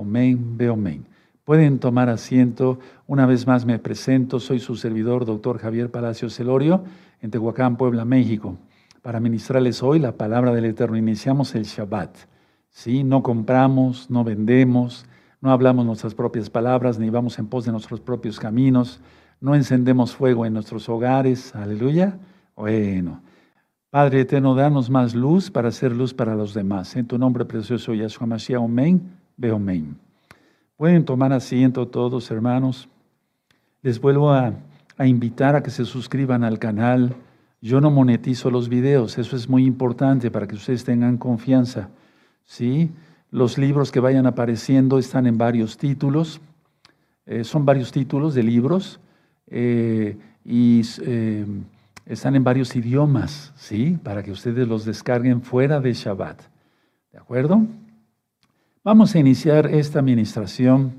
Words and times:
Omen, 0.00 0.56
Beomen. 0.56 1.04
Pueden 1.44 1.78
tomar 1.78 2.08
asiento. 2.08 2.78
Una 3.06 3.26
vez 3.26 3.46
más 3.46 3.66
me 3.66 3.78
presento. 3.78 4.40
Soy 4.40 4.58
su 4.58 4.76
servidor, 4.76 5.26
doctor 5.26 5.58
Javier 5.58 5.90
Palacios 5.90 6.34
Celorio, 6.34 6.84
en 7.20 7.30
Tehuacán, 7.30 7.76
Puebla, 7.76 8.06
México. 8.06 8.56
Para 9.02 9.20
ministrarles 9.20 9.82
hoy 9.82 9.98
la 9.98 10.12
palabra 10.12 10.52
del 10.52 10.64
Eterno. 10.64 10.96
Iniciamos 10.96 11.54
el 11.54 11.64
Shabbat. 11.64 12.16
¿sí? 12.70 13.04
No 13.04 13.22
compramos, 13.22 14.10
no 14.10 14.24
vendemos, 14.24 15.04
no 15.42 15.50
hablamos 15.50 15.84
nuestras 15.84 16.14
propias 16.14 16.48
palabras, 16.48 16.98
ni 16.98 17.10
vamos 17.10 17.38
en 17.38 17.46
pos 17.46 17.66
de 17.66 17.72
nuestros 17.72 18.00
propios 18.00 18.40
caminos, 18.40 19.00
no 19.40 19.54
encendemos 19.54 20.16
fuego 20.16 20.46
en 20.46 20.54
nuestros 20.54 20.88
hogares. 20.88 21.54
Aleluya. 21.54 22.18
Bueno. 22.56 23.20
Padre 23.90 24.20
eterno, 24.20 24.54
danos 24.54 24.88
más 24.88 25.16
luz 25.16 25.50
para 25.50 25.68
hacer 25.68 25.90
luz 25.90 26.14
para 26.14 26.36
los 26.36 26.54
demás. 26.54 26.94
En 26.94 27.08
tu 27.08 27.18
nombre 27.18 27.44
precioso, 27.44 27.92
Yahshua 27.92 28.24
Mashiach, 28.24 28.62
amén, 28.62 29.19
ve 29.40 29.50
amén. 29.50 29.96
Pueden 30.76 31.04
tomar 31.04 31.32
asiento 31.32 31.88
todos, 31.88 32.30
hermanos. 32.30 32.88
Les 33.82 33.98
vuelvo 33.98 34.30
a, 34.30 34.52
a 34.98 35.06
invitar 35.06 35.56
a 35.56 35.62
que 35.62 35.70
se 35.70 35.86
suscriban 35.86 36.44
al 36.44 36.58
canal. 36.58 37.16
Yo 37.62 37.80
no 37.80 37.90
monetizo 37.90 38.50
los 38.50 38.68
videos, 38.68 39.16
eso 39.16 39.36
es 39.36 39.48
muy 39.48 39.64
importante 39.64 40.30
para 40.30 40.46
que 40.46 40.56
ustedes 40.56 40.84
tengan 40.84 41.16
confianza. 41.16 41.88
¿sí? 42.44 42.90
Los 43.30 43.56
libros 43.56 43.90
que 43.90 44.00
vayan 44.00 44.26
apareciendo 44.26 44.98
están 44.98 45.26
en 45.26 45.38
varios 45.38 45.78
títulos, 45.78 46.40
eh, 47.24 47.44
son 47.44 47.64
varios 47.64 47.92
títulos 47.92 48.34
de 48.34 48.42
libros 48.42 49.00
eh, 49.46 50.18
y 50.44 50.82
eh, 51.02 51.46
están 52.04 52.36
en 52.36 52.44
varios 52.44 52.74
idiomas, 52.76 53.52
¿sí? 53.56 53.98
Para 54.02 54.22
que 54.22 54.32
ustedes 54.32 54.66
los 54.66 54.84
descarguen 54.84 55.42
fuera 55.42 55.80
de 55.80 55.92
Shabbat. 55.92 56.42
¿De 57.12 57.18
acuerdo? 57.18 57.66
Vamos 58.82 59.14
a 59.14 59.18
iniciar 59.18 59.66
esta 59.66 59.98
administración 59.98 60.94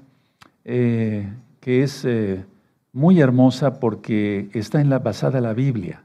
eh, 0.66 1.28
que 1.60 1.82
es 1.82 2.06
eh, 2.06 2.46
muy 2.94 3.20
hermosa 3.20 3.80
porque 3.80 4.50
está 4.54 4.82
en 4.82 4.92
la, 4.92 5.00
basada 5.00 5.40
en 5.40 5.46
la 5.46 5.54
Biblia, 5.54 6.04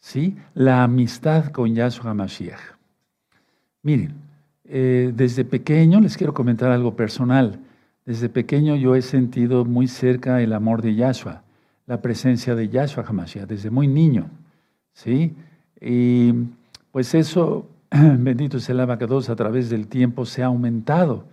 ¿sí? 0.00 0.36
La 0.54 0.82
amistad 0.82 1.52
con 1.52 1.76
Yahshua 1.76 2.12
Mashiach. 2.12 2.58
Miren, 3.84 4.14
eh, 4.64 5.12
desde 5.14 5.44
pequeño, 5.44 6.00
les 6.00 6.16
quiero 6.16 6.34
comentar 6.34 6.72
algo 6.72 6.96
personal, 6.96 7.60
desde 8.04 8.28
pequeño 8.28 8.74
yo 8.74 8.96
he 8.96 9.02
sentido 9.02 9.64
muy 9.64 9.86
cerca 9.86 10.42
el 10.42 10.52
amor 10.52 10.82
de 10.82 10.96
Yahshua, 10.96 11.44
la 11.86 12.02
presencia 12.02 12.56
de 12.56 12.68
Yahshua 12.68 13.04
HaMashiach, 13.06 13.46
desde 13.46 13.70
muy 13.70 13.86
niño. 13.86 14.28
¿sí? 14.92 15.36
Y 15.80 16.32
pues 16.90 17.14
eso, 17.14 17.68
bendito 18.18 18.58
sea 18.58 18.74
el 18.74 18.80
abacados, 18.80 19.28
a 19.28 19.36
través 19.36 19.68
del 19.68 19.86
tiempo 19.86 20.24
se 20.24 20.42
ha 20.42 20.46
aumentado, 20.46 21.24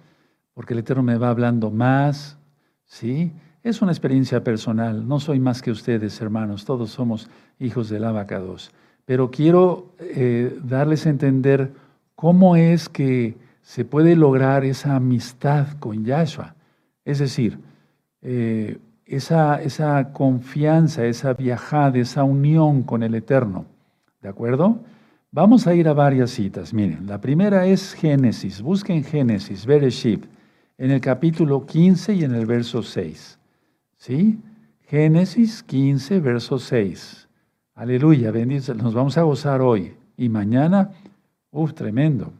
porque 0.53 0.73
el 0.73 0.79
Eterno 0.79 1.03
me 1.03 1.17
va 1.17 1.29
hablando 1.29 1.71
más, 1.71 2.37
¿sí? 2.85 3.31
Es 3.63 3.81
una 3.81 3.91
experiencia 3.91 4.43
personal, 4.43 5.07
no 5.07 5.19
soy 5.19 5.39
más 5.39 5.61
que 5.61 5.71
ustedes, 5.71 6.19
hermanos, 6.19 6.65
todos 6.65 6.91
somos 6.91 7.29
hijos 7.59 7.89
del 7.89 8.03
abacados. 8.03 8.71
Pero 9.05 9.31
quiero 9.31 9.93
eh, 9.99 10.57
darles 10.63 11.05
a 11.05 11.09
entender 11.09 11.71
cómo 12.15 12.55
es 12.55 12.89
que 12.89 13.37
se 13.61 13.85
puede 13.85 14.15
lograr 14.15 14.65
esa 14.65 14.95
amistad 14.95 15.67
con 15.79 16.03
Yahshua. 16.03 16.55
Es 17.05 17.19
decir, 17.19 17.57
eh, 18.21 18.79
esa, 19.05 19.61
esa 19.61 20.11
confianza, 20.11 21.05
esa 21.05 21.33
viajada, 21.33 21.97
esa 21.99 22.23
unión 22.23 22.83
con 22.83 23.03
el 23.03 23.15
Eterno. 23.15 23.65
¿De 24.21 24.29
acuerdo? 24.29 24.79
Vamos 25.31 25.67
a 25.67 25.75
ir 25.75 25.87
a 25.87 25.93
varias 25.93 26.31
citas. 26.31 26.73
Miren, 26.73 27.05
la 27.05 27.21
primera 27.21 27.67
es 27.67 27.93
Génesis. 27.93 28.63
Busquen 28.63 29.03
Génesis, 29.03 29.63
Bereshit, 29.63 30.25
en 30.79 30.89
el 30.89 31.01
capítulo 31.01 31.67
15 31.67 32.15
y 32.15 32.23
en 32.23 32.33
el 32.33 32.47
verso 32.47 32.81
6. 32.81 33.37
¿Sí? 33.97 34.39
Génesis 34.87 35.61
15, 35.61 36.19
verso 36.19 36.57
6. 36.57 37.27
Aleluya, 37.75 38.31
bendito. 38.31 38.73
Nos 38.73 38.95
vamos 38.95 39.19
a 39.19 39.21
gozar 39.21 39.61
hoy. 39.61 39.93
Y 40.17 40.29
mañana, 40.29 40.89
uff, 41.51 41.75
tremendo. 41.75 42.33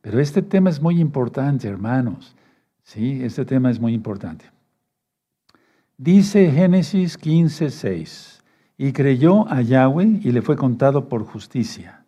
Pero 0.00 0.18
este 0.18 0.40
tema 0.40 0.70
es 0.70 0.80
muy 0.80 1.00
importante, 1.00 1.68
hermanos. 1.68 2.34
Sí, 2.82 3.22
este 3.22 3.44
tema 3.44 3.70
es 3.70 3.78
muy 3.78 3.92
importante. 3.92 4.46
Dice 5.98 6.50
Génesis 6.50 7.18
15, 7.18 7.68
6, 7.68 8.42
y 8.78 8.92
creyó 8.92 9.46
a 9.52 9.60
Yahweh 9.60 10.20
y 10.22 10.32
le 10.32 10.40
fue 10.40 10.56
contado 10.56 11.08
por 11.08 11.24
justicia. 11.24 12.01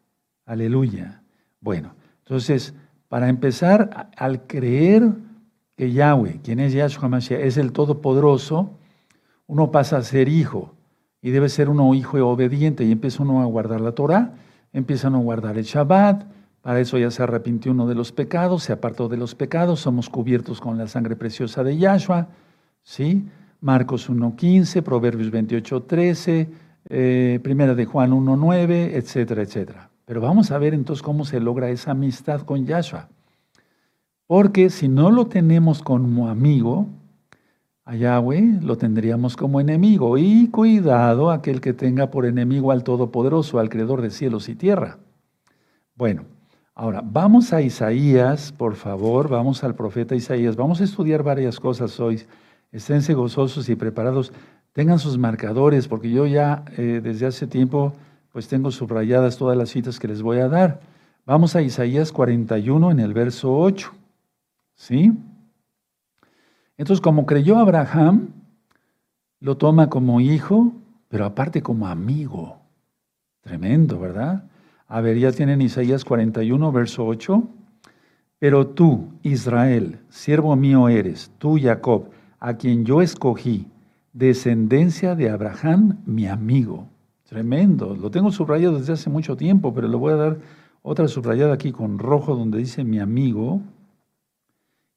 Aleluya. 0.46 1.22
Bueno, 1.60 1.94
entonces, 2.18 2.74
para 3.08 3.28
empezar, 3.28 4.10
al 4.16 4.46
creer 4.46 5.12
que 5.76 5.92
Yahweh, 5.92 6.40
quien 6.42 6.60
es 6.60 6.72
Yahshua 6.72 7.08
Mashiach, 7.08 7.40
es 7.40 7.56
el 7.56 7.72
Todopoderoso, 7.72 8.70
uno 9.46 9.70
pasa 9.70 9.98
a 9.98 10.02
ser 10.02 10.28
hijo 10.28 10.74
y 11.22 11.30
debe 11.30 11.48
ser 11.48 11.68
uno 11.68 11.94
hijo 11.94 12.18
obediente 12.26 12.84
y 12.84 12.92
empieza 12.92 13.22
uno 13.22 13.40
a 13.42 13.46
guardar 13.46 13.80
la 13.80 13.92
Torah, 13.92 14.34
empieza 14.72 15.08
uno 15.08 15.18
a 15.18 15.22
guardar 15.22 15.56
el 15.56 15.64
Shabbat, 15.64 16.24
para 16.60 16.80
eso 16.80 16.96
ya 16.98 17.10
se 17.10 17.22
arrepintió 17.22 17.72
uno 17.72 17.86
de 17.86 17.94
los 17.94 18.12
pecados, 18.12 18.62
se 18.62 18.72
apartó 18.72 19.08
de 19.08 19.16
los 19.16 19.34
pecados, 19.34 19.80
somos 19.80 20.08
cubiertos 20.08 20.60
con 20.60 20.78
la 20.78 20.86
sangre 20.86 21.16
preciosa 21.16 21.62
de 21.62 21.76
Yahshua, 21.76 22.28
¿sí? 22.82 23.26
Marcos 23.60 24.10
1.15, 24.10 24.82
Proverbios 24.82 25.30
28.13, 25.32 26.48
eh, 26.88 27.40
Primera 27.42 27.74
de 27.74 27.84
Juan 27.84 28.12
1.9, 28.12 28.90
etcétera, 28.94 29.42
etcétera. 29.42 29.90
Pero 30.04 30.20
vamos 30.20 30.50
a 30.50 30.58
ver 30.58 30.74
entonces 30.74 31.02
cómo 31.02 31.24
se 31.24 31.40
logra 31.40 31.70
esa 31.70 31.92
amistad 31.92 32.42
con 32.42 32.66
Yahshua. 32.66 33.08
Porque 34.26 34.70
si 34.70 34.88
no 34.88 35.10
lo 35.10 35.26
tenemos 35.26 35.82
como 35.82 36.28
amigo, 36.28 36.88
a 37.84 37.94
Yahweh 37.96 38.60
lo 38.62 38.76
tendríamos 38.76 39.36
como 39.36 39.60
enemigo. 39.60 40.18
Y 40.18 40.48
cuidado 40.48 41.30
aquel 41.30 41.60
que 41.60 41.72
tenga 41.72 42.10
por 42.10 42.26
enemigo 42.26 42.70
al 42.70 42.84
Todopoderoso, 42.84 43.58
al 43.58 43.68
Creador 43.68 44.02
de 44.02 44.10
cielos 44.10 44.48
y 44.48 44.54
tierra. 44.54 44.98
Bueno, 45.94 46.24
ahora 46.74 47.02
vamos 47.04 47.52
a 47.52 47.62
Isaías, 47.62 48.52
por 48.52 48.74
favor, 48.74 49.28
vamos 49.28 49.64
al 49.64 49.74
profeta 49.74 50.14
Isaías. 50.14 50.56
Vamos 50.56 50.80
a 50.80 50.84
estudiar 50.84 51.22
varias 51.22 51.60
cosas 51.60 52.00
hoy 52.00 52.24
esténse 52.74 53.14
gozosos 53.14 53.68
y 53.68 53.76
preparados, 53.76 54.32
tengan 54.72 54.98
sus 54.98 55.16
marcadores, 55.16 55.86
porque 55.86 56.10
yo 56.10 56.26
ya 56.26 56.64
eh, 56.76 57.00
desde 57.02 57.26
hace 57.26 57.46
tiempo 57.46 57.94
pues 58.34 58.48
tengo 58.48 58.72
subrayadas 58.72 59.36
todas 59.38 59.56
las 59.56 59.68
citas 59.68 60.00
que 60.00 60.08
les 60.08 60.20
voy 60.20 60.38
a 60.38 60.48
dar. 60.48 60.80
Vamos 61.24 61.54
a 61.54 61.62
Isaías 61.62 62.10
41 62.10 62.90
en 62.90 62.98
el 62.98 63.14
verso 63.14 63.56
8. 63.56 63.92
¿Sí? 64.74 65.12
Entonces, 66.76 67.00
como 67.00 67.26
creyó 67.26 67.58
Abraham, 67.58 68.30
lo 69.38 69.56
toma 69.56 69.88
como 69.88 70.20
hijo, 70.20 70.72
pero 71.06 71.26
aparte 71.26 71.62
como 71.62 71.86
amigo. 71.86 72.58
Tremendo, 73.40 74.00
¿verdad? 74.00 74.50
A 74.88 75.00
ver, 75.00 75.16
ya 75.16 75.30
tienen 75.30 75.62
Isaías 75.62 76.04
41, 76.04 76.72
verso 76.72 77.06
8. 77.06 77.40
Pero 78.40 78.66
tú, 78.66 79.12
Israel, 79.22 80.00
siervo 80.08 80.56
mío 80.56 80.88
eres, 80.88 81.30
tú, 81.38 81.56
Jacob, 81.62 82.10
a 82.40 82.54
quien 82.54 82.84
yo 82.84 83.00
escogí, 83.00 83.68
descendencia 84.12 85.14
de 85.14 85.30
Abraham, 85.30 86.00
mi 86.04 86.26
amigo. 86.26 86.88
Tremendo, 87.34 87.96
lo 87.96 88.12
tengo 88.12 88.30
subrayado 88.30 88.78
desde 88.78 88.92
hace 88.92 89.10
mucho 89.10 89.36
tiempo, 89.36 89.74
pero 89.74 89.88
le 89.88 89.96
voy 89.96 90.12
a 90.12 90.16
dar 90.16 90.38
otra 90.82 91.08
subrayada 91.08 91.52
aquí 91.52 91.72
con 91.72 91.98
rojo 91.98 92.36
donde 92.36 92.58
dice 92.58 92.84
mi 92.84 93.00
amigo. 93.00 93.60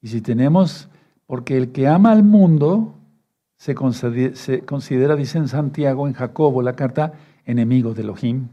Y 0.03 0.09
si 0.09 0.21
tenemos, 0.21 0.87
porque 1.25 1.57
el 1.57 1.71
que 1.71 1.87
ama 1.87 2.11
al 2.11 2.21
mundo 2.21 2.93
se 3.57 3.73
considera, 3.73 4.35
se 4.35 5.17
dice 5.17 5.39
en 5.39 5.47
Santiago, 5.47 6.07
en 6.07 6.13
Jacobo, 6.13 6.61
la 6.61 6.73
carta, 6.73 7.13
enemigo 7.43 7.95
de 7.95 8.03
Elohim. 8.03 8.49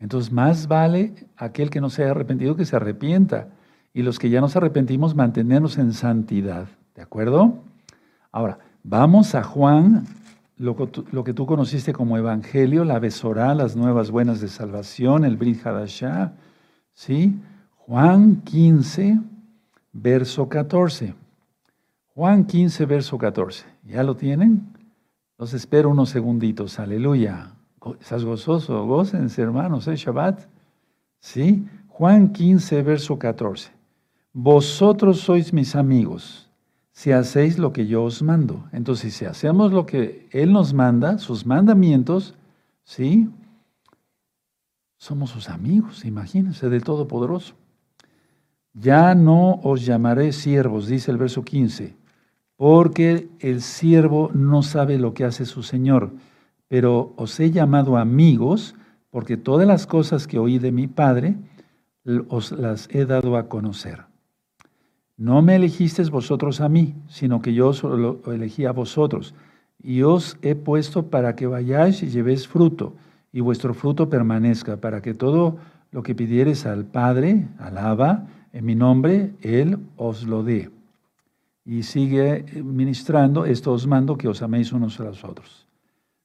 Entonces, 0.00 0.32
más 0.32 0.66
vale 0.66 1.14
aquel 1.36 1.70
que 1.70 1.80
no 1.80 1.88
se 1.88 2.02
haya 2.02 2.10
arrepentido 2.10 2.56
que 2.56 2.64
se 2.64 2.74
arrepienta. 2.74 3.50
Y 3.94 4.02
los 4.02 4.18
que 4.18 4.28
ya 4.28 4.40
nos 4.40 4.56
arrepentimos, 4.56 5.14
mantenernos 5.14 5.78
en 5.78 5.92
santidad. 5.92 6.66
¿De 6.96 7.02
acuerdo? 7.02 7.60
Ahora, 8.32 8.58
vamos 8.82 9.36
a 9.36 9.44
Juan, 9.44 10.04
lo, 10.58 10.74
que 11.24 11.34
tú 11.34 11.46
conociste 11.46 11.92
como 11.92 12.16
Evangelio, 12.16 12.84
la 12.84 12.98
Besorá, 12.98 13.54
las 13.54 13.76
nuevas 13.76 14.10
buenas 14.10 14.40
de 14.40 14.48
salvación, 14.48 15.24
el 15.24 15.36
Brit 15.36 15.62
¿sí? 16.94 17.38
Juan 17.76 18.40
15, 18.42 19.20
verso 19.92 20.48
14. 20.48 21.14
Juan 22.14 22.46
15, 22.46 22.86
verso 22.86 23.18
14. 23.18 23.66
¿Ya 23.84 24.02
lo 24.02 24.16
tienen? 24.16 24.72
Los 25.38 25.52
espero 25.52 25.90
unos 25.90 26.08
segunditos. 26.08 26.78
Aleluya. 26.78 27.52
¿Estás 28.00 28.24
gozoso? 28.24 28.86
Gócense, 28.86 29.42
hermanos, 29.42 29.86
¿eh? 29.88 29.96
Shabbat. 29.96 30.40
¿Sí? 31.20 31.66
Juan 31.88 32.32
15, 32.32 32.82
verso 32.82 33.18
14. 33.18 33.70
Vosotros 34.32 35.20
sois 35.20 35.52
mis 35.52 35.76
amigos 35.76 36.45
si 36.96 37.12
hacéis 37.12 37.58
lo 37.58 37.74
que 37.74 37.86
yo 37.86 38.04
os 38.04 38.22
mando. 38.22 38.64
Entonces, 38.72 39.12
si 39.12 39.26
hacemos 39.26 39.70
lo 39.70 39.84
que 39.84 40.26
Él 40.32 40.50
nos 40.50 40.72
manda, 40.72 41.18
sus 41.18 41.44
mandamientos, 41.44 42.34
¿sí? 42.84 43.28
Somos 44.96 45.28
sus 45.28 45.50
amigos, 45.50 46.06
imagínense, 46.06 46.70
del 46.70 46.84
Todopoderoso. 46.84 47.52
Ya 48.72 49.14
no 49.14 49.60
os 49.62 49.84
llamaré 49.84 50.32
siervos, 50.32 50.86
dice 50.86 51.10
el 51.10 51.18
verso 51.18 51.44
15, 51.44 51.94
porque 52.56 53.28
el 53.40 53.60
siervo 53.60 54.30
no 54.32 54.62
sabe 54.62 54.96
lo 54.96 55.12
que 55.12 55.24
hace 55.24 55.44
su 55.44 55.62
Señor, 55.62 56.12
pero 56.66 57.12
os 57.16 57.38
he 57.40 57.50
llamado 57.50 57.98
amigos, 57.98 58.74
porque 59.10 59.36
todas 59.36 59.68
las 59.68 59.86
cosas 59.86 60.26
que 60.26 60.38
oí 60.38 60.58
de 60.58 60.72
mi 60.72 60.86
Padre 60.86 61.36
os 62.30 62.52
las 62.52 62.88
he 62.90 63.04
dado 63.04 63.36
a 63.36 63.50
conocer. 63.50 64.15
No 65.16 65.40
me 65.40 65.56
elegisteis 65.56 66.10
vosotros 66.10 66.60
a 66.60 66.68
mí, 66.68 66.94
sino 67.08 67.40
que 67.40 67.54
yo 67.54 67.72
lo 67.82 68.20
elegí 68.32 68.66
a 68.66 68.72
vosotros, 68.72 69.34
y 69.82 70.02
os 70.02 70.36
he 70.42 70.54
puesto 70.54 71.06
para 71.06 71.36
que 71.36 71.46
vayáis 71.46 72.02
y 72.02 72.08
llevéis 72.08 72.46
fruto, 72.46 72.94
y 73.32 73.40
vuestro 73.40 73.72
fruto 73.72 74.10
permanezca, 74.10 74.76
para 74.78 75.00
que 75.00 75.14
todo 75.14 75.56
lo 75.90 76.02
que 76.02 76.14
pidieres 76.14 76.66
al 76.66 76.84
Padre, 76.84 77.48
alaba, 77.58 78.26
en 78.52 78.64
mi 78.64 78.74
nombre, 78.74 79.32
Él 79.40 79.78
os 79.96 80.26
lo 80.26 80.42
dé. 80.42 80.70
Y 81.64 81.82
sigue 81.82 82.44
ministrando, 82.62 83.44
esto 83.44 83.72
os 83.72 83.86
mando 83.86 84.16
que 84.16 84.28
os 84.28 84.42
améis 84.42 84.72
unos 84.72 85.00
a 85.00 85.04
los 85.04 85.24
otros. 85.24 85.66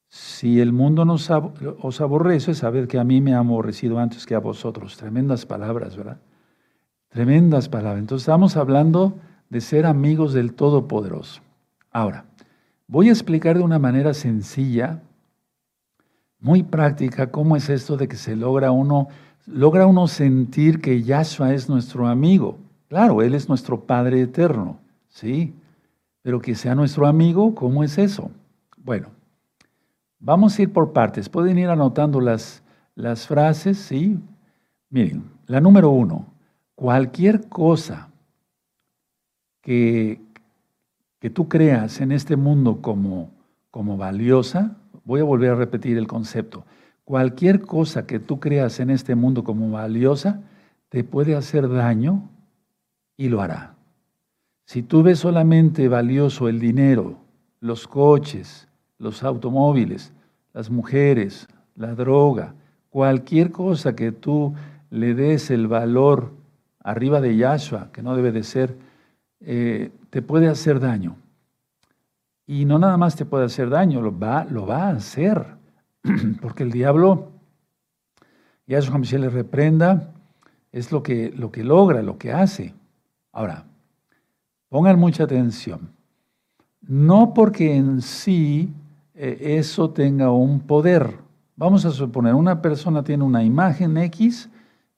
Si 0.08 0.60
el 0.60 0.74
mundo 0.74 1.06
nos 1.06 1.30
os 1.30 2.02
aborrece, 2.02 2.54
sabed 2.54 2.88
que 2.88 3.00
a 3.00 3.06
mí 3.06 3.22
me 3.22 3.34
ha 3.34 3.40
aborrecido 3.40 3.98
antes 3.98 4.26
que 4.26 4.36
a 4.36 4.40
vosotros. 4.40 4.98
Tremendas 4.98 5.46
palabras, 5.46 5.96
¿verdad? 5.96 6.20
Tremendas 7.12 7.70
palabras. 7.70 8.00
Entonces 8.00 8.24
estamos 8.24 8.58
hablando 8.58 9.20
de 9.50 9.62
ser 9.62 9.86
amigos 9.86 10.34
del 10.34 10.54
Todopoderoso. 10.54 11.42
Ahora, 11.92 12.26
voy 12.88 13.10
a 13.10 13.12
explicar 13.12 13.58
de 13.58 13.64
una 13.64 13.80
manera 13.80 14.14
sencilla, 14.14 15.02
muy 16.40 16.64
práctica, 16.64 17.30
cómo 17.30 17.56
es 17.56 17.70
esto 17.70 17.98
de 17.98 18.08
que 18.08 18.16
se 18.16 18.36
logra 18.36 18.72
uno 18.72 19.10
logra 19.46 19.88
uno 19.88 20.08
sentir 20.08 20.82
que 20.82 21.04
Yahshua 21.04 21.54
es 21.54 21.70
nuestro 21.70 22.08
amigo. 22.08 22.58
Claro, 22.88 23.22
Él 23.22 23.34
es 23.34 23.50
nuestro 23.50 23.82
Padre 23.82 24.22
eterno, 24.22 24.80
¿sí? 25.10 25.54
Pero 26.22 26.42
que 26.42 26.56
sea 26.56 26.76
nuestro 26.76 27.08
amigo, 27.08 27.56
¿cómo 27.56 27.84
es 27.84 27.98
eso? 27.98 28.32
Bueno, 28.78 29.10
vamos 30.20 30.58
a 30.58 30.62
ir 30.62 30.72
por 30.72 30.94
partes. 30.94 31.30
Pueden 31.30 31.58
ir 31.58 31.70
anotando 31.70 32.20
las, 32.22 32.64
las 32.96 33.28
frases, 33.28 33.78
¿sí? 33.78 34.20
Miren, 34.90 35.24
la 35.48 35.62
número 35.62 35.90
uno, 35.90 36.26
cualquier 36.82 37.48
cosa 37.48 38.10
que, 39.62 40.20
que 41.20 41.30
tú 41.30 41.48
creas 41.48 42.02
en 42.02 42.12
este 42.12 42.38
mundo 42.38 42.82
como, 42.82 43.30
como 43.70 43.98
valiosa, 43.98 44.78
voy 45.06 45.20
a 45.20 45.24
volver 45.24 45.52
a 45.52 45.56
repetir 45.56 45.96
el 46.00 46.08
concepto, 46.08 46.66
Cualquier 47.04 47.62
cosa 47.62 48.08
que 48.08 48.20
tú 48.20 48.40
creas 48.40 48.80
en 48.80 48.90
este 48.90 49.14
mundo 49.16 49.44
como 49.44 49.70
valiosa 49.70 50.42
te 50.90 51.04
puede 51.04 51.36
hacer 51.36 51.70
daño 51.70 52.30
y 53.18 53.30
lo 53.30 53.42
hará. 53.42 53.76
Si 54.66 54.82
tú 54.82 55.04
ves 55.04 55.20
solamente 55.20 55.88
valioso 55.88 56.48
el 56.48 56.60
dinero, 56.60 57.18
los 57.60 57.88
coches, 57.88 58.68
los 58.98 59.24
automóviles, 59.24 60.14
las 60.54 60.70
mujeres, 60.70 61.48
la 61.76 61.94
droga, 61.94 62.56
cualquier 62.90 63.52
cosa 63.52 63.96
que 63.96 64.12
tú 64.12 64.56
le 64.90 65.14
des 65.14 65.52
el 65.52 65.68
valor 65.68 66.41
arriba 66.84 67.22
de 67.22 67.36
Yahshua, 67.36 67.92
que 67.92 68.02
no 68.02 68.16
debe 68.16 68.32
de 68.32 68.44
ser, 68.44 68.76
eh, 69.42 69.92
te 70.10 70.22
puede 70.22 70.48
hacer 70.48 70.80
daño. 70.80 71.16
Y 72.48 72.66
no 72.66 72.80
nada 72.80 72.98
más 72.98 73.16
te 73.16 73.26
puede 73.26 73.46
hacer 73.46 73.70
daño, 73.70 74.02
lo 74.02 74.18
va, 74.18 74.46
lo 74.46 74.66
va 74.66 74.88
a 74.88 74.92
hacer. 74.92 75.46
porque 76.42 76.64
el 76.64 76.72
diablo, 76.72 77.30
y 78.68 78.76
a 78.76 78.80
eso 78.80 78.92
se 79.04 79.20
le 79.20 79.30
reprenda, 79.30 80.12
es 80.72 80.92
lo 80.92 81.04
que, 81.04 81.32
lo 81.36 81.52
que 81.52 81.64
logra, 81.64 82.02
lo 82.02 82.18
que 82.18 82.32
hace. 82.32 82.74
Ahora, 83.32 83.66
pongan 84.70 85.00
mucha 85.00 85.24
atención. 85.24 85.90
No 86.82 87.34
porque 87.34 87.76
en 87.76 88.02
sí 88.02 88.74
eh, 89.14 89.58
eso 89.58 89.92
tenga 89.92 90.32
un 90.32 90.62
poder. 90.62 91.20
Vamos 91.56 91.86
a 91.86 91.92
suponer, 91.92 92.34
una 92.34 92.62
persona 92.62 93.04
tiene 93.04 93.24
una 93.24 93.44
imagen 93.44 93.98
X 93.98 94.50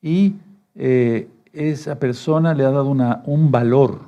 y 0.01 0.36
eh, 0.75 1.27
esa 1.53 2.00
persona 2.00 2.53
le 2.53 2.65
ha 2.65 2.71
dado 2.71 2.89
una, 2.89 3.21
un 3.25 3.51
valor 3.51 4.01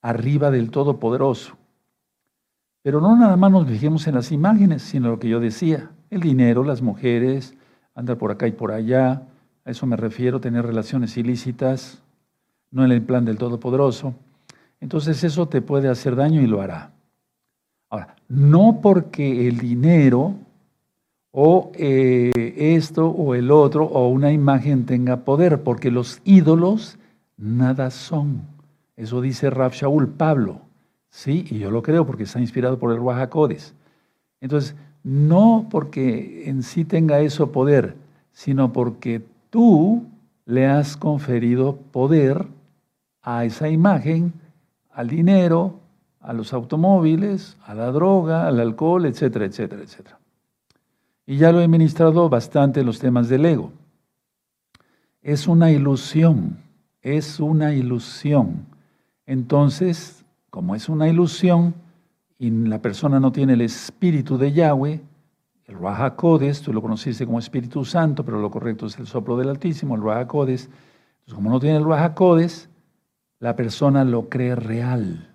arriba 0.00 0.50
del 0.50 0.70
Todopoderoso. 0.70 1.56
Pero 2.82 3.00
no 3.00 3.16
nada 3.16 3.36
más 3.36 3.52
nos 3.52 3.68
fijemos 3.68 4.06
en 4.06 4.14
las 4.14 4.32
imágenes, 4.32 4.82
sino 4.82 5.10
lo 5.10 5.18
que 5.18 5.28
yo 5.28 5.38
decía, 5.38 5.90
el 6.10 6.20
dinero, 6.20 6.64
las 6.64 6.80
mujeres, 6.80 7.54
andar 7.94 8.16
por 8.16 8.30
acá 8.30 8.46
y 8.48 8.52
por 8.52 8.72
allá, 8.72 9.22
a 9.64 9.70
eso 9.70 9.86
me 9.86 9.96
refiero, 9.96 10.40
tener 10.40 10.64
relaciones 10.64 11.16
ilícitas, 11.18 12.02
no 12.70 12.84
en 12.84 12.92
el 12.92 13.02
plan 13.02 13.24
del 13.24 13.36
Todopoderoso. 13.36 14.14
Entonces 14.80 15.22
eso 15.24 15.46
te 15.46 15.60
puede 15.60 15.88
hacer 15.88 16.16
daño 16.16 16.40
y 16.40 16.46
lo 16.46 16.62
hará. 16.62 16.92
Ahora, 17.90 18.16
no 18.28 18.80
porque 18.80 19.48
el 19.48 19.58
dinero 19.58 20.34
o 21.30 21.72
eh, 21.74 22.32
esto 22.56 23.08
o 23.08 23.34
el 23.34 23.50
otro 23.50 23.84
o 23.84 24.08
una 24.08 24.32
imagen 24.32 24.86
tenga 24.86 25.24
poder, 25.24 25.62
porque 25.62 25.90
los 25.90 26.20
ídolos 26.24 26.98
nada 27.36 27.90
son. 27.90 28.42
Eso 28.96 29.20
dice 29.20 29.50
Rab 29.50 29.72
Shaul 29.72 30.08
Pablo. 30.08 30.60
Sí, 31.10 31.46
y 31.50 31.58
yo 31.58 31.70
lo 31.70 31.82
creo 31.82 32.06
porque 32.06 32.24
está 32.24 32.40
inspirado 32.40 32.78
por 32.78 32.92
el 32.92 32.98
Ruajacodes. 32.98 33.74
Entonces, 34.40 34.74
no 35.02 35.66
porque 35.70 36.48
en 36.48 36.62
sí 36.62 36.84
tenga 36.84 37.20
eso 37.20 37.50
poder, 37.52 37.94
sino 38.32 38.72
porque 38.72 39.22
tú 39.50 40.04
le 40.44 40.66
has 40.66 40.96
conferido 40.96 41.76
poder 41.92 42.46
a 43.22 43.44
esa 43.44 43.68
imagen, 43.68 44.32
al 44.90 45.08
dinero, 45.08 45.74
a 46.20 46.32
los 46.32 46.52
automóviles, 46.52 47.56
a 47.64 47.74
la 47.74 47.90
droga, 47.90 48.46
al 48.46 48.60
alcohol, 48.60 49.06
etcétera, 49.06 49.44
etcétera, 49.44 49.82
etcétera. 49.82 50.18
Y 51.28 51.36
ya 51.36 51.52
lo 51.52 51.60
he 51.60 51.68
ministrado 51.68 52.30
bastante 52.30 52.80
en 52.80 52.86
los 52.86 53.00
temas 53.00 53.28
del 53.28 53.44
ego. 53.44 53.70
Es 55.20 55.46
una 55.46 55.70
ilusión, 55.70 56.56
es 57.02 57.38
una 57.38 57.74
ilusión. 57.74 58.64
Entonces, 59.26 60.24
como 60.48 60.74
es 60.74 60.88
una 60.88 61.06
ilusión 61.06 61.74
y 62.38 62.48
la 62.48 62.80
persona 62.80 63.20
no 63.20 63.30
tiene 63.30 63.52
el 63.52 63.60
espíritu 63.60 64.38
de 64.38 64.52
Yahweh, 64.54 65.02
el 65.66 65.78
Raja 65.78 66.16
Codes, 66.16 66.62
tú 66.62 66.72
lo 66.72 66.80
conociste 66.80 67.26
como 67.26 67.38
Espíritu 67.38 67.84
Santo, 67.84 68.24
pero 68.24 68.40
lo 68.40 68.50
correcto 68.50 68.86
es 68.86 68.98
el 68.98 69.06
soplo 69.06 69.36
del 69.36 69.50
Altísimo, 69.50 69.96
el 69.96 70.02
Raja 70.02 70.26
Codes. 70.26 70.70
Entonces, 71.10 71.34
como 71.34 71.50
no 71.50 71.60
tiene 71.60 71.76
el 71.76 71.84
Raja 71.84 72.14
Codes, 72.14 72.70
la 73.38 73.54
persona 73.54 74.02
lo 74.02 74.30
cree 74.30 74.54
real. 74.54 75.28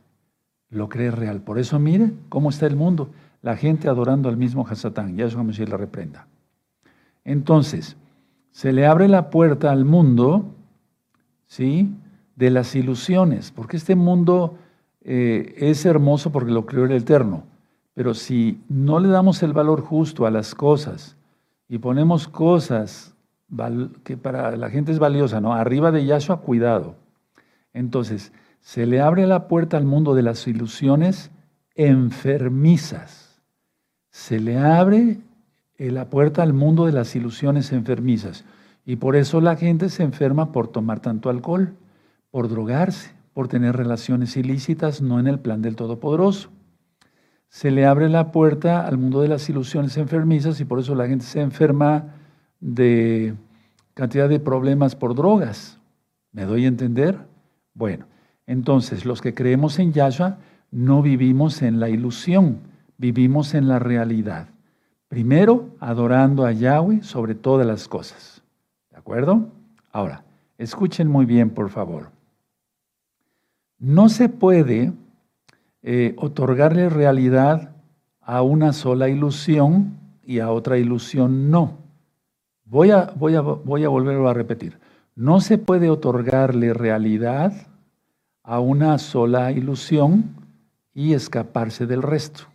Lo 0.69 0.89
cree 0.89 1.11
real. 1.11 1.41
Por 1.41 1.59
eso, 1.59 1.77
mire 1.77 2.13
cómo 2.29 2.49
está 2.49 2.65
el 2.65 2.75
mundo. 2.75 3.11
La 3.43 3.55
gente 3.55 3.87
adorando 3.87 4.27
al 4.27 4.37
mismo 4.37 4.65
Hasatán. 4.67 5.15
Ya 5.15 5.25
es 5.25 5.35
como 5.35 5.53
si 5.53 5.63
la 5.67 5.77
reprenda. 5.77 6.25
Entonces, 7.23 7.95
se 8.49 8.73
le 8.73 8.87
abre 8.87 9.07
la 9.07 9.29
puerta 9.29 9.71
al 9.71 9.85
mundo, 9.85 10.45
¿sí? 11.45 11.93
De 12.35 12.49
las 12.49 12.75
ilusiones. 12.75 13.51
Porque 13.51 13.77
este 13.77 13.95
mundo 13.95 14.57
eh, 15.01 15.55
es 15.57 15.85
hermoso 15.85 16.31
porque 16.31 16.51
lo 16.51 16.65
creó 16.65 16.85
el 16.85 16.93
Eterno, 16.93 17.43
pero 17.93 18.13
si 18.13 18.61
no 18.69 18.99
le 18.99 19.09
damos 19.09 19.43
el 19.43 19.51
valor 19.51 19.81
justo 19.81 20.25
a 20.25 20.31
las 20.31 20.55
cosas 20.55 21.17
y 21.67 21.77
ponemos 21.77 22.27
cosas 22.27 23.13
que 24.03 24.17
para 24.17 24.55
la 24.55 24.69
gente 24.69 24.91
es 24.91 24.99
valiosa, 24.99 25.41
¿no? 25.41 25.53
Arriba 25.53 25.91
de 25.91 26.05
Yahshua, 26.05 26.41
cuidado. 26.41 26.95
Entonces, 27.73 28.31
se 28.61 28.85
le 28.85 29.01
abre 29.01 29.27
la 29.27 29.47
puerta 29.47 29.77
al 29.77 29.85
mundo 29.85 30.15
de 30.15 30.23
las 30.23 30.47
ilusiones 30.47 31.31
enfermizas. 31.75 33.22
Se 34.13 34.39
le 34.39 34.59
abre 34.59 35.17
eh, 35.79 35.89
la 35.89 36.11
puerta 36.11 36.43
al 36.43 36.53
mundo 36.53 36.85
de 36.85 36.91
las 36.91 37.15
ilusiones 37.15 37.71
enfermizas. 37.71 38.45
Y 38.85 38.97
por 38.97 39.15
eso 39.15 39.41
la 39.41 39.55
gente 39.55 39.89
se 39.89 40.03
enferma 40.03 40.51
por 40.51 40.67
tomar 40.67 40.99
tanto 40.99 41.31
alcohol, 41.31 41.73
por 42.29 42.47
drogarse, 42.47 43.11
por 43.33 43.47
tener 43.47 43.75
relaciones 43.75 44.37
ilícitas, 44.37 45.01
no 45.01 45.19
en 45.19 45.25
el 45.25 45.39
plan 45.39 45.63
del 45.63 45.75
Todopoderoso. 45.75 46.51
Se 47.49 47.71
le 47.71 47.87
abre 47.87 48.07
la 48.07 48.31
puerta 48.31 48.85
al 48.85 48.99
mundo 48.99 49.21
de 49.21 49.29
las 49.29 49.49
ilusiones 49.49 49.97
enfermizas 49.97 50.59
y 50.59 50.65
por 50.65 50.79
eso 50.79 50.93
la 50.93 51.07
gente 51.07 51.25
se 51.25 51.41
enferma 51.41 52.13
de 52.59 53.33
cantidad 53.95 54.29
de 54.29 54.39
problemas 54.39 54.95
por 54.95 55.15
drogas. 55.15 55.79
¿Me 56.31 56.45
doy 56.45 56.65
a 56.65 56.67
entender? 56.67 57.17
Bueno, 57.73 58.05
entonces 58.45 59.05
los 59.05 59.21
que 59.21 59.33
creemos 59.33 59.79
en 59.79 59.91
Yahshua 59.91 60.37
no 60.69 61.01
vivimos 61.01 61.63
en 61.63 61.79
la 61.79 61.89
ilusión, 61.89 62.72
vivimos 63.03 63.53
en 63.53 63.67
la 63.67 63.79
realidad. 63.79 64.47
Primero, 65.09 65.67
adorando 65.81 66.45
a 66.45 66.53
Yahweh 66.53 67.03
sobre 67.03 67.35
todas 67.35 67.67
las 67.67 67.89
cosas. 67.89 68.41
¿De 68.91 68.95
acuerdo? 68.95 69.49
Ahora, 69.91 70.23
escuchen 70.57 71.09
muy 71.09 71.25
bien, 71.25 71.49
por 71.49 71.69
favor. 71.69 72.11
No 73.77 74.07
se 74.07 74.29
puede 74.29 74.93
eh, 75.81 76.13
otorgarle 76.15 76.87
realidad 76.87 77.75
a 78.21 78.41
una 78.41 78.71
sola 78.71 79.09
ilusión 79.09 79.97
y 80.23 80.39
a 80.39 80.49
otra 80.49 80.77
ilusión 80.77 81.51
no. 81.51 81.79
Voy 82.63 82.91
a, 82.91 83.11
voy 83.17 83.35
a, 83.35 83.41
voy 83.41 83.83
a 83.83 83.89
volverlo 83.89 84.29
a 84.29 84.33
repetir. 84.33 84.79
no 85.13 85.41
se 85.41 85.57
puede 85.57 85.89
otorgarle 85.89 86.73
realidad 86.73 87.51
a 88.43 88.61
una 88.61 88.97
sola 88.97 89.51
ilusión 89.51 90.35
y 90.93 91.13
escaparse 91.13 91.85
del 91.85 92.01
resto. 92.01 92.52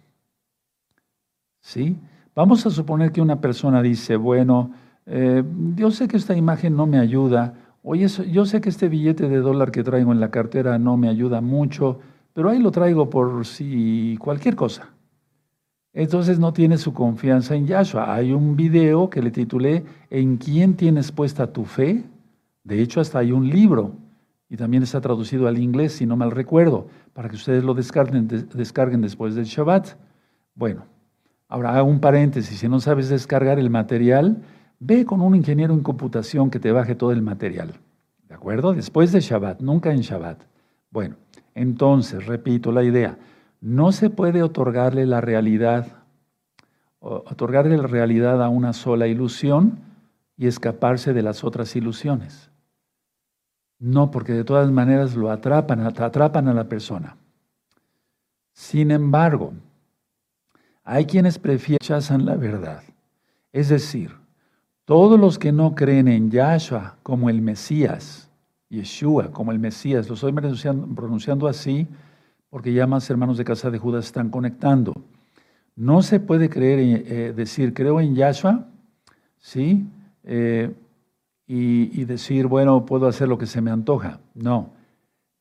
¿Sí? 1.68 1.98
Vamos 2.34 2.64
a 2.64 2.70
suponer 2.70 3.12
que 3.12 3.20
una 3.20 3.42
persona 3.42 3.82
dice, 3.82 4.16
bueno, 4.16 4.70
eh, 5.04 5.44
yo 5.76 5.90
sé 5.90 6.08
que 6.08 6.16
esta 6.16 6.34
imagen 6.34 6.74
no 6.74 6.86
me 6.86 6.98
ayuda, 6.98 7.52
oye, 7.82 8.06
yo 8.08 8.46
sé 8.46 8.62
que 8.62 8.70
este 8.70 8.88
billete 8.88 9.28
de 9.28 9.36
dólar 9.36 9.70
que 9.70 9.84
traigo 9.84 10.10
en 10.12 10.18
la 10.18 10.30
cartera 10.30 10.78
no 10.78 10.96
me 10.96 11.10
ayuda 11.10 11.42
mucho, 11.42 11.98
pero 12.32 12.48
ahí 12.48 12.58
lo 12.58 12.70
traigo 12.70 13.10
por 13.10 13.44
si 13.44 14.16
cualquier 14.18 14.56
cosa. 14.56 14.88
Entonces 15.92 16.38
no 16.38 16.54
tiene 16.54 16.78
su 16.78 16.94
confianza 16.94 17.54
en 17.54 17.66
Yahshua. 17.66 18.14
Hay 18.14 18.32
un 18.32 18.56
video 18.56 19.10
que 19.10 19.20
le 19.20 19.30
titulé 19.30 19.84
¿En 20.08 20.38
quién 20.38 20.74
tienes 20.74 21.12
puesta 21.12 21.52
tu 21.52 21.66
fe? 21.66 22.02
De 22.64 22.80
hecho, 22.80 23.02
hasta 23.02 23.18
hay 23.18 23.30
un 23.30 23.46
libro 23.46 23.92
y 24.48 24.56
también 24.56 24.84
está 24.84 25.02
traducido 25.02 25.46
al 25.46 25.58
inglés, 25.58 25.92
si 25.92 26.06
no 26.06 26.16
mal 26.16 26.30
recuerdo, 26.30 26.86
para 27.12 27.28
que 27.28 27.36
ustedes 27.36 27.62
lo 27.62 27.74
descarguen, 27.74 28.26
descarguen 28.54 29.02
después 29.02 29.34
del 29.34 29.44
Shabbat. 29.44 29.98
Bueno, 30.54 30.86
ahora 31.48 31.76
hago 31.76 31.88
un 31.88 32.00
paréntesis. 32.00 32.58
Si 32.58 32.68
no 32.68 32.80
sabes 32.80 33.08
descargar 33.08 33.58
el 33.58 33.70
material, 33.70 34.42
ve 34.78 35.04
con 35.04 35.20
un 35.20 35.34
ingeniero 35.34 35.74
en 35.74 35.82
computación 35.82 36.50
que 36.50 36.60
te 36.60 36.72
baje 36.72 36.94
todo 36.94 37.12
el 37.12 37.22
material. 37.22 37.74
¿De 38.28 38.34
acuerdo? 38.34 38.74
Después 38.74 39.10
de 39.12 39.20
Shabbat, 39.20 39.60
nunca 39.60 39.90
en 39.90 40.00
Shabbat. 40.00 40.42
Bueno, 40.90 41.16
entonces, 41.54 42.26
repito 42.26 42.70
la 42.72 42.84
idea, 42.84 43.18
no 43.60 43.90
se 43.92 44.10
puede 44.10 44.42
otorgarle 44.42 45.06
la 45.06 45.20
realidad, 45.20 45.86
otorgarle 47.00 47.76
la 47.76 47.86
realidad 47.86 48.42
a 48.42 48.48
una 48.48 48.72
sola 48.72 49.06
ilusión 49.06 49.80
y 50.36 50.46
escaparse 50.46 51.12
de 51.12 51.22
las 51.22 51.42
otras 51.42 51.74
ilusiones. 51.74 52.50
No, 53.80 54.10
porque 54.10 54.32
de 54.32 54.44
todas 54.44 54.70
maneras 54.70 55.14
lo 55.14 55.30
atrapan, 55.30 55.80
atrapan 55.80 56.48
a 56.48 56.54
la 56.54 56.64
persona. 56.64 57.16
Sin 58.52 58.90
embargo, 58.90 59.52
hay 60.88 61.04
quienes 61.04 61.38
prefieren 61.38 61.78
rechazan 61.82 62.24
la 62.24 62.34
verdad. 62.34 62.82
Es 63.52 63.68
decir, 63.68 64.10
todos 64.86 65.20
los 65.20 65.38
que 65.38 65.52
no 65.52 65.74
creen 65.74 66.08
en 66.08 66.30
Yahshua 66.30 66.96
como 67.02 67.28
el 67.28 67.42
Mesías, 67.42 68.30
Yeshua 68.70 69.30
como 69.30 69.52
el 69.52 69.58
Mesías. 69.58 70.08
Lo 70.08 70.14
estoy 70.14 70.32
pronunciando, 70.32 71.46
así 71.46 71.86
porque 72.48 72.72
ya 72.72 72.86
más 72.86 73.08
hermanos 73.10 73.36
de 73.36 73.44
casa 73.44 73.70
de 73.70 73.78
Judas 73.78 74.06
están 74.06 74.30
conectando. 74.30 74.94
No 75.76 76.00
se 76.00 76.20
puede 76.20 76.48
creer, 76.48 76.78
eh, 76.80 77.32
decir, 77.34 77.74
creo 77.74 78.00
en 78.00 78.14
Yahshua, 78.14 78.66
¿sí? 79.36 79.86
Eh, 80.24 80.72
y, 81.46 82.00
y, 82.00 82.04
decir, 82.06 82.46
bueno, 82.46 82.86
puedo 82.86 83.06
hacer 83.06 83.28
lo 83.28 83.36
que 83.36 83.46
se 83.46 83.60
me 83.60 83.70
antoja. 83.70 84.20
No. 84.34 84.70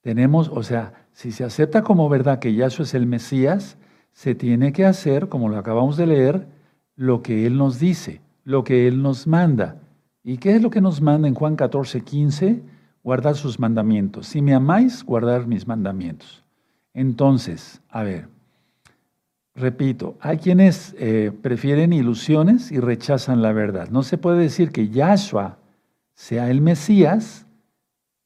Tenemos, 0.01 0.50
o 0.50 0.62
sea, 0.62 1.06
si 1.13 1.32
se 1.32 1.46
acepta 1.46 1.84
como 1.84 2.10
verdad 2.10 2.39
que 2.39 2.54
Yahshua 2.54 2.84
es 2.84 2.94
el 2.94 3.06
Mesías, 3.06 3.77
se 4.17 4.33
tiene 4.33 4.74
que 4.74 4.83
hacer, 4.83 5.29
como 5.29 5.47
lo 5.47 5.59
acabamos 5.59 5.95
de 5.95 6.07
leer, 6.07 6.47
lo 6.95 7.21
que 7.21 7.45
Él 7.45 7.55
nos 7.55 7.77
dice, 7.77 8.19
lo 8.43 8.63
que 8.63 8.88
Él 8.88 9.03
nos 9.03 9.27
manda. 9.27 9.75
¿Y 10.24 10.39
qué 10.39 10.55
es 10.55 10.62
lo 10.63 10.71
que 10.71 10.81
nos 10.81 11.01
manda 11.01 11.27
en 11.27 11.36
Juan 11.36 11.55
14, 11.55 12.01
15? 12.01 12.63
guardar 13.03 13.36
sus 13.36 13.59
mandamientos. 13.59 14.25
Si 14.25 14.41
me 14.41 14.55
amáis, 14.55 15.03
guardar 15.03 15.45
mis 15.45 15.67
mandamientos. 15.67 16.43
Entonces, 16.95 17.79
a 17.89 18.01
ver, 18.01 18.27
repito, 19.53 20.17
hay 20.19 20.39
quienes 20.39 20.95
eh, 20.97 21.31
prefieren 21.43 21.93
ilusiones 21.93 22.71
y 22.71 22.79
rechazan 22.79 23.43
la 23.43 23.53
verdad. 23.53 23.88
No 23.91 24.01
se 24.01 24.17
puede 24.17 24.39
decir 24.39 24.71
que 24.71 24.89
Yahshua 24.89 25.59
sea 26.15 26.50
el 26.50 26.59
Mesías 26.59 27.45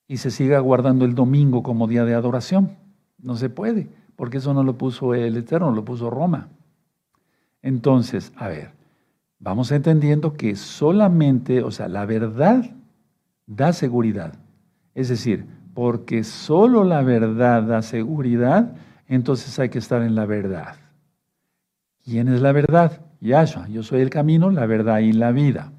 y 0.07 0.17
se 0.17 0.31
siga 0.31 0.60
guardando 0.62 1.03
el 1.03 1.15
domingo 1.15 1.63
como 1.63 1.86
día 1.86 2.05
de 2.05 2.13
adoración. 2.13 2.77
No 3.19 3.36
se 3.36 3.50
puede, 3.50 3.89
porque 4.22 4.38
eso 4.38 4.54
no 4.54 4.62
lo 4.62 4.78
puso 4.78 5.16
el 5.16 5.36
Eterno, 5.36 5.72
lo 5.72 5.84
puso 5.84 6.12
Roma. 6.12 6.50
Entonces, 7.63 8.32
a 8.36 8.50
ver, 8.50 8.70
vamos 9.40 9.72
entendiendo 9.72 10.34
que 10.34 10.56
solamente, 10.56 11.63
o 11.63 11.72
sea, 11.72 11.88
la 11.88 12.06
verdad 12.06 12.70
da 13.48 13.74
seguridad. 13.74 14.36
Es 14.94 15.10
decir, 15.10 15.48
porque 15.74 16.24
solo 16.24 16.84
la 16.84 17.01
verdad 17.01 17.63
da 17.63 17.82
seguridad, 17.82 18.75
entonces 19.08 19.58
hay 19.58 19.70
que 19.70 19.80
estar 19.80 20.04
en 20.04 20.13
la 20.13 20.28
verdad. 20.28 20.75
¿Quién 22.04 22.28
es 22.28 22.42
la 22.42 22.51
verdad? 22.51 23.01
Yahshua. 23.22 23.70
Yo 23.70 23.82
soy 23.82 24.01
el 24.01 24.12
camino, 24.12 24.51
la 24.51 24.68
verdad 24.68 25.00
y 25.00 25.13
la 25.13 25.32
vida. 25.32 25.74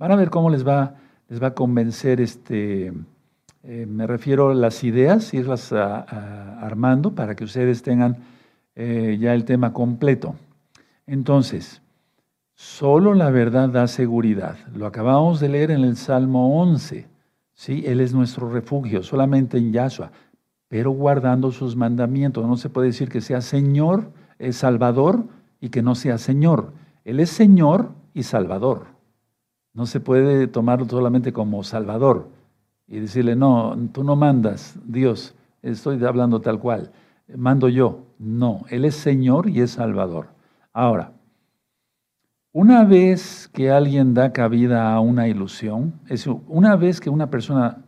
Van 0.00 0.10
a 0.10 0.16
ver 0.16 0.30
cómo 0.30 0.50
les 0.50 0.66
va, 0.66 0.96
les 1.28 1.40
va 1.40 1.46
a 1.46 1.54
convencer 1.54 2.20
este, 2.20 2.92
eh, 3.64 3.86
me 3.86 4.08
refiero 4.08 4.50
a 4.50 4.54
las 4.54 4.82
ideas, 4.82 5.32
irlas 5.34 5.72
armando 5.72 7.14
para 7.14 7.36
que 7.36 7.44
ustedes 7.44 7.82
tengan 7.82 8.16
eh, 8.74 9.18
ya 9.20 9.34
el 9.34 9.44
tema 9.44 9.72
completo. 9.72 10.34
Entonces, 11.06 11.80
solo 12.54 13.14
la 13.14 13.30
verdad 13.30 13.68
da 13.68 13.86
seguridad. 13.86 14.56
Lo 14.74 14.86
acabamos 14.86 15.38
de 15.38 15.48
leer 15.48 15.70
en 15.70 15.84
el 15.84 15.96
Salmo 15.96 16.60
11. 16.60 17.06
Sí, 17.54 17.84
Él 17.86 18.00
es 18.00 18.12
nuestro 18.12 18.50
refugio, 18.50 19.04
solamente 19.04 19.58
en 19.58 19.72
Yahshua, 19.72 20.10
pero 20.66 20.90
guardando 20.90 21.52
sus 21.52 21.76
mandamientos. 21.76 22.44
No 22.44 22.56
se 22.56 22.68
puede 22.68 22.88
decir 22.88 23.08
que 23.08 23.20
sea 23.20 23.40
Señor, 23.42 24.10
es 24.40 24.56
Salvador 24.56 25.24
y 25.60 25.68
que 25.68 25.82
no 25.82 25.94
sea 25.94 26.18
Señor. 26.18 26.72
Él 27.04 27.20
es 27.20 27.30
Señor 27.30 27.90
y 28.12 28.24
Salvador. 28.24 28.86
No 29.72 29.86
se 29.86 30.00
puede 30.00 30.48
tomarlo 30.48 30.88
solamente 30.88 31.32
como 31.32 31.62
Salvador 31.62 32.41
y 32.92 33.00
decirle, 33.00 33.34
no, 33.34 33.74
tú 33.90 34.04
no 34.04 34.16
mandas, 34.16 34.76
Dios, 34.84 35.34
estoy 35.62 36.04
hablando 36.04 36.42
tal 36.42 36.58
cual, 36.58 36.92
mando 37.34 37.70
yo. 37.70 38.04
No, 38.18 38.66
Él 38.68 38.84
es 38.84 38.96
Señor 38.96 39.48
y 39.48 39.62
es 39.62 39.70
Salvador. 39.70 40.28
Ahora, 40.74 41.12
una 42.52 42.84
vez 42.84 43.48
que 43.50 43.70
alguien 43.70 44.12
da 44.12 44.34
cabida 44.34 44.92
a 44.92 45.00
una 45.00 45.26
ilusión, 45.26 46.00
es 46.06 46.26
una 46.26 46.76
vez 46.76 47.00
que 47.00 47.08
una 47.08 47.30
persona 47.30 47.78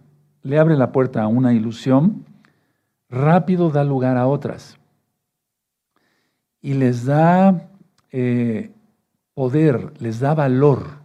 le 0.40 0.58
abre 0.58 0.74
la 0.74 0.90
puerta 0.90 1.22
a 1.22 1.28
una 1.28 1.52
ilusión, 1.52 2.24
rápido 3.10 3.68
da 3.68 3.84
lugar 3.84 4.16
a 4.16 4.26
otras. 4.26 4.78
Y 6.62 6.72
les 6.72 7.04
da 7.04 7.68
eh, 8.10 8.72
poder, 9.34 9.92
les 10.00 10.18
da 10.20 10.34
valor. 10.34 11.02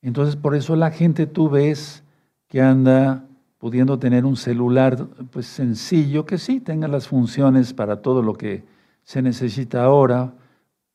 Entonces, 0.00 0.36
por 0.36 0.54
eso 0.54 0.74
la 0.74 0.90
gente 0.90 1.26
tú 1.26 1.50
ves 1.50 2.02
que 2.50 2.60
anda 2.60 3.24
pudiendo 3.58 3.98
tener 3.98 4.26
un 4.26 4.36
celular 4.36 5.06
pues 5.30 5.46
sencillo, 5.46 6.26
que 6.26 6.36
sí 6.36 6.60
tenga 6.60 6.88
las 6.88 7.06
funciones 7.06 7.72
para 7.72 8.02
todo 8.02 8.22
lo 8.22 8.34
que 8.34 8.64
se 9.04 9.22
necesita 9.22 9.84
ahora, 9.84 10.34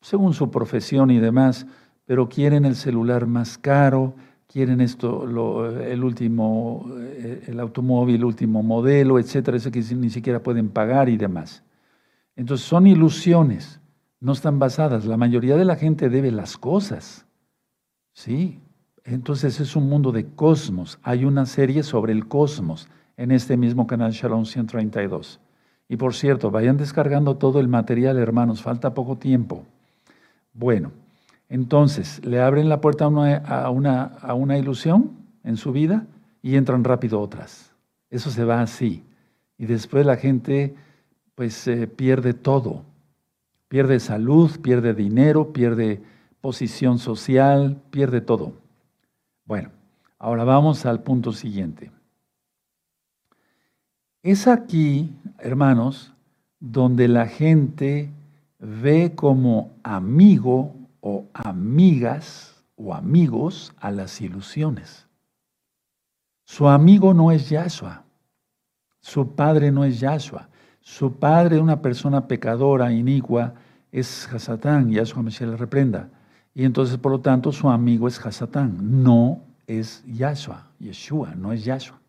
según 0.01 0.33
su 0.33 0.51
profesión 0.51 1.11
y 1.11 1.19
demás, 1.19 1.65
pero 2.05 2.27
quieren 2.27 2.65
el 2.65 2.75
celular 2.75 3.25
más 3.25 3.57
caro, 3.57 4.15
quieren 4.47 4.81
esto, 4.81 5.23
el 5.23 6.03
último, 6.03 6.87
eh, 6.97 7.45
el 7.47 7.59
automóvil, 7.61 8.25
último 8.25 8.61
modelo, 8.61 9.17
etcétera, 9.17 9.55
eso 9.55 9.71
que 9.71 9.81
ni 9.95 10.09
siquiera 10.09 10.43
pueden 10.43 10.69
pagar 10.69 11.07
y 11.07 11.15
demás. 11.15 11.63
Entonces 12.35 12.67
son 12.67 12.85
ilusiones, 12.85 13.79
no 14.19 14.33
están 14.33 14.59
basadas. 14.59 15.05
La 15.05 15.15
mayoría 15.15 15.55
de 15.55 15.65
la 15.65 15.77
gente 15.77 16.09
debe 16.09 16.31
las 16.31 16.57
cosas, 16.57 17.25
¿sí? 18.11 18.59
Entonces 19.05 19.59
es 19.59 19.75
un 19.75 19.87
mundo 19.87 20.11
de 20.11 20.25
cosmos. 20.25 20.97
Hay 21.03 21.25
una 21.25 21.45
serie 21.45 21.83
sobre 21.83 22.11
el 22.11 22.27
cosmos 22.27 22.89
en 23.17 23.31
este 23.31 23.55
mismo 23.55 23.85
canal 23.85 24.11
Shalom 24.11 24.45
132. 24.45 25.39
Y 25.87 25.97
por 25.97 26.15
cierto, 26.15 26.49
vayan 26.49 26.77
descargando 26.77 27.37
todo 27.37 27.59
el 27.59 27.67
material, 27.67 28.17
hermanos, 28.17 28.63
falta 28.63 28.95
poco 28.95 29.17
tiempo. 29.17 29.63
Bueno, 30.53 30.91
entonces 31.49 32.25
le 32.25 32.41
abren 32.41 32.67
la 32.67 32.81
puerta 32.81 33.05
a 33.05 33.09
una, 33.69 34.05
a 34.05 34.33
una, 34.33 34.57
ilusión 34.57 35.11
en 35.43 35.57
su 35.57 35.71
vida 35.71 36.07
y 36.41 36.55
entran 36.55 36.83
rápido 36.83 37.21
otras. 37.21 37.71
Eso 38.09 38.31
se 38.31 38.43
va 38.43 38.61
así. 38.61 39.03
Y 39.59 39.67
después 39.67 40.03
la 40.07 40.17
gente 40.17 40.73
pues 41.35 41.67
eh, 41.67 41.85
pierde 41.85 42.33
todo. 42.33 42.81
Pierde 43.67 43.99
salud, 43.99 44.49
pierde 44.61 44.95
dinero, 44.95 45.53
pierde 45.53 46.01
posición 46.41 46.97
social, 46.97 47.77
pierde 47.91 48.21
todo. 48.21 48.64
Bueno, 49.45 49.69
ahora 50.17 50.43
vamos 50.43 50.85
al 50.87 51.03
punto 51.03 51.31
siguiente. 51.31 51.91
Es 54.23 54.47
aquí, 54.47 55.13
hermanos, 55.37 56.13
donde 56.59 57.07
la 57.07 57.27
gente 57.27 58.09
ve 58.57 59.13
como 59.15 59.71
amigo 59.83 60.73
o 60.99 61.27
amigas 61.33 62.63
o 62.75 62.95
amigos 62.95 63.71
a 63.79 63.91
las 63.91 64.19
ilusiones. 64.19 65.05
Su 66.43 66.67
amigo 66.67 67.13
no 67.13 67.31
es 67.31 67.49
Yahshua. 67.49 68.03
Su 68.99 69.35
padre 69.35 69.71
no 69.71 69.85
es 69.85 69.99
Yahshua. 69.99 70.49
Su 70.81 71.19
padre, 71.19 71.59
una 71.59 71.81
persona 71.83 72.27
pecadora, 72.27 72.91
inicua, 72.91 73.53
es 73.91 74.27
Hasatán. 74.31 74.89
Yahshua 74.89 75.21
me 75.21 75.29
le 75.29 75.55
reprenda. 75.55 76.09
Y 76.55 76.63
entonces, 76.63 76.97
por 76.97 77.11
lo 77.11 77.19
tanto, 77.19 77.51
su 77.51 77.69
amigo 77.69 78.07
es 78.07 78.25
Hasatán, 78.25 79.03
no 79.03 79.41
es 79.67 80.03
Yahshua, 80.07 80.67
Yeshua, 80.79 81.35
no 81.35 81.51
es 81.51 81.65
Yahshua. 81.65 81.99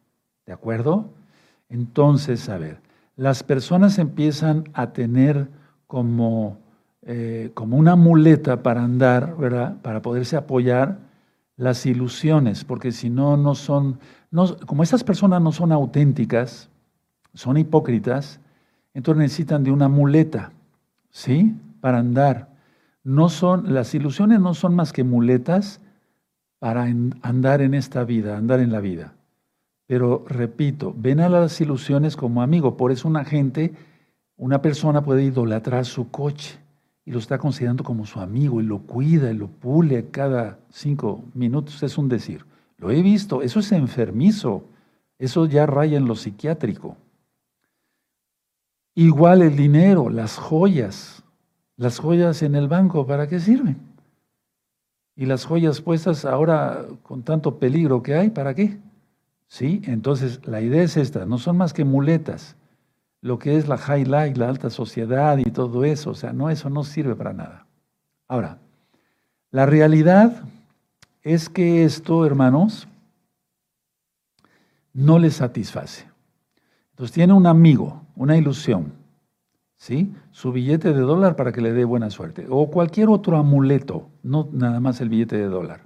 ¿De 0.46 0.52
acuerdo? 0.52 1.10
Entonces, 1.68 2.48
a 2.48 2.56
ver, 2.56 2.80
las 3.16 3.42
personas 3.42 3.98
empiezan 3.98 4.64
a 4.72 4.92
tener 4.92 5.48
como, 5.88 6.58
eh, 7.02 7.50
como 7.54 7.76
una 7.76 7.96
muleta 7.96 8.62
para 8.62 8.84
andar, 8.84 9.36
¿verdad? 9.36 9.76
Para 9.82 10.00
poderse 10.00 10.36
apoyar 10.36 10.98
las 11.56 11.84
ilusiones, 11.84 12.64
porque 12.64 12.92
si 12.92 13.10
no, 13.10 13.36
no 13.36 13.56
son, 13.56 13.98
no, 14.30 14.56
como 14.58 14.84
estas 14.84 15.02
personas 15.02 15.42
no 15.42 15.50
son 15.50 15.72
auténticas, 15.72 16.68
son 17.34 17.56
hipócritas, 17.56 18.38
entonces 18.94 19.22
necesitan 19.22 19.64
de 19.64 19.72
una 19.72 19.88
muleta, 19.88 20.52
¿sí? 21.10 21.54
Para 21.80 21.98
andar. 21.98 22.55
No 23.06 23.28
son, 23.28 23.72
las 23.72 23.94
ilusiones 23.94 24.40
no 24.40 24.52
son 24.52 24.74
más 24.74 24.92
que 24.92 25.04
muletas 25.04 25.80
para 26.58 26.82
andar 27.22 27.60
en 27.60 27.74
esta 27.74 28.02
vida, 28.02 28.36
andar 28.36 28.58
en 28.58 28.72
la 28.72 28.80
vida. 28.80 29.14
Pero 29.86 30.24
repito, 30.26 30.92
ven 30.98 31.20
a 31.20 31.28
las 31.28 31.60
ilusiones 31.60 32.16
como 32.16 32.42
amigo. 32.42 32.76
Por 32.76 32.90
eso 32.90 33.06
una 33.06 33.24
gente, 33.24 33.74
una 34.36 34.60
persona 34.60 35.04
puede 35.04 35.22
idolatrar 35.22 35.84
su 35.84 36.10
coche 36.10 36.58
y 37.04 37.12
lo 37.12 37.20
está 37.20 37.38
considerando 37.38 37.84
como 37.84 38.06
su 38.06 38.18
amigo 38.18 38.60
y 38.60 38.64
lo 38.64 38.80
cuida 38.80 39.30
y 39.30 39.36
lo 39.36 39.46
pule 39.46 40.10
cada 40.10 40.58
cinco 40.70 41.22
minutos. 41.32 41.84
Es 41.84 41.98
un 41.98 42.08
decir. 42.08 42.44
Lo 42.76 42.90
he 42.90 43.02
visto, 43.02 43.40
eso 43.40 43.60
es 43.60 43.70
enfermizo. 43.70 44.64
Eso 45.16 45.46
ya 45.46 45.64
raya 45.64 45.96
en 45.96 46.06
lo 46.06 46.16
psiquiátrico. 46.16 46.96
Igual 48.96 49.42
el 49.42 49.54
dinero, 49.54 50.10
las 50.10 50.36
joyas. 50.38 51.22
Las 51.76 51.98
joyas 51.98 52.42
en 52.42 52.54
el 52.54 52.68
banco, 52.68 53.06
¿para 53.06 53.28
qué 53.28 53.38
sirven? 53.38 53.76
Y 55.14 55.26
las 55.26 55.44
joyas 55.44 55.80
puestas 55.80 56.24
ahora 56.24 56.86
con 57.02 57.22
tanto 57.22 57.58
peligro 57.58 58.02
que 58.02 58.14
hay, 58.14 58.30
¿para 58.30 58.54
qué? 58.54 58.78
¿Sí? 59.48 59.82
Entonces, 59.84 60.40
la 60.46 60.60
idea 60.60 60.82
es 60.82 60.96
esta, 60.96 61.26
no 61.26 61.38
son 61.38 61.56
más 61.56 61.72
que 61.72 61.84
muletas. 61.84 62.56
Lo 63.20 63.38
que 63.38 63.56
es 63.56 63.68
la 63.68 63.78
high 63.78 64.04
life, 64.04 64.34
la 64.36 64.48
alta 64.48 64.70
sociedad 64.70 65.38
y 65.38 65.50
todo 65.50 65.84
eso, 65.84 66.10
o 66.10 66.14
sea, 66.14 66.32
no, 66.32 66.50
eso 66.50 66.70
no 66.70 66.84
sirve 66.84 67.14
para 67.14 67.32
nada. 67.32 67.66
Ahora, 68.28 68.58
la 69.50 69.66
realidad 69.66 70.42
es 71.22 71.48
que 71.48 71.84
esto, 71.84 72.26
hermanos, 72.26 72.86
no 74.92 75.18
les 75.18 75.36
satisface. 75.36 76.06
Entonces 76.90 77.14
tiene 77.14 77.32
un 77.32 77.46
amigo, 77.46 78.02
una 78.16 78.36
ilusión, 78.36 78.92
¿sí? 79.76 80.12
Su 80.30 80.52
billete 80.52 80.92
de 80.92 81.00
dólar 81.00 81.36
para 81.36 81.52
que 81.52 81.60
le 81.60 81.72
dé 81.72 81.84
buena 81.84 82.10
suerte, 82.10 82.46
o 82.48 82.70
cualquier 82.70 83.08
otro 83.08 83.36
amuleto, 83.36 84.08
no 84.22 84.48
nada 84.52 84.80
más 84.80 85.00
el 85.00 85.08
billete 85.08 85.36
de 85.36 85.46
dólar, 85.46 85.82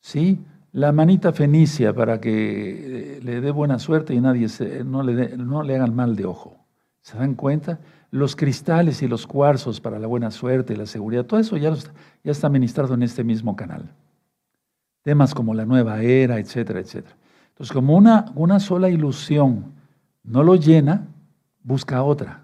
¿sí? 0.00 0.44
la 0.72 0.90
manita 0.90 1.32
fenicia 1.32 1.94
para 1.94 2.20
que 2.20 3.16
eh, 3.16 3.20
le 3.22 3.40
dé 3.40 3.50
buena 3.52 3.78
suerte 3.78 4.12
y 4.12 4.20
nadie 4.20 4.48
se, 4.48 4.82
no, 4.82 5.04
le 5.04 5.36
no 5.36 5.62
le 5.62 5.76
hagan 5.76 5.94
mal 5.94 6.16
de 6.16 6.26
ojo. 6.26 6.56
¿Se 7.00 7.16
dan 7.16 7.34
cuenta? 7.34 7.78
Los 8.10 8.34
cristales 8.34 9.02
y 9.02 9.08
los 9.08 9.26
cuarzos 9.26 9.80
para 9.80 9.98
la 9.98 10.06
buena 10.06 10.30
suerte 10.30 10.72
y 10.72 10.76
la 10.76 10.86
seguridad, 10.86 11.26
todo 11.26 11.38
eso 11.38 11.56
ya, 11.56 11.74
ya 12.24 12.32
está 12.32 12.48
ministrado 12.48 12.94
en 12.94 13.02
este 13.02 13.22
mismo 13.22 13.54
canal. 13.54 13.92
Temas 15.02 15.34
como 15.34 15.54
la 15.54 15.64
nueva 15.64 16.02
era, 16.02 16.38
etcétera, 16.38 16.80
etcétera. 16.80 17.14
Entonces, 17.50 17.72
como 17.72 17.94
una, 17.94 18.32
una 18.34 18.58
sola 18.58 18.88
ilusión 18.88 19.74
no 20.24 20.42
lo 20.42 20.56
llena, 20.56 21.06
busca 21.62 22.02
otra 22.02 22.43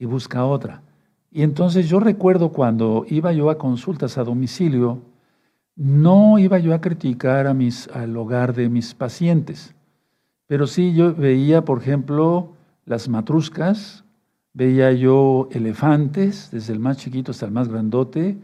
y 0.00 0.06
busca 0.06 0.44
otra. 0.44 0.82
Y 1.30 1.42
entonces 1.42 1.88
yo 1.88 2.00
recuerdo 2.00 2.48
cuando 2.48 3.04
iba 3.08 3.32
yo 3.32 3.50
a 3.50 3.58
consultas 3.58 4.18
a 4.18 4.24
domicilio, 4.24 5.02
no 5.76 6.40
iba 6.40 6.58
yo 6.58 6.74
a 6.74 6.80
criticar 6.80 7.46
a 7.46 7.54
mis, 7.54 7.86
al 7.88 8.16
hogar 8.16 8.54
de 8.54 8.68
mis 8.68 8.94
pacientes, 8.94 9.74
pero 10.48 10.66
sí 10.66 10.94
yo 10.94 11.14
veía, 11.14 11.64
por 11.64 11.78
ejemplo, 11.78 12.54
las 12.84 13.08
matruscas, 13.08 14.04
veía 14.52 14.90
yo 14.90 15.48
elefantes, 15.52 16.50
desde 16.50 16.72
el 16.72 16.80
más 16.80 16.96
chiquito 16.96 17.30
hasta 17.30 17.46
el 17.46 17.52
más 17.52 17.68
grandote, 17.68 18.36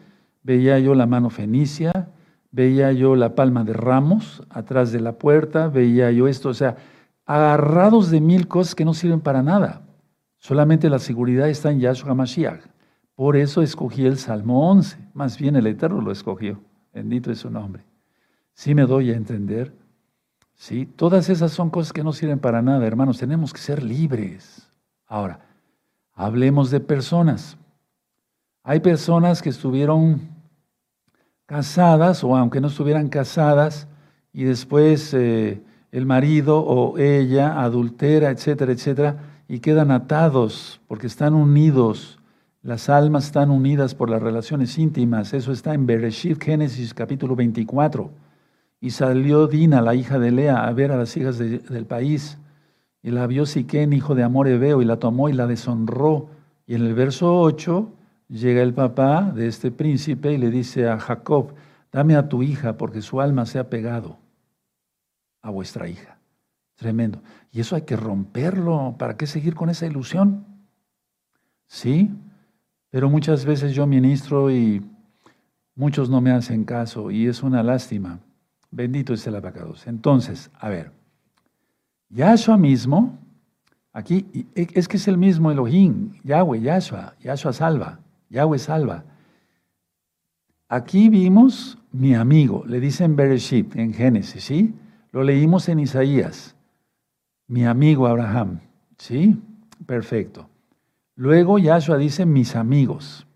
veía 0.45 0.79
yo 0.79 0.95
la 0.95 1.07
mano 1.07 1.31
fenicia, 1.31 2.11
veía 2.53 2.93
yo 2.93 3.17
la 3.17 3.35
palma 3.35 3.65
de 3.65 3.73
ramos 3.73 4.43
atrás 4.51 4.93
de 4.93 5.01
la 5.01 5.19
puerta, 5.19 5.69
veía 5.69 6.13
yo 6.13 6.29
esto, 6.29 6.51
o 6.51 6.55
sea, 6.55 6.77
agarrados 7.25 8.11
de 8.11 8.21
mil 8.21 8.47
cosas 8.47 8.75
que 8.75 8.85
no 8.85 8.95
sirven 8.95 9.21
para 9.21 9.43
nada. 9.43 9.86
Solamente 10.39 10.91
la 10.91 10.99
seguridad 10.99 11.49
está 11.49 11.71
en 11.71 11.81
Yahshua 11.81 12.15
Mashiach. 12.15 12.61
Por 13.15 13.37
eso 13.37 13.63
escogí 13.63 14.05
el 14.05 14.19
Salmo 14.19 14.71
11, 14.71 14.99
más 15.15 15.39
bien 15.39 15.57
el 15.57 15.67
Eterno 15.67 16.01
lo 16.01 16.13
escogió. 16.13 16.61
Bendito 16.93 17.31
es 17.31 17.39
su 17.39 17.51
nombre. 17.51 17.85
Sí 18.53 18.75
me 18.75 18.83
doy 18.83 19.11
a 19.11 19.17
entender. 19.17 19.73
Sí, 20.55 20.87
todas 20.87 21.29
esas 21.29 21.53
son 21.53 21.71
cosas 21.71 21.93
que 21.93 22.03
no 22.03 22.13
sirven 22.13 22.39
para 22.39 22.63
nada, 22.63 22.87
hermanos. 22.87 23.19
Tenemos 23.19 23.53
que 23.53 23.61
ser 23.61 23.83
libres. 23.83 24.71
Ahora, 25.07 25.41
hablemos 26.15 26.71
de 26.71 26.81
personas. 26.81 27.57
Hay 28.63 28.81
personas 28.81 29.43
que 29.43 29.51
estuvieron 29.51 30.29
casadas 31.47 32.25
o 32.25 32.37
aunque 32.37 32.61
no 32.61 32.69
estuvieran 32.69 33.09
casadas 33.09 33.87
y 34.33 34.45
después 34.45 35.15
eh, 35.15 35.63
el 35.93 36.05
marido 36.05 36.59
o 36.59 36.99
ella 36.99 37.63
adultera, 37.63 38.31
etcétera, 38.31 38.73
etcétera, 38.73 39.17
y 39.49 39.61
quedan 39.61 39.91
atados 39.91 40.81
porque 40.89 41.07
están 41.07 41.35
unidos 41.35 42.17
las 42.67 42.89
almas 42.89 43.27
están 43.27 43.53
unidas 43.53 43.95
por 43.95 44.11
las 44.11 44.21
relaciones 44.21 44.77
íntimas. 44.77 45.33
Eso 45.33 45.53
está 45.53 45.73
en 45.73 45.87
Bereshit, 45.87 46.43
Génesis 46.43 46.95
capítulo 46.95 47.37
24. 47.37 48.11
Y 48.81 48.91
salió 48.91 49.47
Dina, 49.47 49.81
la 49.81 49.95
hija 49.95 50.19
de 50.19 50.33
Lea, 50.33 50.67
a 50.67 50.73
ver 50.73 50.91
a 50.91 50.97
las 50.97 51.17
hijas 51.17 51.39
del 51.39 51.87
país. 51.87 52.39
Y 53.05 53.13
la 53.13 53.29
vio 53.29 53.47
Siquén, 53.47 53.93
hijo 53.93 54.17
de 54.17 54.25
Amor 54.25 54.49
Ebeo, 54.49 54.83
y 54.83 54.85
la 54.85 54.97
tomó 54.97 55.29
y 55.29 55.33
la 55.33 55.47
deshonró. 55.47 56.29
Y 56.67 56.75
en 56.75 56.85
el 56.85 56.95
verso 56.95 57.39
8 57.39 57.89
llega 58.31 58.63
el 58.63 58.75
papá 58.75 59.31
de 59.33 59.47
este 59.47 59.71
príncipe 59.71 60.33
y 60.33 60.37
le 60.37 60.51
dice 60.51 60.89
a 60.89 60.99
Jacob, 60.99 61.53
dame 61.93 62.17
a 62.17 62.29
tu 62.29 62.43
hija 62.43 62.77
porque 62.77 63.01
su 63.01 63.21
alma 63.21 63.47
se 63.47 63.61
ha 63.61 63.71
pegado 63.71 64.19
a 65.41 65.51
vuestra 65.51 65.89
hija. 65.89 66.19
Tremendo. 66.75 67.21
Y 67.57 67.61
eso 67.61 67.75
hay 67.75 67.83
que 67.83 67.97
romperlo. 67.97 68.97
¿Para 68.99 69.17
qué 69.17 69.27
seguir 69.27 69.55
con 69.55 69.71
esa 69.71 69.87
ilusión? 69.87 70.45
¿Sí? 71.67 72.11
Pero 72.91 73.09
muchas 73.09 73.47
veces 73.47 73.75
yo 73.75 73.87
ministro 73.87 74.51
y 74.51 74.85
muchos 75.75 76.11
no 76.11 76.21
me 76.21 76.33
hacen 76.33 76.65
caso 76.65 77.11
y 77.11 77.27
es 77.27 77.43
una 77.43 77.63
lástima. 77.63 78.21
Bendito 78.71 79.15
es 79.15 79.27
el 79.27 79.37
abacados. 79.37 79.87
Entonces, 79.87 80.51
a 80.61 80.69
ver, 80.69 80.93
Yahshua 82.11 82.59
mismo, 82.59 83.19
aquí 83.91 84.27
es 84.55 84.87
que 84.87 84.99
es 84.99 85.09
el 85.09 85.17
mismo 85.17 85.51
Elohim, 85.51 86.13
Yahweh, 86.25 86.61
Yahshua, 86.61 87.15
Yahshua 87.23 87.55
salva, 87.55 88.01
Yahweh 88.29 88.59
salva. 88.59 89.05
Aquí 90.69 91.09
vimos 91.09 91.79
mi 91.91 92.15
amigo, 92.15 92.65
le 92.67 92.81
dicen 92.81 93.17
Bereshit 93.17 93.77
en 93.77 93.95
Génesis, 93.95 94.45
¿sí? 94.45 94.75
Lo 95.11 95.23
leímos 95.23 95.71
en 95.71 95.79
Isaías, 95.79 96.56
mi 97.49 97.65
amigo 97.65 98.07
Abraham, 98.07 98.61
¿sí? 98.99 99.41
Perfecto. 99.87 100.49
Luego 101.15 101.59
Yahshua 101.59 101.97
dice 101.97 102.27
mis 102.27 102.57
amigos. 102.57 103.27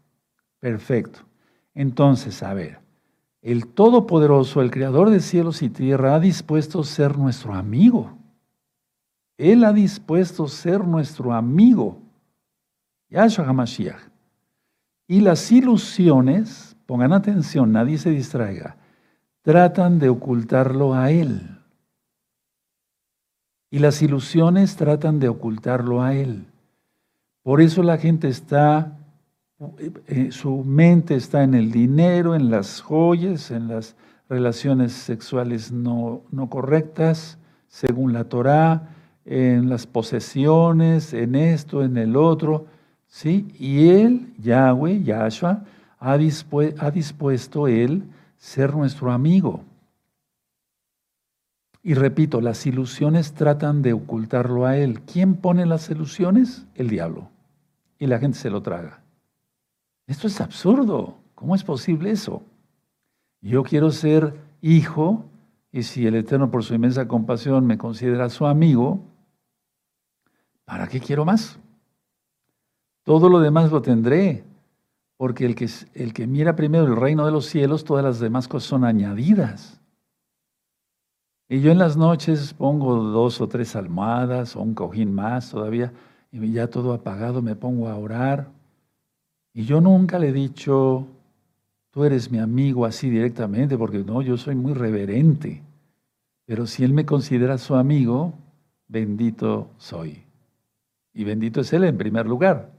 Perfecto. 0.59 1.21
Entonces, 1.75 2.43
a 2.43 2.53
ver, 2.53 2.81
el 3.43 3.67
Todopoderoso, 3.69 4.61
el 4.61 4.71
Creador 4.71 5.11
de 5.11 5.21
cielos 5.21 5.63
y 5.63 5.71
tierra, 5.71 6.15
ha 6.15 6.21
dispuesto 6.21 6.85
ser 6.85 7.17
nuestro 7.17 7.55
amigo. 7.55 8.19
Él 9.39 9.65
ha 9.65 9.73
dispuesto 9.73 10.47
ser 10.49 10.85
nuestro 10.85 11.33
amigo. 11.33 12.03
Yahshua 13.09 13.49
HaMashiach. 13.49 14.11
Y 15.07 15.23
las 15.23 15.51
ilusiones, 15.51 16.77
pongan 16.87 17.13
atención, 17.13 17.73
nadie 17.73 17.99
se 17.99 18.11
distraiga, 18.11 18.77
tratan 19.43 19.99
de 19.99 20.09
ocultarlo 20.09 20.95
a 20.95 21.11
Él. 21.11 21.60
Y 23.71 23.79
las 23.79 24.03
ilusiones 24.03 24.77
tratan 24.77 25.21
de 25.21 25.29
ocultarlo 25.29 26.03
a 26.03 26.15
Él. 26.15 26.47
Por 27.43 27.61
eso 27.61 27.83
la 27.83 27.99
gente 27.99 28.29
está, 28.29 28.99
eh, 30.09 30.31
su 30.33 30.65
mente 30.65 31.15
está 31.15 31.43
en 31.45 31.55
el 31.55 31.71
dinero, 31.71 32.35
en 32.35 32.51
las 32.51 32.81
joyas, 32.81 33.51
en 33.51 33.69
las 33.69 33.95
relaciones 34.29 34.93
sexuales 34.93 35.73
no, 35.73 36.23
no 36.31 36.51
correctas, 36.51 37.39
según 37.69 38.13
la 38.13 38.25
Torá, 38.25 38.91
en 39.25 39.69
las 39.69 39.87
posesiones, 39.87 41.13
en 41.13 41.35
esto, 41.35 41.85
en 41.85 41.97
el 41.97 42.17
otro. 42.17 42.67
¿sí? 43.07 43.49
Y 43.59 43.89
él, 43.89 44.35
Yahweh, 44.39 45.03
Yahshua, 45.03 45.65
ha, 45.99 46.13
ha 46.13 46.91
dispuesto 46.91 47.69
él 47.69 48.03
ser 48.37 48.75
nuestro 48.75 49.13
amigo. 49.13 49.63
Y 51.83 51.95
repito, 51.95 52.41
las 52.41 52.67
ilusiones 52.67 53.33
tratan 53.33 53.83
de 53.83 53.95
ocultarlo 53.95 54.67
a 54.67 54.77
él. 54.77 55.01
¿Quién 55.01 55.37
pone 55.37 55.65
las 55.65 55.89
ilusiones? 55.91 56.67
El 56.75 56.89
diablo. 56.89 57.31
Y 57.99 58.07
la 58.07 58.19
gente 58.19 58.39
se 58.39 58.51
lo 58.51 58.63
traga. 58.63 59.03
Esto 60.07 60.27
es 60.27 60.41
absurdo. 60.41 61.17
¿Cómo 61.35 61.55
es 61.55 61.65
posible 61.65 62.11
eso? 62.11 62.43
Yo 63.41 63.63
quiero 63.63 63.91
ser 63.91 64.35
hijo 64.61 65.25
Y 65.73 65.85
si 65.85 66.05
el 66.07 66.17
Eterno 66.17 66.51
por 66.51 66.65
su 66.65 66.75
inmensa 66.75 67.07
compasión 67.07 67.65
me 67.65 67.79
considera 67.79 68.29
su 68.29 68.45
amigo, 68.45 69.05
¿para 70.65 70.89
qué 70.89 70.99
quiero 70.99 71.25
más? 71.25 71.61
Todo 73.05 73.29
lo 73.29 73.39
demás 73.39 73.71
lo 73.71 73.81
tendré, 73.81 74.43
porque 75.17 75.47
el 75.47 75.55
que, 75.55 75.69
el 75.95 76.13
que 76.13 76.27
mira 76.27 76.57
primero 76.57 76.87
el 76.87 76.97
reino 76.97 77.25
de 77.25 77.31
los 77.31 77.47
cielos, 77.47 77.85
todas 77.85 78.05
las 78.05 78.19
demás 78.19 78.49
cosas 78.49 78.69
son 78.69 78.85
añadidas. 78.85 79.80
Y 81.53 81.63
yo 81.63 81.73
en 81.73 81.79
las 81.79 81.97
noches 81.97 82.55
pongo 82.55 82.95
dos 82.95 83.41
o 83.41 83.49
tres 83.49 83.75
almohadas 83.75 84.55
o 84.55 84.63
un 84.63 84.73
cojín 84.73 85.13
más 85.13 85.51
todavía, 85.51 85.93
y 86.31 86.53
ya 86.53 86.69
todo 86.69 86.93
apagado 86.93 87.43
me 87.43 87.57
pongo 87.57 87.89
a 87.89 87.97
orar. 87.97 88.53
Y 89.53 89.65
yo 89.65 89.81
nunca 89.81 90.21
le 90.21 90.29
he 90.29 90.33
dicho, 90.33 91.09
tú 91.91 92.05
eres 92.05 92.31
mi 92.31 92.39
amigo 92.39 92.87
así 92.87 93.11
directamente, 93.11 93.77
porque 93.77 93.99
no, 93.99 94.23
yo 94.23 94.37
soy 94.37 94.55
muy 94.55 94.75
reverente. 94.75 95.61
Pero 96.47 96.69
si 96.69 96.85
Él 96.85 96.93
me 96.93 97.05
considera 97.05 97.59
su 97.59 97.75
amigo, 97.75 98.33
bendito 98.87 99.71
soy. 99.77 100.23
Y 101.13 101.25
bendito 101.25 101.63
es 101.63 101.73
Él 101.73 101.83
en 101.83 101.99
primer 101.99 102.27
lugar. 102.27 102.71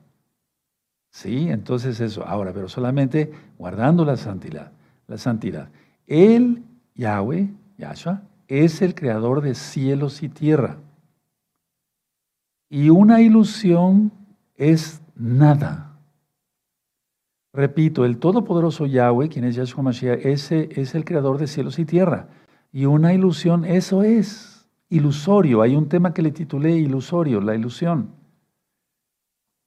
Sí, 1.10 1.50
entonces 1.50 2.00
eso. 2.00 2.26
Ahora, 2.26 2.54
pero 2.54 2.70
solamente 2.70 3.34
guardando 3.58 4.06
la 4.06 4.16
santidad. 4.16 4.72
La 5.08 5.18
santidad. 5.18 5.68
Él, 6.08 6.64
Yahweh, 6.96 7.50
Yahshua, 7.78 8.22
es 8.52 8.82
el 8.82 8.96
creador 8.96 9.40
de 9.40 9.56
cielos 9.56 10.24
y 10.24 10.28
tierra. 10.28 10.78
Y 12.70 12.90
una 12.90 13.22
ilusión 13.22 14.12
es 14.56 15.02
nada. 15.16 15.98
Repito, 17.54 18.04
el 18.04 18.18
Todopoderoso 18.18 18.86
Yahweh, 18.86 19.30
quien 19.30 19.46
es 19.46 19.56
Yahshua 19.56 19.84
Mashiach, 19.84 20.26
ese 20.26 20.68
es 20.74 20.96
el 20.96 21.06
creador 21.06 21.38
de 21.38 21.48
cielos 21.48 21.80
y 21.80 21.86
tierra. 21.86 22.28
Y 22.74 22.86
una 22.86 23.14
ilusión, 23.14 23.64
eso 23.64 24.04
es 24.04 24.68
ilusorio. 24.90 25.62
Hay 25.62 25.78
un 25.78 25.88
tema 25.88 26.14
que 26.14 26.22
le 26.22 26.32
titulé 26.32 26.76
ilusorio, 26.76 27.40
la 27.40 27.56
ilusión. 27.56 28.10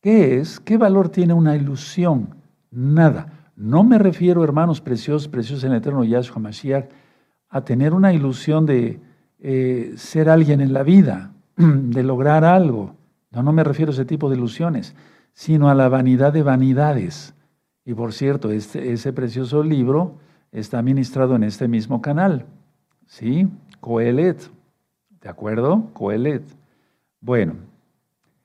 ¿Qué 0.03 0.39
es? 0.39 0.61
¿Qué 0.61 0.77
valor 0.77 1.09
tiene 1.09 1.33
una 1.33 1.57
ilusión? 1.57 2.37
Nada. 2.71 3.51
No 3.57 3.83
me 3.83 3.99
refiero, 3.99 4.45
hermanos 4.45 4.83
preciosos, 4.83 5.29
preciosos 5.29 5.65
en 5.65 5.73
el 5.73 5.79
eterno 5.79 6.05
Yahshua 6.05 6.39
Mashiach, 6.39 6.91
a 7.55 7.65
tener 7.65 7.95
una 7.95 8.13
ilusión 8.13 8.67
de 8.67 9.01
eh, 9.39 9.93
ser 9.97 10.29
alguien 10.29 10.61
en 10.61 10.73
la 10.73 10.83
vida, 10.83 11.33
de 11.57 12.03
lograr 12.03 12.45
algo. 12.45 12.95
No, 13.31 13.43
no 13.43 13.53
me 13.53 13.65
refiero 13.65 13.91
a 13.91 13.95
ese 13.95 14.05
tipo 14.05 14.29
de 14.29 14.37
ilusiones, 14.37 14.95
sino 15.33 15.69
a 15.69 15.75
la 15.75 15.89
vanidad 15.89 16.33
de 16.33 16.43
vanidades 16.43 17.35
y 17.85 17.95
por 17.95 18.13
cierto, 18.13 18.51
este, 18.51 18.93
ese 18.93 19.13
precioso 19.13 19.63
libro 19.63 20.17
está 20.53 20.81
ministrado 20.83 21.37
en 21.37 21.45
este 21.45 21.69
mismo 21.69 22.01
canal. 22.01 22.47
¿Sí? 23.07 23.49
Coelet. 23.81 24.51
¿De 25.21 25.29
acuerdo? 25.29 25.91
Coelet. 25.93 26.43
Bueno, 27.21 27.55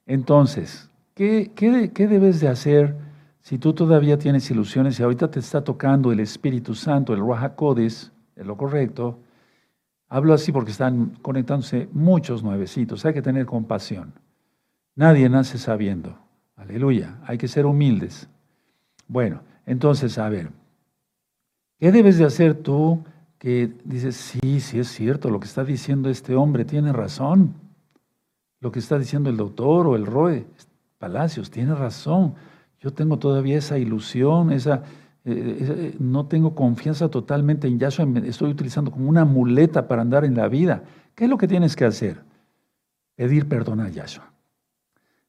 entonces, 0.06 0.90
¿qué, 1.14 1.52
qué, 1.56 2.08
debes 2.08 2.42
de 2.42 2.50
hacer 2.50 2.96
si 3.42 3.58
tú 3.58 3.74
todavía 3.74 4.18
tienes 4.18 4.50
ilusiones 4.52 5.00
y 5.00 5.04
ahorita 5.04 5.32
te 5.32 5.40
está 5.40 5.64
tocando 5.64 6.12
el 6.12 6.20
Espíritu 6.20 6.76
Santo, 6.76 7.14
el 7.14 7.20
Ruach 7.20 7.54
es 8.40 8.48
lo 8.48 8.56
correcto? 8.56 9.20
Hablo 10.08 10.34
así 10.34 10.52
porque 10.52 10.72
están 10.72 11.18
conectándose 11.22 11.90
muchos 11.92 12.42
nuevecitos. 12.42 13.06
Hay 13.06 13.14
que 13.14 13.22
tener 13.22 13.46
compasión. 13.46 14.14
Nadie 14.96 15.30
nace 15.30 15.58
sabiendo. 15.58 16.18
Aleluya. 16.56 17.20
Hay 17.26 17.38
que 17.38 17.48
ser 17.48 17.66
humildes. 17.66 18.28
Bueno, 19.08 19.42
entonces, 19.66 20.18
a 20.18 20.30
ver, 20.30 20.52
¿qué 21.80 21.92
debes 21.92 22.18
de 22.18 22.26
hacer 22.26 22.56
tú 22.56 23.04
que 23.38 23.72
dices, 23.84 24.16
sí, 24.16 24.60
sí 24.60 24.80
es 24.80 24.88
cierto, 24.88 25.30
lo 25.30 25.40
que 25.40 25.48
está 25.48 25.64
diciendo 25.64 26.10
este 26.10 26.36
hombre 26.36 26.66
tiene 26.66 26.92
razón? 26.92 27.54
Lo 28.62 28.72
que 28.72 28.80
está 28.80 28.98
diciendo 28.98 29.30
el 29.30 29.38
doctor 29.38 29.88
o 29.88 29.96
el 29.96 30.06
Roe 30.06 30.48
Palacios 30.98 31.52
tiene 31.52 31.76
razón. 31.76 32.36
Yo 32.80 32.92
tengo 32.92 33.20
todavía 33.20 33.58
esa 33.58 33.78
ilusión, 33.78 34.52
esa, 34.52 34.84
eh, 35.32 35.96
no 36.00 36.26
tengo 36.28 36.56
confianza 36.56 37.10
totalmente 37.10 37.68
en 37.68 37.80
Yahshua, 37.80 38.08
estoy 38.26 38.52
utilizando 38.52 38.92
como 38.92 39.10
una 39.10 39.26
muleta 39.26 39.88
para 39.88 40.02
andar 40.02 40.26
en 40.26 40.36
la 40.36 40.48
vida. 40.48 40.84
¿Qué 41.16 41.26
es 41.26 41.30
lo 41.30 41.38
que 41.38 41.48
tienes 41.48 41.76
que 41.76 41.86
hacer? 41.86 42.22
Pedir 43.16 43.48
perdón 43.48 43.82
a 43.82 43.90
Yahshua. 43.90 44.32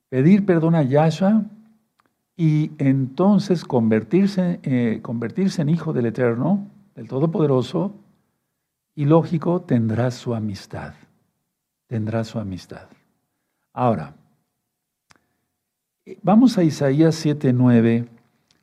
Pedir 0.09 0.47
perdón 0.47 0.75
a 0.75 0.83
Yahshua 0.83 1.45
y 2.37 2.73
entonces 2.79 3.65
convertirse, 3.65 4.61
eh, 4.63 5.01
convertirse 5.03 5.63
en 5.63 5.69
hijo 5.69 5.93
del 5.93 6.07
Eterno, 6.07 6.67
del 6.95 7.09
Todopoderoso, 7.09 7.93
y 8.95 9.05
lógico, 9.05 9.63
tendrá 9.63 10.11
su 10.11 10.35
amistad. 10.35 10.95
Tendrá 11.87 12.25
su 12.25 12.39
amistad. 12.39 12.89
Ahora, 13.73 14.15
vamos 16.23 16.59
a 16.59 16.65
Isaías 16.65 17.15
7:9. 17.15 18.09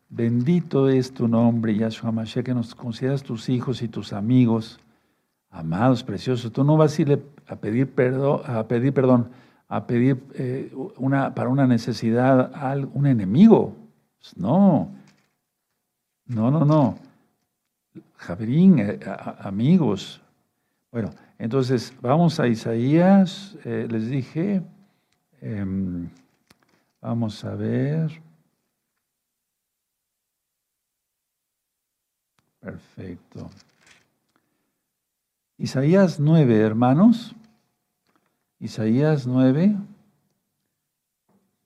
Bendito 0.10 0.89
es 0.89 1.13
tu 1.13 1.28
nombre, 1.28 1.76
Yahshua 1.76 2.12
Mashiach, 2.12 2.46
que 2.46 2.54
nos 2.54 2.74
consideras 2.74 3.24
tus 3.24 3.50
hijos 3.50 3.82
y 3.82 3.88
tus 3.88 4.13
amigos, 4.13 4.80
amados, 5.50 6.04
preciosos. 6.04 6.52
Tú 6.52 6.63
no 6.63 6.78
vas 6.78 6.98
a 7.00 7.04
a 7.50 7.56
pedir 7.56 7.89
perdón, 7.89 8.41
a 8.46 8.67
pedir 8.67 8.93
perdón 8.93 9.30
a 9.70 9.86
pedir 9.86 10.24
eh, 10.36 10.72
una, 10.98 11.34
para 11.36 11.50
una 11.50 11.67
necesidad 11.67 12.52
a 12.56 12.76
un 12.93 13.06
enemigo. 13.06 13.76
Pues 14.17 14.38
no, 14.38 14.91
no, 16.26 16.52
no, 16.52 16.65
no. 16.65 16.98
Javerín, 18.15 18.80
eh, 18.80 19.00
amigos. 19.39 20.22
Bueno, 20.91 21.12
entonces 21.38 21.93
vamos 22.02 22.39
a 22.39 22.48
Isaías, 22.48 23.58
eh, 23.65 23.88
les 23.89 24.10
dije, 24.10 24.62
em, 25.41 26.10
vamos 27.02 27.43
a 27.43 27.56
ver. 27.56 28.22
Perfecto. 32.60 33.50
Isaías 35.58 36.20
9, 36.20 36.60
hermanos. 36.60 37.36
Isaías 38.60 39.28
9, 39.28 39.76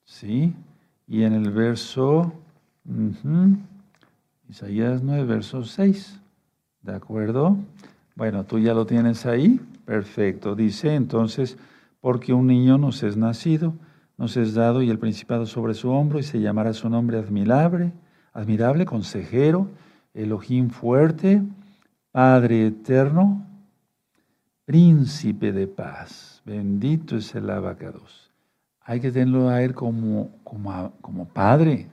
¿sí? 0.03 0.53
Y 1.07 1.23
en 1.23 1.33
el 1.33 1.51
verso, 1.51 2.33
Isaías 4.49 5.01
9, 5.01 5.23
verso 5.23 5.63
6, 5.63 6.19
¿de 6.81 6.93
acuerdo? 6.93 7.57
Bueno, 8.15 8.43
tú 8.43 8.59
ya 8.59 8.73
lo 8.73 8.85
tienes 8.85 9.25
ahí, 9.25 9.61
perfecto. 9.85 10.53
Dice 10.53 10.95
entonces, 10.95 11.57
porque 12.01 12.33
un 12.33 12.47
niño 12.47 12.77
nos 12.77 13.03
es 13.03 13.15
nacido, 13.15 13.73
nos 14.17 14.35
es 14.35 14.53
dado 14.53 14.81
y 14.81 14.89
el 14.89 14.99
principado 14.99 15.45
sobre 15.45 15.73
su 15.73 15.89
hombro 15.89 16.19
y 16.19 16.23
se 16.23 16.41
llamará 16.41 16.73
su 16.73 16.89
nombre 16.89 17.17
admirable, 17.17 17.93
admirable, 18.33 18.85
consejero, 18.85 19.69
Elohim 20.13 20.69
fuerte, 20.69 21.41
Padre 22.11 22.67
eterno, 22.67 23.45
príncipe 24.65 25.51
de 25.51 25.67
paz. 25.67 26.41
Bendito 26.45 27.17
es 27.17 27.33
el 27.35 27.49
abacados. 27.49 28.31
Hay 28.81 28.99
que 28.99 29.11
tenerlo 29.11 29.49
a 29.49 29.61
Él 29.61 29.73
como, 29.73 30.31
como, 30.43 30.93
como 31.01 31.27
Padre. 31.27 31.87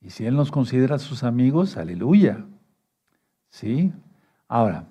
Y 0.00 0.10
si 0.10 0.24
Él 0.24 0.36
nos 0.36 0.50
considera 0.50 0.98
sus 0.98 1.24
amigos, 1.24 1.76
aleluya. 1.76 2.44
¿Sí? 3.50 3.92
Ahora, 4.46 4.86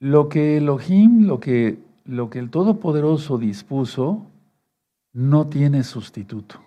lo 0.00 0.28
que 0.28 0.58
Elohim, 0.58 1.26
lo 1.26 1.40
que, 1.40 1.78
lo 2.04 2.30
que 2.30 2.38
el 2.38 2.50
Todopoderoso 2.50 3.38
dispuso, 3.38 4.26
no 5.12 5.46
tiene 5.48 5.82
sustituto. 5.82 6.60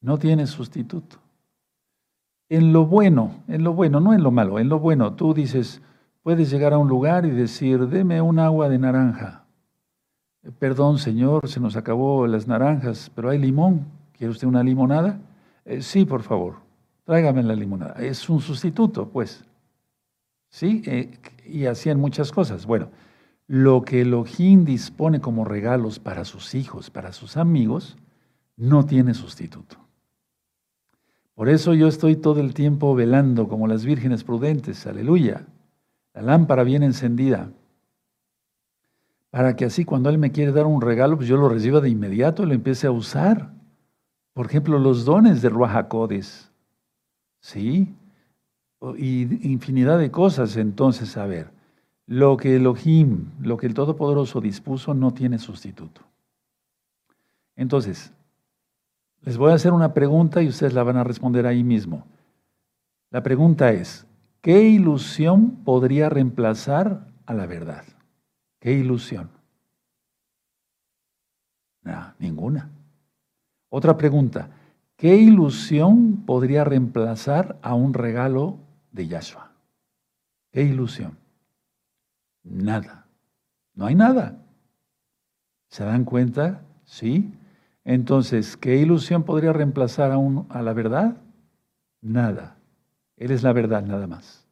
No 0.00 0.18
tiene 0.18 0.46
sustituto. 0.46 1.18
En 2.52 2.74
lo 2.74 2.84
bueno, 2.84 3.42
en 3.48 3.64
lo 3.64 3.72
bueno, 3.72 3.98
no 3.98 4.12
en 4.12 4.22
lo 4.22 4.30
malo, 4.30 4.58
en 4.58 4.68
lo 4.68 4.78
bueno, 4.78 5.14
tú 5.14 5.32
dices, 5.32 5.80
puedes 6.22 6.50
llegar 6.50 6.74
a 6.74 6.78
un 6.78 6.86
lugar 6.86 7.24
y 7.24 7.30
decir, 7.30 7.88
deme 7.88 8.20
un 8.20 8.38
agua 8.38 8.68
de 8.68 8.78
naranja. 8.78 9.46
Perdón, 10.58 10.98
señor, 10.98 11.48
se 11.48 11.60
nos 11.60 11.76
acabó 11.76 12.26
las 12.26 12.46
naranjas, 12.46 13.10
pero 13.14 13.30
hay 13.30 13.38
limón. 13.38 13.86
¿Quiere 14.12 14.32
usted 14.32 14.46
una 14.46 14.62
limonada? 14.62 15.18
Eh, 15.64 15.80
sí, 15.80 16.04
por 16.04 16.22
favor, 16.22 16.56
tráigame 17.04 17.42
la 17.42 17.54
limonada. 17.54 17.94
Es 18.04 18.28
un 18.28 18.42
sustituto, 18.42 19.08
pues. 19.08 19.46
¿Sí? 20.50 20.82
Eh, 20.84 21.18
y 21.46 21.64
hacían 21.64 21.98
muchas 21.98 22.32
cosas. 22.32 22.66
Bueno, 22.66 22.90
lo 23.46 23.80
que 23.80 24.02
Elohim 24.02 24.66
dispone 24.66 25.22
como 25.22 25.46
regalos 25.46 25.98
para 25.98 26.26
sus 26.26 26.54
hijos, 26.54 26.90
para 26.90 27.14
sus 27.14 27.38
amigos, 27.38 27.96
no 28.58 28.84
tiene 28.84 29.14
sustituto. 29.14 29.81
Por 31.42 31.48
eso 31.48 31.74
yo 31.74 31.88
estoy 31.88 32.14
todo 32.14 32.38
el 32.38 32.54
tiempo 32.54 32.94
velando 32.94 33.48
como 33.48 33.66
las 33.66 33.84
vírgenes 33.84 34.22
prudentes, 34.22 34.86
aleluya. 34.86 35.44
La 36.14 36.22
lámpara 36.22 36.62
bien 36.62 36.84
encendida, 36.84 37.50
para 39.28 39.56
que 39.56 39.64
así 39.64 39.84
cuando 39.84 40.08
Él 40.08 40.18
me 40.18 40.30
quiere 40.30 40.52
dar 40.52 40.66
un 40.66 40.80
regalo, 40.80 41.16
pues 41.16 41.28
yo 41.28 41.36
lo 41.36 41.48
reciba 41.48 41.80
de 41.80 41.90
inmediato 41.90 42.44
y 42.44 42.46
lo 42.46 42.54
empiece 42.54 42.86
a 42.86 42.92
usar. 42.92 43.50
Por 44.34 44.46
ejemplo, 44.46 44.78
los 44.78 45.04
dones 45.04 45.42
de 45.42 45.48
Ruajacodes. 45.48 46.52
¿Sí? 47.40 47.92
Y 48.96 49.22
infinidad 49.44 49.98
de 49.98 50.12
cosas. 50.12 50.56
Entonces, 50.56 51.16
a 51.16 51.26
ver, 51.26 51.50
lo 52.06 52.36
que 52.36 52.54
Elohim, 52.54 53.32
lo 53.40 53.56
que 53.56 53.66
el 53.66 53.74
Todopoderoso 53.74 54.40
dispuso, 54.40 54.94
no 54.94 55.12
tiene 55.12 55.40
sustituto. 55.40 56.02
Entonces, 57.56 58.12
les 59.22 59.36
voy 59.36 59.52
a 59.52 59.54
hacer 59.54 59.72
una 59.72 59.94
pregunta 59.94 60.42
y 60.42 60.48
ustedes 60.48 60.74
la 60.74 60.82
van 60.82 60.96
a 60.96 61.04
responder 61.04 61.46
ahí 61.46 61.62
mismo. 61.64 62.06
La 63.10 63.22
pregunta 63.22 63.70
es, 63.72 64.06
¿qué 64.40 64.62
ilusión 64.62 65.62
podría 65.64 66.08
reemplazar 66.08 67.06
a 67.26 67.34
la 67.34 67.46
verdad? 67.46 67.84
¿Qué 68.58 68.72
ilusión? 68.72 69.30
Nada, 71.82 72.14
ninguna. 72.18 72.70
Otra 73.68 73.96
pregunta, 73.96 74.50
¿qué 74.96 75.16
ilusión 75.16 76.24
podría 76.26 76.64
reemplazar 76.64 77.58
a 77.62 77.74
un 77.74 77.94
regalo 77.94 78.58
de 78.92 79.06
Yahshua? 79.08 79.52
¿Qué 80.50 80.62
ilusión? 80.62 81.16
Nada. 82.42 83.06
No 83.74 83.86
hay 83.86 83.94
nada. 83.94 84.38
¿Se 85.68 85.84
dan 85.84 86.04
cuenta? 86.04 86.62
Sí. 86.84 87.32
Entonces, 87.84 88.56
¿qué 88.56 88.76
ilusión 88.76 89.24
podría 89.24 89.52
reemplazar 89.52 90.12
a, 90.12 90.16
a 90.48 90.62
la 90.62 90.72
verdad? 90.72 91.16
Nada. 92.00 92.56
Él 93.16 93.30
es 93.30 93.42
la 93.42 93.52
verdad 93.52 93.84
nada 93.84 94.06
más. 94.06 94.46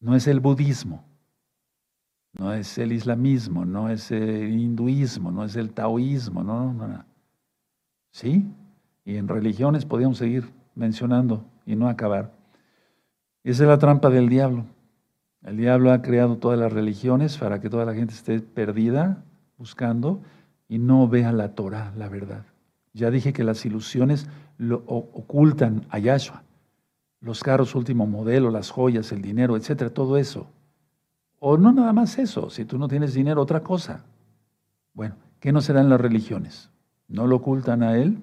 No 0.00 0.14
es 0.14 0.26
el 0.28 0.40
budismo, 0.40 1.04
no 2.32 2.52
es 2.52 2.78
el 2.78 2.92
islamismo, 2.92 3.64
no 3.64 3.88
es 3.88 4.10
el 4.10 4.58
hinduismo, 4.58 5.32
no 5.32 5.44
es 5.44 5.56
el 5.56 5.72
taoísmo, 5.72 6.44
no, 6.44 6.72
no, 6.72 6.86
no. 6.86 7.04
¿Sí? 8.12 8.46
Y 9.04 9.16
en 9.16 9.28
religiones 9.28 9.84
podríamos 9.84 10.18
seguir 10.18 10.50
mencionando 10.74 11.44
y 11.66 11.74
no 11.74 11.88
acabar. 11.88 12.32
Esa 13.42 13.64
es 13.64 13.68
la 13.68 13.78
trampa 13.78 14.08
del 14.10 14.28
diablo. 14.28 14.66
El 15.42 15.56
diablo 15.56 15.92
ha 15.92 16.02
creado 16.02 16.36
todas 16.36 16.58
las 16.58 16.72
religiones 16.72 17.38
para 17.38 17.60
que 17.60 17.70
toda 17.70 17.84
la 17.84 17.94
gente 17.94 18.14
esté 18.14 18.40
perdida 18.40 19.24
buscando 19.56 20.22
y 20.68 20.78
no 20.78 21.08
vea 21.08 21.32
la 21.32 21.54
Torah, 21.54 21.92
la 21.96 22.08
verdad. 22.08 22.44
Ya 22.92 23.10
dije 23.10 23.32
que 23.32 23.44
las 23.44 23.64
ilusiones 23.64 24.26
lo 24.56 24.78
ocultan 24.86 25.86
a 25.90 25.98
Yahshua. 25.98 26.42
Los 27.20 27.42
carros 27.42 27.74
último 27.74 28.06
modelo, 28.06 28.50
las 28.50 28.70
joyas, 28.70 29.12
el 29.12 29.22
dinero, 29.22 29.56
etcétera, 29.56 29.90
todo 29.90 30.16
eso. 30.16 30.46
O 31.40 31.56
no 31.56 31.72
nada 31.72 31.92
más 31.92 32.18
eso, 32.18 32.50
si 32.50 32.64
tú 32.64 32.78
no 32.78 32.88
tienes 32.88 33.14
dinero, 33.14 33.42
otra 33.42 33.60
cosa. 33.60 34.04
Bueno, 34.94 35.14
¿qué 35.40 35.52
no 35.52 35.60
serán 35.60 35.88
las 35.88 36.00
religiones? 36.00 36.70
¿No 37.06 37.26
lo 37.26 37.36
ocultan 37.36 37.82
a 37.82 37.96
él? 37.96 38.18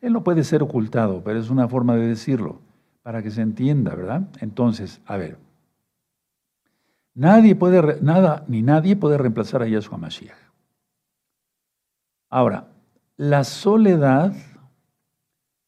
Él 0.00 0.12
no 0.12 0.24
puede 0.24 0.42
ser 0.42 0.62
ocultado, 0.62 1.22
pero 1.22 1.38
es 1.38 1.50
una 1.50 1.68
forma 1.68 1.94
de 1.94 2.08
decirlo, 2.08 2.58
para 3.02 3.22
que 3.22 3.30
se 3.30 3.42
entienda, 3.42 3.94
¿verdad? 3.94 4.22
Entonces, 4.40 5.00
a 5.06 5.16
ver, 5.16 5.38
nadie 7.14 7.54
puede, 7.54 8.00
nada, 8.02 8.44
ni 8.48 8.62
nadie 8.62 8.96
puede 8.96 9.18
reemplazar 9.18 9.62
a 9.62 9.68
Yahshua 9.68 9.98
Mashiach. 9.98 10.36
Ahora, 12.28 12.71
la 13.22 13.44
soledad 13.44 14.34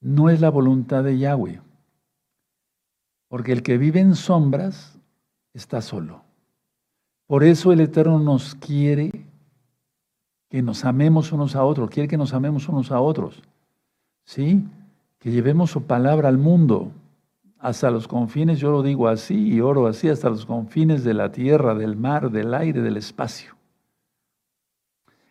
no 0.01 0.29
es 0.29 0.41
la 0.41 0.51
voluntad 0.51 1.05
de 1.05 1.19
Yahweh, 1.19 1.61
porque 3.29 3.53
el 3.53 3.63
que 3.63 3.79
vive 3.79 4.01
en 4.01 4.17
sombras 4.17 4.99
está 5.53 5.81
solo. 5.81 6.25
Por 7.29 7.45
eso 7.45 7.71
el 7.71 7.81
Eterno 7.81 8.19
nos 8.19 8.57
quiere 8.57 9.13
que 10.49 10.63
nos 10.63 10.85
amemos 10.85 11.31
unos 11.31 11.55
a 11.55 11.63
otros, 11.63 11.91
quiere 11.91 12.09
que 12.09 12.17
nos 12.17 12.35
amemos 12.35 12.69
unos 12.69 12.91
a 12.91 13.01
otros, 13.01 13.41
¿sí? 14.25 14.67
Que 15.21 15.31
llevemos 15.31 15.71
su 15.71 15.85
palabra 15.85 16.29
al 16.31 16.39
mundo, 16.39 16.91
hasta 17.61 17.89
los 17.93 18.09
confines, 18.09 18.59
yo 18.59 18.73
lo 18.73 18.83
digo 18.83 19.07
así 19.07 19.53
y 19.53 19.61
oro 19.61 19.87
así, 19.87 20.09
hasta 20.09 20.29
los 20.29 20.45
confines 20.45 21.05
de 21.05 21.15
la 21.15 21.31
tierra, 21.31 21.77
del 21.77 21.95
mar, 21.95 22.33
del 22.33 22.53
aire, 22.53 22.83
del 22.83 22.97
espacio. 22.97 23.55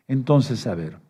Entonces, 0.07 0.65
a 0.67 0.75
ver, 0.75 1.02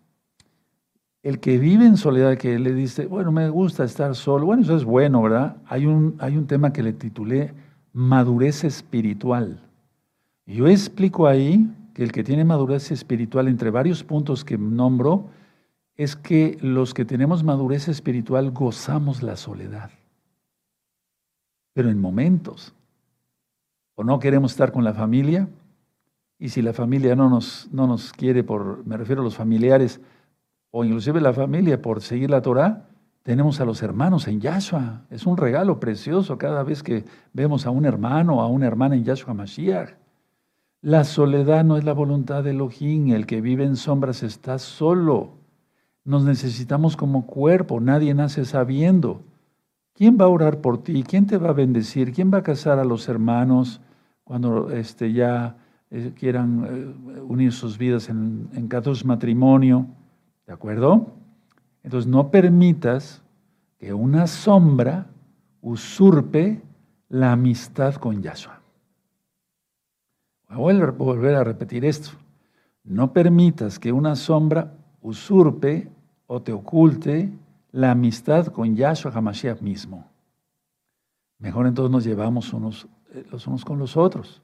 el 1.24 1.40
que 1.40 1.58
vive 1.58 1.86
en 1.86 1.96
soledad, 1.96 2.38
que 2.38 2.60
le 2.60 2.74
dice, 2.74 3.06
bueno, 3.06 3.32
me 3.32 3.50
gusta 3.50 3.86
estar 3.86 4.14
solo, 4.14 4.46
bueno, 4.46 4.62
eso 4.62 4.76
es 4.76 4.84
bueno, 4.84 5.22
¿verdad? 5.22 5.56
Hay 5.66 5.86
un, 5.86 6.16
hay 6.20 6.36
un 6.36 6.48
tema 6.48 6.74
que 6.74 6.84
le 6.84 6.92
titulé 6.92 7.54
madurez 7.94 8.66
espiritual. 8.66 9.62
Yo 10.46 10.68
explico 10.68 11.26
ahí 11.26 11.70
que 11.94 12.04
el 12.04 12.12
que 12.12 12.26
tiene 12.26 12.44
madurez 12.44 12.92
espiritual, 12.92 13.48
entre 13.48 13.70
varios 13.70 14.04
puntos 14.04 14.44
que 14.44 14.58
nombro, 14.58 15.30
es 15.96 16.18
que 16.18 16.58
los 16.60 16.94
que 16.94 17.06
tenemos 17.06 17.44
madurez 17.44 17.88
espiritual 17.88 18.52
gozamos 18.52 19.24
la 19.24 19.38
soledad, 19.38 19.92
pero 21.74 21.90
en 21.90 22.02
momentos. 22.02 22.74
O 23.96 24.04
no 24.04 24.20
queremos 24.20 24.52
estar 24.52 24.74
con 24.74 24.84
la 24.84 24.94
familia, 24.94 25.48
y 26.38 26.50
si 26.50 26.62
la 26.62 26.74
familia 26.74 27.16
no 27.16 27.30
nos, 27.30 27.70
no 27.72 27.88
nos 27.88 28.12
quiere, 28.12 28.44
por, 28.44 28.86
me 28.86 28.98
refiero 28.98 29.22
a 29.22 29.24
los 29.24 29.36
familiares, 29.36 30.02
o 30.76 30.84
inclusive 30.84 31.22
la 31.22 31.34
familia 31.34 31.80
por 31.80 32.02
seguir 32.02 32.32
la 32.32 32.42
Torah, 32.42 32.88
tenemos 33.22 33.62
a 33.62 33.66
los 33.66 33.84
hermanos 33.84 34.28
en 34.28 34.42
Yahshua. 34.42 35.06
Es 35.12 35.28
un 35.28 35.38
regalo 35.38 35.80
precioso 35.80 36.40
cada 36.40 36.64
vez 36.64 36.82
que 36.82 37.06
vemos 37.32 37.68
a 37.68 37.70
un 37.70 37.86
hermano 37.86 38.38
o 38.38 38.42
a 38.42 38.48
una 38.48 38.66
hermana 38.66 38.96
en 38.96 39.04
Yahshua 39.04 39.36
Mashiach. 39.36 39.92
La 40.82 41.04
soledad 41.04 41.64
no 41.64 41.78
es 41.78 41.84
la 41.84 41.94
voluntad 41.94 42.44
de 42.44 42.50
Elohim, 42.50 43.14
el 43.14 43.28
que 43.28 43.40
vive 43.40 43.64
en 43.64 43.76
sombras 43.76 44.24
está 44.24 44.58
solo. 44.58 45.36
Nos 46.06 46.24
necesitamos 46.24 46.98
como 46.98 47.28
cuerpo, 47.28 47.80
nadie 47.80 48.16
nace 48.16 48.44
sabiendo. 48.44 49.22
¿Quién 49.94 50.18
va 50.20 50.26
a 50.26 50.30
orar 50.30 50.60
por 50.60 50.82
ti? 50.82 51.04
¿Quién 51.04 51.28
te 51.28 51.38
va 51.38 51.50
a 51.50 51.54
bendecir? 51.54 52.14
¿Quién 52.14 52.34
va 52.34 52.40
a 52.40 52.44
casar 52.44 52.80
a 52.80 52.84
los 52.84 53.08
hermanos 53.08 53.80
cuando 54.24 54.72
este, 54.72 55.14
ya 55.14 55.56
eh, 55.92 56.14
quieran 56.16 56.66
eh, 56.68 57.22
unir 57.22 57.52
sus 57.52 57.78
vidas 57.78 58.10
en, 58.10 58.50
en 58.56 58.68
matrimonio? 59.06 59.88
¿De 60.46 60.54
acuerdo? 60.54 61.14
Entonces 61.84 62.10
no 62.10 62.30
permitas 62.32 63.22
que 63.78 63.94
una 63.94 64.28
sombra 64.28 65.08
usurpe 65.62 66.62
la 67.10 67.32
amistad 67.32 67.96
con 67.96 68.22
Yahshua. 68.22 68.60
Voy 70.50 70.80
a 70.80 70.86
volver 70.92 71.36
a 71.36 71.44
repetir 71.44 71.86
esto. 71.86 72.12
No 72.84 73.14
permitas 73.14 73.80
que 73.80 73.92
una 73.92 74.16
sombra 74.16 74.74
usurpe 75.02 75.90
o 76.28 76.42
te 76.42 76.52
oculte 76.52 77.32
la 77.72 77.92
amistad 77.92 78.48
con 78.48 78.76
Yahshua 78.76 79.12
Hamashiach 79.14 79.62
mismo. 79.62 80.08
Mejor 81.40 81.68
entonces 81.68 81.92
nos 81.92 82.04
llevamos 82.04 82.54
unos, 82.54 82.88
eh, 83.14 83.26
los 83.32 83.48
unos 83.48 83.66
con 83.66 83.80
los 83.80 83.98
otros. 83.98 84.42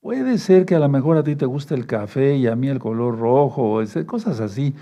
Puede 0.00 0.38
ser 0.38 0.64
que 0.64 0.74
a 0.74 0.78
lo 0.78 0.88
mejor 0.88 1.16
a 1.16 1.22
ti 1.22 1.36
te 1.36 1.46
guste 1.46 1.74
el 1.74 1.86
café 1.86 2.36
y 2.36 2.46
a 2.46 2.56
mí 2.56 2.68
el 2.68 2.78
color 2.78 3.18
rojo, 3.18 3.80
cosas 4.06 4.40
así. 4.40 4.74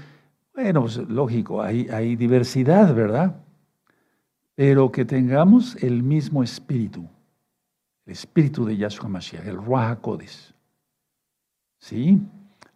Bueno, 0.54 0.82
pues 0.82 0.96
lógico, 1.08 1.62
hay, 1.62 2.14
diversidad, 2.14 2.94
¿verdad? 2.94 3.34
Pero 4.54 4.92
que 4.92 5.04
tengamos 5.04 5.74
el 5.82 6.04
mismo 6.04 6.44
espíritu, 6.44 7.08
el 8.06 8.12
espíritu 8.12 8.64
de 8.64 8.76
Yahshua 8.76 9.08
Mashiach, 9.08 9.44
el 9.44 9.56
Ruach 9.56 9.98
HaKodesh. 9.98 10.54
¿Sí? 11.78 12.20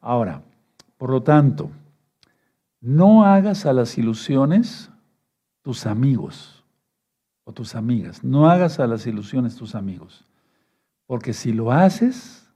Ahora, 0.01 0.43
por 0.97 1.11
lo 1.11 1.23
tanto, 1.23 1.71
no 2.81 3.25
hagas 3.25 3.65
a 3.65 3.73
las 3.73 3.97
ilusiones 3.97 4.91
tus 5.63 5.87
amigos 5.87 6.65
o 7.45 7.53
tus 7.53 7.77
amigas. 7.77 8.25
No 8.25 8.51
hagas 8.51 8.81
a 8.81 8.89
las 8.89 9.07
ilusiones 9.07 9.55
tus 9.55 9.77
amigos. 9.77 10.25
Porque 11.07 11.33
si 11.33 11.53
lo 11.53 11.71
haces, 11.71 12.51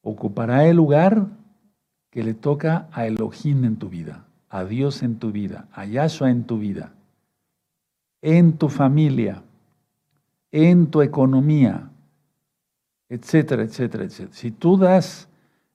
ocupará 0.00 0.66
el 0.66 0.78
lugar 0.78 1.26
que 2.10 2.22
le 2.22 2.32
toca 2.32 2.88
a 2.92 3.06
Elohim 3.06 3.64
en 3.66 3.76
tu 3.76 3.90
vida 3.90 4.24
a 4.54 4.64
Dios 4.64 5.02
en 5.02 5.18
tu 5.18 5.32
vida, 5.32 5.66
a 5.72 5.84
Yahshua 5.84 6.30
en 6.30 6.44
tu 6.44 6.58
vida, 6.58 6.92
en 8.22 8.56
tu 8.56 8.68
familia, 8.68 9.42
en 10.52 10.92
tu 10.92 11.02
economía, 11.02 11.90
etcétera, 13.08 13.64
etcétera, 13.64 14.04
etcétera. 14.04 14.32
Si 14.32 14.52
tú 14.52 14.76
das 14.76 15.28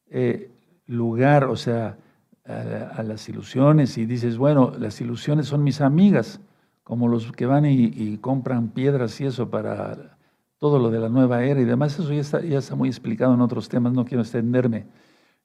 eh, 0.10 0.50
lugar, 0.88 1.44
o 1.44 1.58
sea, 1.58 1.98
a, 2.46 3.04
las 3.04 3.28
ilusiones 3.28 3.98
y 3.98 4.06
dices, 4.06 4.38
bueno, 4.38 4.72
las 4.80 5.02
ilusiones 5.02 5.48
son 5.48 5.62
mis 5.62 5.82
amigas, 5.82 6.40
como 6.86 7.10
los 7.10 7.34
que 7.34 7.46
van 7.46 7.66
y, 7.66 8.18
compran 8.20 8.70
piedras 8.70 9.20
y 9.20 9.26
eso 9.26 9.50
para 9.50 10.18
todo 10.58 10.80
lo 10.80 10.90
de 10.90 11.00
la 11.00 11.10
nueva 11.10 11.44
era 11.44 11.60
y 11.60 11.66
demás, 11.66 12.00
eso 12.00 12.14
ya 12.14 12.22
está, 12.22 12.40
ya 12.40 12.60
está 12.60 12.76
muy 12.76 12.88
explicado 12.88 13.34
en 13.34 13.42
otros 13.42 13.68
temas, 13.68 13.92
no 13.92 14.06
quiero 14.06 14.22
extenderme. 14.22 14.86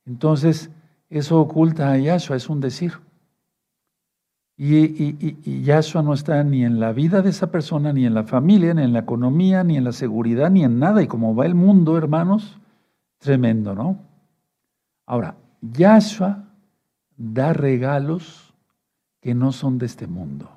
Entonces, 0.06 0.70
eso 1.10 1.40
oculta 1.40 1.90
a 1.90 1.98
Yahshua, 1.98 2.36
es 2.36 2.48
un 2.48 2.60
decir. 2.60 2.92
Y, 4.56 5.62
Yahshua 5.62 6.02
no 6.02 6.14
está 6.14 6.44
ni 6.44 6.64
en 6.64 6.78
la 6.78 6.92
vida 6.92 7.22
de 7.22 7.30
esa 7.30 7.50
persona, 7.50 7.92
ni 7.92 8.06
en 8.06 8.14
la 8.14 8.24
familia, 8.24 8.72
ni 8.72 8.82
en 8.82 8.92
la 8.92 9.00
economía, 9.00 9.64
ni 9.64 9.76
en 9.76 9.84
la 9.84 9.92
seguridad, 9.92 10.50
ni 10.50 10.62
en 10.64 10.78
nada. 10.78 11.02
Y 11.02 11.08
como 11.08 11.34
va 11.34 11.46
el 11.46 11.54
mundo, 11.54 11.98
hermanos, 11.98 12.58
tremendo, 13.18 13.74
¿no? 13.74 13.98
Ahora, 15.06 15.36
Yahshua 15.60 16.44
da 17.16 17.52
regalos 17.52 18.54
que 19.20 19.34
no 19.34 19.50
son 19.52 19.78
de 19.78 19.86
este 19.86 20.06
mundo. 20.06 20.50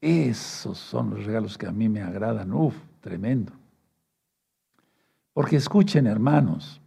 Esos 0.00 0.78
son 0.78 1.10
los 1.10 1.24
regalos 1.24 1.58
que 1.58 1.66
a 1.66 1.72
mí 1.72 1.88
me 1.88 2.00
agradan. 2.00 2.52
Uf, 2.52 2.74
tremendo. 3.00 3.52
Porque 5.32 5.56
escuchen, 5.56 6.06
hermanos, 6.06 6.80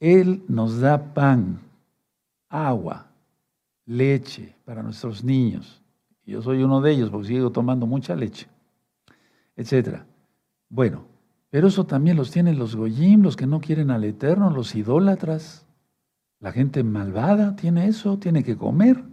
Él 0.00 0.42
nos 0.48 0.80
da 0.80 1.14
pan, 1.14 1.60
agua, 2.48 3.06
leche 3.86 4.54
para 4.64 4.82
nuestros 4.82 5.22
niños. 5.22 5.83
Yo 6.26 6.42
soy 6.42 6.62
uno 6.62 6.80
de 6.80 6.92
ellos 6.92 7.10
porque 7.10 7.28
sigo 7.28 7.52
tomando 7.52 7.86
mucha 7.86 8.14
leche, 8.16 8.48
etc. 9.56 10.02
Bueno, 10.68 11.04
pero 11.50 11.68
eso 11.68 11.84
también 11.84 12.16
los 12.16 12.30
tienen 12.30 12.58
los 12.58 12.74
goyim, 12.74 13.22
los 13.22 13.36
que 13.36 13.46
no 13.46 13.60
quieren 13.60 13.90
al 13.90 14.04
Eterno, 14.04 14.50
los 14.50 14.74
idólatras. 14.74 15.66
La 16.40 16.52
gente 16.52 16.82
malvada 16.82 17.56
tiene 17.56 17.86
eso, 17.86 18.18
tiene 18.18 18.42
que 18.42 18.56
comer. 18.56 19.04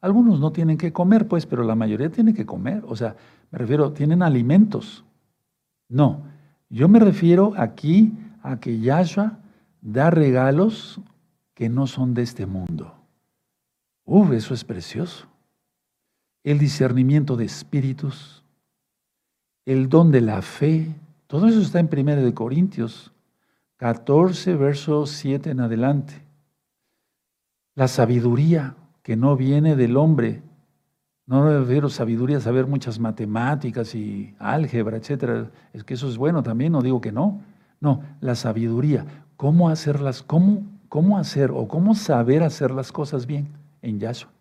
Algunos 0.00 0.40
no 0.40 0.50
tienen 0.52 0.78
que 0.78 0.92
comer, 0.92 1.28
pues, 1.28 1.46
pero 1.46 1.62
la 1.62 1.74
mayoría 1.74 2.10
tiene 2.10 2.34
que 2.34 2.44
comer. 2.44 2.82
O 2.86 2.96
sea, 2.96 3.16
me 3.50 3.58
refiero, 3.58 3.92
tienen 3.92 4.22
alimentos. 4.22 5.04
No, 5.88 6.24
yo 6.68 6.88
me 6.88 6.98
refiero 6.98 7.52
aquí 7.56 8.12
a 8.42 8.58
que 8.58 8.80
Yahshua 8.80 9.38
da 9.80 10.10
regalos 10.10 11.00
que 11.54 11.68
no 11.68 11.86
son 11.86 12.14
de 12.14 12.22
este 12.22 12.46
mundo. 12.46 12.94
Uf, 14.04 14.32
eso 14.32 14.54
es 14.54 14.64
precioso. 14.64 15.26
El 16.46 16.60
discernimiento 16.60 17.36
de 17.36 17.44
espíritus, 17.44 18.44
el 19.64 19.88
don 19.88 20.12
de 20.12 20.20
la 20.20 20.42
fe, 20.42 20.94
todo 21.26 21.48
eso 21.48 21.60
está 21.60 21.80
en 21.80 21.90
1 21.92 22.22
de 22.22 22.34
Corintios 22.34 23.12
14, 23.78 24.54
verso 24.54 25.06
7 25.06 25.50
en 25.50 25.58
adelante. 25.58 26.22
La 27.74 27.88
sabiduría 27.88 28.76
que 29.02 29.16
no 29.16 29.36
viene 29.36 29.74
del 29.74 29.96
hombre. 29.96 30.40
No 31.26 31.42
me 31.42 31.58
refiero 31.58 31.88
a 31.88 31.90
sabiduría, 31.90 32.38
saber 32.38 32.68
muchas 32.68 33.00
matemáticas 33.00 33.96
y 33.96 34.32
álgebra, 34.38 34.98
etcétera. 34.98 35.50
Es 35.72 35.82
que 35.82 35.94
eso 35.94 36.08
es 36.08 36.16
bueno 36.16 36.44
también, 36.44 36.70
no 36.70 36.80
digo 36.80 37.00
que 37.00 37.10
no. 37.10 37.40
No, 37.80 38.04
la 38.20 38.36
sabiduría, 38.36 39.04
cómo 39.36 39.68
hacerlas, 39.68 40.22
cómo, 40.22 40.62
cómo 40.88 41.18
hacer 41.18 41.50
o 41.50 41.66
cómo 41.66 41.96
saber 41.96 42.44
hacer 42.44 42.70
las 42.70 42.92
cosas 42.92 43.26
bien 43.26 43.48
en 43.82 43.98
Yahshua. 43.98 44.35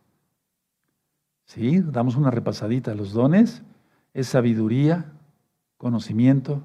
¿Sí? 1.45 1.81
Damos 1.81 2.15
una 2.15 2.31
repasadita. 2.31 2.93
Los 2.95 3.13
dones 3.13 3.63
es 4.13 4.27
sabiduría, 4.27 5.11
conocimiento, 5.77 6.63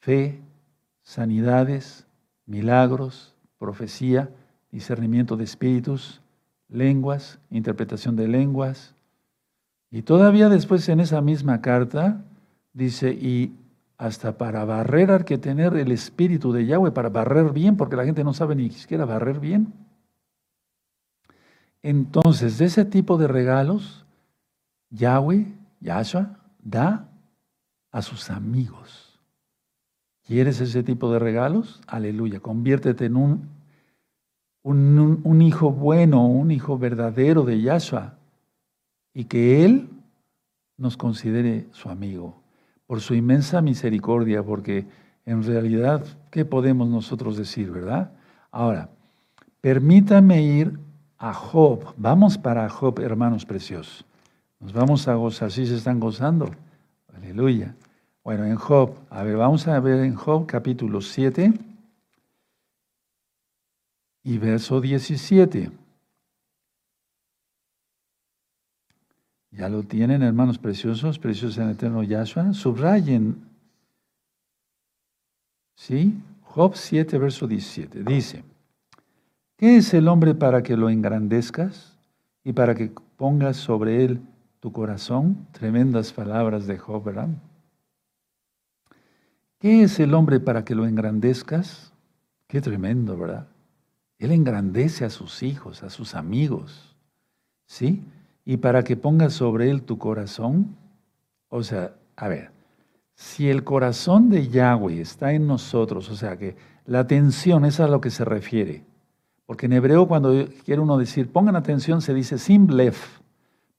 fe, 0.00 0.40
sanidades, 1.02 2.06
milagros, 2.46 3.34
profecía, 3.58 4.30
discernimiento 4.70 5.36
de 5.36 5.44
espíritus, 5.44 6.20
lenguas, 6.68 7.38
interpretación 7.50 8.16
de 8.16 8.28
lenguas. 8.28 8.94
Y 9.90 10.02
todavía 10.02 10.48
después 10.48 10.88
en 10.88 11.00
esa 11.00 11.20
misma 11.20 11.60
carta 11.60 12.24
dice, 12.72 13.12
y 13.12 13.52
hasta 13.98 14.38
para 14.38 14.64
barrer 14.64 15.10
hay 15.10 15.24
que 15.24 15.38
tener 15.38 15.76
el 15.76 15.92
espíritu 15.92 16.52
de 16.52 16.66
Yahweh, 16.66 16.90
para 16.90 17.10
barrer 17.10 17.52
bien, 17.52 17.76
porque 17.76 17.96
la 17.96 18.04
gente 18.04 18.24
no 18.24 18.32
sabe 18.32 18.56
ni 18.56 18.70
siquiera 18.70 19.04
barrer 19.04 19.38
bien. 19.38 19.72
Entonces, 21.82 22.58
de 22.58 22.66
ese 22.66 22.84
tipo 22.84 23.18
de 23.18 23.26
regalos, 23.26 24.04
Yahweh, 24.90 25.46
Yahshua, 25.80 26.38
da 26.62 27.08
a 27.90 28.02
sus 28.02 28.30
amigos. 28.30 29.18
¿Quieres 30.24 30.60
ese 30.60 30.82
tipo 30.82 31.12
de 31.12 31.18
regalos? 31.18 31.80
Aleluya. 31.86 32.40
Conviértete 32.40 33.06
en 33.06 33.16
un, 33.16 33.50
un, 34.62 35.42
hijo 35.42 35.72
bueno, 35.72 36.26
un 36.26 36.50
hijo 36.52 36.78
verdadero 36.78 37.42
de 37.42 37.60
Yahshua. 37.60 38.14
Y 39.12 39.24
que 39.24 39.64
Él 39.64 39.88
nos 40.76 40.96
considere 40.96 41.66
su 41.72 41.88
amigo. 41.88 42.40
Por 42.86 43.00
su 43.00 43.14
inmensa 43.14 43.60
misericordia, 43.60 44.42
porque 44.42 44.86
en 45.26 45.42
realidad, 45.42 46.04
¿qué 46.30 46.44
podemos 46.44 46.88
nosotros 46.88 47.36
decir, 47.36 47.70
verdad? 47.70 48.12
Ahora, 48.50 48.90
permítame 49.60 50.42
ir 50.42 50.78
a 51.22 51.32
Job. 51.32 51.94
Vamos 51.96 52.36
para 52.36 52.68
Job, 52.68 52.98
hermanos 52.98 53.46
preciosos. 53.46 54.04
Nos 54.58 54.72
vamos 54.72 55.06
a 55.06 55.14
gozar, 55.14 55.52
si 55.52 55.64
se 55.66 55.76
están 55.76 56.00
gozando. 56.00 56.50
Aleluya. 57.14 57.76
Bueno, 58.24 58.44
en 58.44 58.56
Job, 58.56 58.96
a 59.08 59.22
ver, 59.22 59.36
vamos 59.36 59.68
a 59.68 59.78
ver 59.78 60.00
en 60.00 60.16
Job 60.16 60.46
capítulo 60.46 61.00
7 61.00 61.52
y 64.24 64.38
verso 64.38 64.80
17. 64.80 65.70
Ya 69.52 69.68
lo 69.68 69.84
tienen, 69.84 70.22
hermanos 70.22 70.58
preciosos, 70.58 71.20
preciosos 71.20 71.58
en 71.58 71.64
el 71.64 71.70
eterno 71.70 72.02
Yahshua. 72.02 72.52
Subrayen. 72.52 73.48
¿Sí? 75.76 76.20
Job 76.42 76.74
7, 76.74 77.16
verso 77.18 77.46
17. 77.46 78.02
Dice. 78.02 78.51
¿Qué 79.62 79.76
es 79.76 79.94
el 79.94 80.08
hombre 80.08 80.34
para 80.34 80.64
que 80.64 80.76
lo 80.76 80.90
engrandezcas 80.90 81.96
y 82.42 82.52
para 82.52 82.74
que 82.74 82.90
pongas 83.16 83.56
sobre 83.56 84.04
él 84.04 84.20
tu 84.58 84.72
corazón? 84.72 85.46
Tremendas 85.52 86.12
palabras 86.12 86.66
de 86.66 86.78
Job, 86.78 87.04
¿verdad? 87.04 87.28
¿Qué 89.60 89.84
es 89.84 90.00
el 90.00 90.14
hombre 90.14 90.40
para 90.40 90.64
que 90.64 90.74
lo 90.74 90.84
engrandezcas? 90.84 91.92
Qué 92.48 92.60
tremendo, 92.60 93.16
¿verdad? 93.16 93.46
Él 94.18 94.32
engrandece 94.32 95.04
a 95.04 95.10
sus 95.10 95.44
hijos, 95.44 95.84
a 95.84 95.90
sus 95.90 96.16
amigos, 96.16 96.96
¿sí? 97.66 98.02
Y 98.44 98.56
para 98.56 98.82
que 98.82 98.96
pongas 98.96 99.32
sobre 99.32 99.70
él 99.70 99.82
tu 99.82 99.96
corazón, 99.96 100.74
o 101.50 101.62
sea, 101.62 101.94
a 102.16 102.26
ver, 102.26 102.50
si 103.14 103.48
el 103.48 103.62
corazón 103.62 104.28
de 104.28 104.48
Yahweh 104.48 105.00
está 105.00 105.34
en 105.34 105.46
nosotros, 105.46 106.10
o 106.10 106.16
sea 106.16 106.36
que 106.36 106.56
la 106.84 106.98
atención 106.98 107.64
es 107.64 107.78
a 107.78 107.86
lo 107.86 108.00
que 108.00 108.10
se 108.10 108.24
refiere, 108.24 108.82
porque 109.52 109.66
en 109.66 109.74
hebreo 109.74 110.08
cuando 110.08 110.46
quiere 110.64 110.80
uno 110.80 110.96
decir, 110.96 111.30
pongan 111.30 111.56
atención, 111.56 112.00
se 112.00 112.14
dice 112.14 112.38
simblef, 112.38 113.20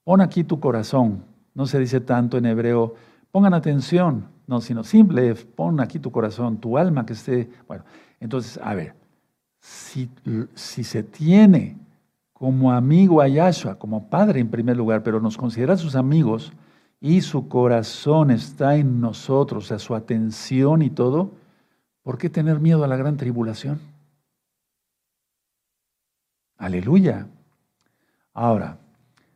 pon 0.04 0.20
aquí 0.20 0.44
tu 0.44 0.60
corazón. 0.60 1.24
No 1.52 1.66
se 1.66 1.80
dice 1.80 1.98
tanto 1.98 2.38
en 2.38 2.46
hebreo, 2.46 2.94
pongan 3.32 3.54
atención, 3.54 4.28
no, 4.46 4.60
sino 4.60 4.84
simblef, 4.84 5.44
pon 5.46 5.80
aquí 5.80 5.98
tu 5.98 6.12
corazón, 6.12 6.58
tu 6.58 6.78
alma 6.78 7.04
que 7.04 7.14
esté. 7.14 7.50
Bueno, 7.66 7.82
entonces, 8.20 8.60
a 8.62 8.72
ver, 8.76 8.94
si, 9.58 10.08
si 10.54 10.84
se 10.84 11.02
tiene 11.02 11.76
como 12.32 12.70
amigo 12.70 13.20
a 13.20 13.26
Yahshua, 13.26 13.76
como 13.76 14.08
padre 14.08 14.38
en 14.38 14.50
primer 14.50 14.76
lugar, 14.76 15.02
pero 15.02 15.18
nos 15.18 15.36
considera 15.36 15.76
sus 15.76 15.96
amigos 15.96 16.52
y 17.00 17.20
su 17.20 17.48
corazón 17.48 18.30
está 18.30 18.76
en 18.76 19.00
nosotros, 19.00 19.64
o 19.64 19.66
sea, 19.66 19.80
su 19.80 19.96
atención 19.96 20.82
y 20.82 20.90
todo, 20.90 21.32
¿por 22.04 22.16
qué 22.16 22.30
tener 22.30 22.60
miedo 22.60 22.84
a 22.84 22.86
la 22.86 22.96
gran 22.96 23.16
tribulación? 23.16 23.80
Aleluya. 26.56 27.26
Ahora, 28.32 28.78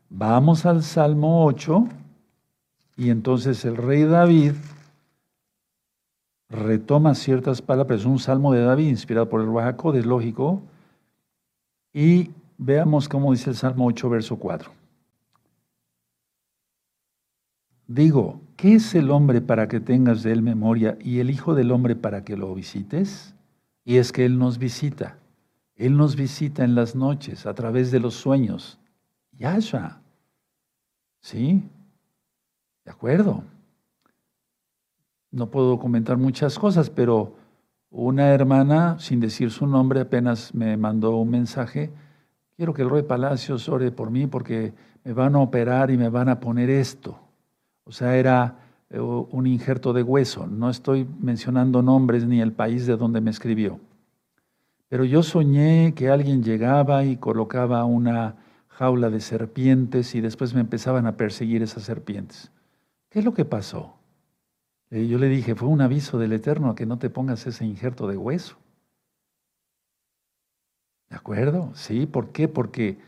vamos 0.08 0.66
al 0.66 0.82
Salmo 0.82 1.44
8 1.44 1.86
y 2.96 3.10
entonces 3.10 3.64
el 3.64 3.76
rey 3.76 4.04
David 4.04 4.52
retoma 6.48 7.14
ciertas 7.14 7.60
palabras, 7.62 8.04
un 8.04 8.18
salmo 8.18 8.52
de 8.52 8.62
David 8.62 8.88
inspirado 8.88 9.28
por 9.28 9.40
el 9.40 9.48
Oaxaco, 9.48 9.94
es 9.94 10.06
lógico, 10.06 10.62
y 11.92 12.30
veamos 12.56 13.08
cómo 13.08 13.32
dice 13.32 13.50
el 13.50 13.56
Salmo 13.56 13.86
8, 13.86 14.08
verso 14.08 14.36
4. 14.36 14.70
Digo, 17.86 18.40
¿qué 18.56 18.74
es 18.74 18.94
el 18.94 19.10
hombre 19.10 19.40
para 19.40 19.68
que 19.68 19.80
tengas 19.80 20.22
de 20.22 20.32
él 20.32 20.42
memoria 20.42 20.98
y 21.00 21.20
el 21.20 21.30
Hijo 21.30 21.54
del 21.54 21.70
hombre 21.70 21.96
para 21.96 22.22
que 22.22 22.36
lo 22.36 22.54
visites? 22.54 23.34
Y 23.84 23.96
es 23.96 24.12
que 24.12 24.26
Él 24.26 24.38
nos 24.38 24.58
visita. 24.58 25.16
Él 25.78 25.96
nos 25.96 26.16
visita 26.16 26.64
en 26.64 26.74
las 26.74 26.96
noches 26.96 27.46
a 27.46 27.54
través 27.54 27.92
de 27.92 28.00
los 28.00 28.14
sueños. 28.14 28.78
Yahshua. 29.32 30.00
¿Sí? 31.20 31.62
De 32.84 32.90
acuerdo. 32.90 33.44
No 35.30 35.50
puedo 35.50 35.78
comentar 35.78 36.16
muchas 36.16 36.58
cosas, 36.58 36.90
pero 36.90 37.36
una 37.90 38.30
hermana, 38.30 38.98
sin 38.98 39.20
decir 39.20 39.52
su 39.52 39.68
nombre, 39.68 40.00
apenas 40.00 40.52
me 40.52 40.76
mandó 40.76 41.16
un 41.16 41.30
mensaje. 41.30 41.92
Quiero 42.56 42.74
que 42.74 42.82
el 42.82 42.90
rey 42.90 43.04
Palacios 43.04 43.68
ore 43.68 43.92
por 43.92 44.10
mí 44.10 44.26
porque 44.26 44.74
me 45.04 45.12
van 45.12 45.36
a 45.36 45.38
operar 45.38 45.92
y 45.92 45.96
me 45.96 46.08
van 46.08 46.28
a 46.28 46.40
poner 46.40 46.70
esto. 46.70 47.20
O 47.84 47.92
sea, 47.92 48.16
era 48.16 48.58
eh, 48.90 48.98
un 48.98 49.46
injerto 49.46 49.92
de 49.92 50.02
hueso. 50.02 50.48
No 50.48 50.70
estoy 50.70 51.06
mencionando 51.20 51.82
nombres 51.82 52.26
ni 52.26 52.40
el 52.40 52.52
país 52.52 52.84
de 52.84 52.96
donde 52.96 53.20
me 53.20 53.30
escribió. 53.30 53.78
Pero 54.88 55.04
yo 55.04 55.22
soñé 55.22 55.94
que 55.94 56.08
alguien 56.08 56.42
llegaba 56.42 57.04
y 57.04 57.16
colocaba 57.16 57.84
una 57.84 58.36
jaula 58.68 59.10
de 59.10 59.20
serpientes 59.20 60.14
y 60.14 60.20
después 60.20 60.54
me 60.54 60.60
empezaban 60.60 61.06
a 61.06 61.16
perseguir 61.16 61.62
esas 61.62 61.82
serpientes. 61.82 62.50
¿Qué 63.10 63.18
es 63.18 63.24
lo 63.24 63.34
que 63.34 63.44
pasó? 63.44 63.98
Eh, 64.90 65.06
yo 65.06 65.18
le 65.18 65.28
dije, 65.28 65.54
fue 65.54 65.68
un 65.68 65.80
aviso 65.80 66.18
del 66.18 66.32
Eterno 66.32 66.70
a 66.70 66.74
que 66.74 66.86
no 66.86 66.98
te 66.98 67.10
pongas 67.10 67.46
ese 67.46 67.64
injerto 67.64 68.06
de 68.06 68.16
hueso. 68.16 68.56
¿De 71.10 71.16
acuerdo? 71.16 71.70
Sí, 71.74 72.06
¿por 72.06 72.32
qué? 72.32 72.48
Porque, 72.48 72.98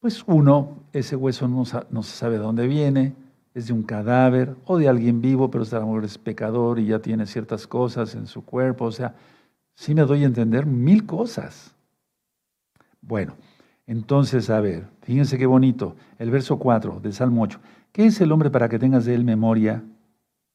pues 0.00 0.24
uno, 0.26 0.78
ese 0.92 1.16
hueso 1.16 1.48
no, 1.48 1.64
se 1.64 2.16
sabe 2.16 2.34
de 2.34 2.42
dónde 2.42 2.66
viene, 2.66 3.14
es 3.54 3.66
de 3.66 3.72
un 3.72 3.82
cadáver 3.82 4.56
o 4.64 4.78
de 4.78 4.88
alguien 4.88 5.20
vivo, 5.20 5.50
pero 5.50 5.64
es 6.02 6.18
pecador 6.18 6.78
y 6.78 6.86
ya 6.86 7.00
tiene 7.00 7.26
ciertas 7.26 7.66
cosas 7.66 8.14
en 8.14 8.26
su 8.26 8.44
cuerpo, 8.44 8.86
o 8.86 8.92
sea, 8.92 9.14
Sí 9.78 9.94
me 9.94 10.02
doy 10.02 10.24
a 10.24 10.26
entender 10.26 10.66
mil 10.66 11.06
cosas. 11.06 11.72
Bueno, 13.00 13.36
entonces, 13.86 14.50
a 14.50 14.60
ver, 14.60 14.88
fíjense 15.02 15.38
qué 15.38 15.46
bonito. 15.46 15.94
El 16.18 16.32
verso 16.32 16.58
4 16.58 16.98
del 16.98 17.12
Salmo 17.12 17.42
8. 17.42 17.60
¿Qué 17.92 18.06
es 18.06 18.20
el 18.20 18.32
hombre 18.32 18.50
para 18.50 18.68
que 18.68 18.80
tengas 18.80 19.04
de 19.04 19.14
él 19.14 19.22
memoria? 19.22 19.84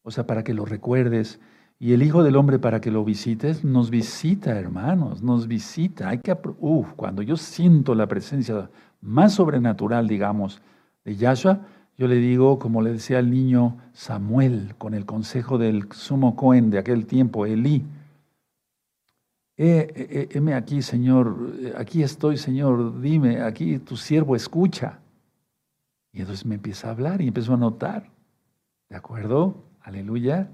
O 0.01 0.11
sea, 0.11 0.27
para 0.27 0.43
que 0.43 0.53
lo 0.53 0.65
recuerdes. 0.65 1.39
Y 1.79 1.93
el 1.93 2.03
Hijo 2.03 2.21
del 2.21 2.35
Hombre 2.35 2.59
para 2.59 2.81
que 2.81 2.91
lo 2.91 3.05
visites, 3.05 3.63
nos 3.63 3.89
visita, 3.89 4.59
hermanos, 4.59 5.23
nos 5.23 5.47
visita. 5.47 6.09
Hay 6.09 6.17
que, 6.17 6.37
uf, 6.59 6.91
cuando 6.97 7.21
yo 7.21 7.37
siento 7.37 7.95
la 7.95 8.07
presencia 8.07 8.69
más 8.99 9.35
sobrenatural, 9.35 10.05
digamos, 10.05 10.61
de 11.05 11.15
Yahshua, 11.15 11.61
yo 11.97 12.09
le 12.09 12.15
digo, 12.15 12.59
como 12.59 12.81
le 12.81 12.91
decía 12.91 13.19
al 13.19 13.31
niño 13.31 13.77
Samuel, 13.93 14.75
con 14.77 14.93
el 14.93 15.05
consejo 15.05 15.57
del 15.57 15.89
sumo 15.93 16.35
Cohen 16.35 16.71
de 16.71 16.79
aquel 16.79 17.05
tiempo, 17.05 17.45
Elí, 17.45 17.85
eh, 19.57 20.29
heme 20.31 20.53
aquí, 20.53 20.81
Señor, 20.81 21.53
aquí 21.77 22.03
estoy, 22.03 22.37
Señor, 22.37 23.01
dime, 23.01 23.41
aquí 23.41 23.79
tu 23.79 23.97
siervo 23.97 24.35
escucha. 24.35 24.99
Y 26.11 26.21
entonces 26.21 26.45
me 26.45 26.55
empieza 26.55 26.87
a 26.87 26.91
hablar 26.91 27.21
y 27.21 27.27
empezó 27.27 27.53
a 27.53 27.57
notar. 27.57 28.09
¿De 28.89 28.95
acuerdo? 28.95 29.63
Aleluya. 29.81 30.49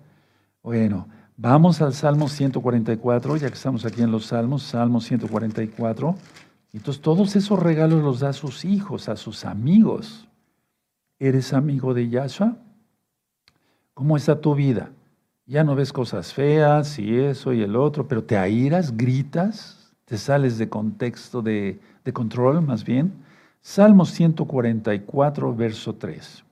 Bueno, 0.63 1.07
vamos 1.35 1.81
al 1.81 1.93
Salmo 1.93 2.29
144, 2.29 3.37
ya 3.37 3.47
que 3.47 3.53
estamos 3.53 3.85
aquí 3.85 4.01
en 4.01 4.11
los 4.11 4.27
Salmos, 4.27 4.63
Salmo 4.63 5.01
144. 5.01 6.15
Entonces 6.73 7.01
todos 7.01 7.35
esos 7.35 7.59
regalos 7.59 8.03
los 8.03 8.19
da 8.21 8.29
a 8.29 8.33
sus 8.33 8.63
hijos, 8.63 9.09
a 9.09 9.15
sus 9.15 9.45
amigos. 9.45 10.27
¿Eres 11.19 11.53
amigo 11.53 11.93
de 11.93 12.07
Yahshua? 12.07 12.57
¿Cómo 13.93 14.15
está 14.15 14.39
tu 14.39 14.55
vida? 14.55 14.91
Ya 15.49 15.63
no 15.63 15.73
ves 15.73 15.91
cosas 15.91 16.31
feas 16.31 16.99
y 16.99 17.17
eso 17.17 17.53
y 17.53 17.63
el 17.63 17.75
otro, 17.75 18.07
pero 18.07 18.23
te 18.23 18.37
airas, 18.37 18.95
gritas, 18.95 19.91
te 20.05 20.15
sales 20.15 20.59
de 20.59 20.69
contexto 20.69 21.41
de, 21.41 21.79
control 22.13 22.61
más 22.61 22.85
bien. 22.85 23.11
Salmo 23.59 24.05
144, 24.05 25.55
verso 25.55 25.95
3. 25.95 26.43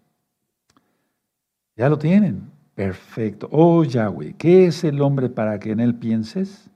Ya 1.76 1.90
lo 1.90 2.00
tienen. 2.00 2.50
Perfecto. 2.74 3.48
Oh 3.52 3.84
Yahweh, 3.84 4.34
¿qué 4.36 4.66
es 4.66 4.84
el 4.84 5.00
hombre 5.04 5.30
para 5.30 5.60
que 5.60 5.74
en 5.74 5.80
él 5.80 5.94
pienses? 5.94 6.68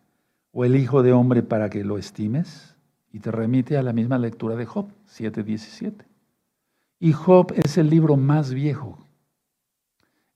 ¿O 0.52 0.64
el 0.64 0.76
hijo 0.76 1.02
de 1.02 1.14
hombre 1.14 1.42
para 1.42 1.72
que 1.72 1.84
lo 1.84 1.98
estimes? 1.98 2.76
Y 3.12 3.20
te 3.20 3.32
remite 3.32 3.78
a 3.78 3.84
la 3.84 3.94
misma 3.94 4.20
lectura 4.20 4.56
de 4.56 4.68
Job, 4.68 4.90
7.17. 5.08 6.06
Y 7.00 7.14
Job 7.14 7.52
es 7.56 7.80
el 7.80 7.90
libro 7.90 8.16
más 8.16 8.54
viejo. 8.54 9.08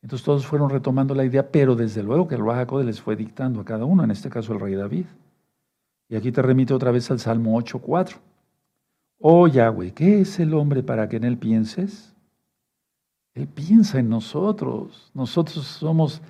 Entonces 0.06 0.24
todos 0.24 0.46
fueron 0.46 0.70
retomando 0.70 1.16
la 1.16 1.26
idea, 1.26 1.50
pero 1.50 1.76
desde 1.76 2.04
luego 2.04 2.28
que 2.28 2.36
el 2.36 2.46
Rahakodes 2.46 2.86
les 2.86 3.02
fue 3.02 3.16
dictando 3.16 3.60
a 3.60 3.66
cada 3.66 3.86
uno, 3.86 4.04
en 4.04 4.12
este 4.12 4.30
caso 4.30 4.54
el 4.54 4.60
rey 4.60 4.76
David. 4.76 5.08
Y 6.10 6.16
aquí 6.16 6.32
te 6.32 6.44
remite 6.44 6.76
otra 6.76 6.92
vez 6.92 7.10
al 7.10 7.20
Salmo 7.20 7.60
8.4. 7.60 8.18
Oh 9.20 9.48
Yahweh, 9.48 9.96
¿qué 9.96 10.22
es 10.22 10.40
el 10.40 10.54
hombre 10.54 10.84
para 10.84 11.10
que 11.10 11.16
en 11.16 11.24
él 11.24 11.40
pienses? 11.40 12.14
Él 13.34 13.48
piensa 13.48 13.98
en 13.98 14.10
nosotros. 14.10 15.10
Nosotros 15.16 15.66
somos, 15.66 16.22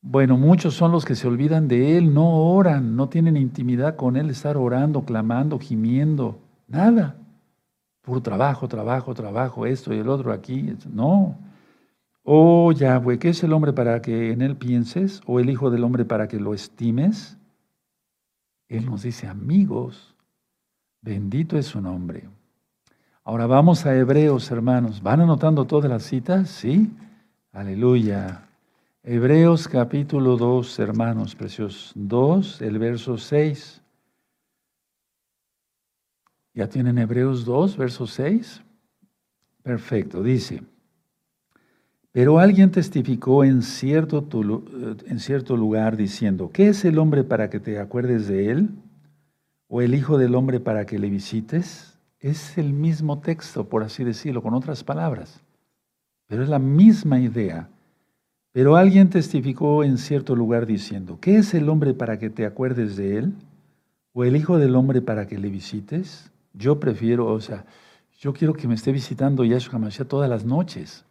bueno, 0.00 0.36
muchos 0.36 0.74
son 0.74 0.90
los 0.90 1.04
que 1.04 1.14
se 1.14 1.28
olvidan 1.28 1.68
de 1.68 1.98
Él, 1.98 2.12
no 2.12 2.52
oran, 2.52 2.96
no 2.96 3.08
tienen 3.08 3.36
intimidad 3.36 3.94
con 3.94 4.16
Él, 4.16 4.28
estar 4.28 4.56
orando, 4.56 5.04
clamando, 5.04 5.60
gimiendo, 5.60 6.40
nada. 6.66 7.14
Puro 8.02 8.20
trabajo, 8.20 8.66
trabajo, 8.66 9.14
trabajo, 9.14 9.66
esto 9.66 9.94
y 9.94 9.98
el 9.98 10.08
otro 10.08 10.32
aquí. 10.32 10.74
No. 10.92 11.46
Oh 12.30 12.72
Yahweh, 12.72 13.18
¿qué 13.18 13.30
es 13.30 13.42
el 13.42 13.54
hombre 13.54 13.72
para 13.72 14.02
que 14.02 14.32
en 14.32 14.42
él 14.42 14.54
pienses? 14.54 15.22
¿O 15.24 15.40
el 15.40 15.48
Hijo 15.48 15.70
del 15.70 15.82
hombre 15.82 16.04
para 16.04 16.28
que 16.28 16.38
lo 16.38 16.52
estimes? 16.52 17.38
Él 18.68 18.84
nos 18.84 19.04
dice, 19.04 19.26
amigos, 19.26 20.14
bendito 21.00 21.56
es 21.56 21.64
su 21.64 21.80
nombre. 21.80 22.28
Ahora 23.24 23.46
vamos 23.46 23.86
a 23.86 23.96
Hebreos, 23.96 24.50
hermanos. 24.50 25.02
¿Van 25.02 25.22
anotando 25.22 25.64
todas 25.64 25.88
las 25.88 26.02
citas? 26.02 26.50
Sí. 26.50 26.90
Aleluya. 27.50 28.46
Hebreos 29.02 29.66
capítulo 29.66 30.36
2, 30.36 30.80
hermanos 30.80 31.34
preciosos. 31.34 31.92
2, 31.94 32.60
el 32.60 32.78
verso 32.78 33.16
6. 33.16 33.80
¿Ya 36.52 36.68
tienen 36.68 36.98
Hebreos 36.98 37.46
2, 37.46 37.78
verso 37.78 38.06
6? 38.06 38.62
Perfecto, 39.62 40.22
dice. 40.22 40.62
Pero 42.18 42.40
alguien 42.40 42.72
testificó 42.72 43.44
en 43.44 43.62
cierto, 43.62 44.26
en 45.06 45.20
cierto 45.20 45.56
lugar 45.56 45.96
diciendo, 45.96 46.50
¿qué 46.52 46.70
es 46.70 46.84
el 46.84 46.98
hombre 46.98 47.22
para 47.22 47.48
que 47.48 47.60
te 47.60 47.78
acuerdes 47.78 48.26
de 48.26 48.50
él? 48.50 48.70
¿O 49.68 49.82
el 49.82 49.94
hijo 49.94 50.18
del 50.18 50.34
hombre 50.34 50.58
para 50.58 50.84
que 50.84 50.98
le 50.98 51.10
visites? 51.10 51.96
Es 52.18 52.58
el 52.58 52.72
mismo 52.72 53.20
texto, 53.20 53.68
por 53.68 53.84
así 53.84 54.02
decirlo, 54.02 54.42
con 54.42 54.52
otras 54.52 54.82
palabras, 54.82 55.40
pero 56.26 56.42
es 56.42 56.48
la 56.48 56.58
misma 56.58 57.20
idea. 57.20 57.68
Pero 58.50 58.74
alguien 58.74 59.10
testificó 59.10 59.84
en 59.84 59.96
cierto 59.96 60.34
lugar 60.34 60.66
diciendo, 60.66 61.18
¿qué 61.20 61.36
es 61.36 61.54
el 61.54 61.68
hombre 61.68 61.94
para 61.94 62.18
que 62.18 62.30
te 62.30 62.46
acuerdes 62.46 62.96
de 62.96 63.18
él? 63.18 63.32
¿O 64.12 64.24
el 64.24 64.34
hijo 64.34 64.58
del 64.58 64.74
hombre 64.74 65.02
para 65.02 65.28
que 65.28 65.38
le 65.38 65.50
visites? 65.50 66.32
Yo 66.52 66.80
prefiero, 66.80 67.26
o 67.26 67.40
sea, 67.40 67.64
yo 68.18 68.32
quiero 68.32 68.54
que 68.54 68.66
me 68.66 68.74
esté 68.74 68.90
visitando 68.90 69.44
Yahshua 69.44 69.76
HaMashiach 69.76 70.08
todas 70.08 70.28
las 70.28 70.44
noches. 70.44 71.04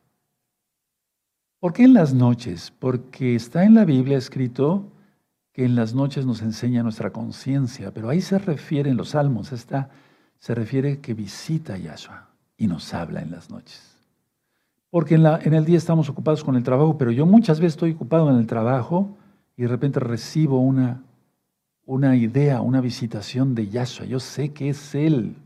¿Por 1.60 1.74
qué 1.74 1.84
en 1.84 1.94
las 1.94 2.14
noches? 2.14 2.72
Porque 2.80 3.36
está 3.36 3.64
en 3.64 3.74
la 3.74 3.86
Biblia 3.86 4.18
escrito 4.18 4.92
que 5.54 5.66
en 5.66 5.76
las 5.76 5.94
noches 5.94 6.26
nos 6.26 6.42
enseña 6.42 6.84
nuestra 6.84 7.12
conciencia, 7.12 7.92
pero 7.92 8.10
ahí 8.10 8.22
se 8.22 8.38
refiere 8.38 8.92
en 8.92 8.98
los 8.98 9.10
salmos, 9.10 9.52
está, 9.52 9.90
se 10.38 10.54
refiere 10.54 11.00
que 11.00 11.14
visita 11.14 11.74
a 11.74 11.78
Yahshua 11.78 12.30
y 12.58 12.68
nos 12.68 12.94
habla 12.94 13.22
en 13.22 13.32
las 13.32 13.50
noches. 13.50 13.96
Porque 14.90 15.16
en, 15.16 15.54
el 15.54 15.66
día 15.66 15.78
estamos 15.78 16.10
ocupados 16.10 16.44
con 16.44 16.56
el 16.56 16.64
trabajo, 16.64 16.98
pero 16.98 17.12
yo 17.12 17.26
muchas 17.26 17.60
veces 17.60 17.74
estoy 17.74 17.92
ocupado 17.92 18.30
en 18.30 18.38
el 18.38 18.48
trabajo 18.48 19.18
y 19.56 19.64
de 19.64 19.68
repente 19.68 20.00
recibo 20.00 20.60
una 20.60 21.02
una 21.88 22.18
idea, 22.18 22.62
una 22.62 22.82
visitación 22.82 23.56
de 23.56 23.70
Yahshua. 23.70 24.06
Yo 24.06 24.20
sé 24.20 24.52
que 24.52 24.70
es 24.70 24.94
Él. 24.94 25.38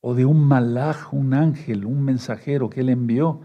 O 0.00 0.14
de 0.14 0.24
un 0.24 0.40
malaj, 0.40 1.12
un 1.12 1.34
ángel, 1.34 1.84
un 1.84 2.02
mensajero 2.02 2.70
que 2.70 2.80
Él 2.80 2.88
envió. 2.88 3.40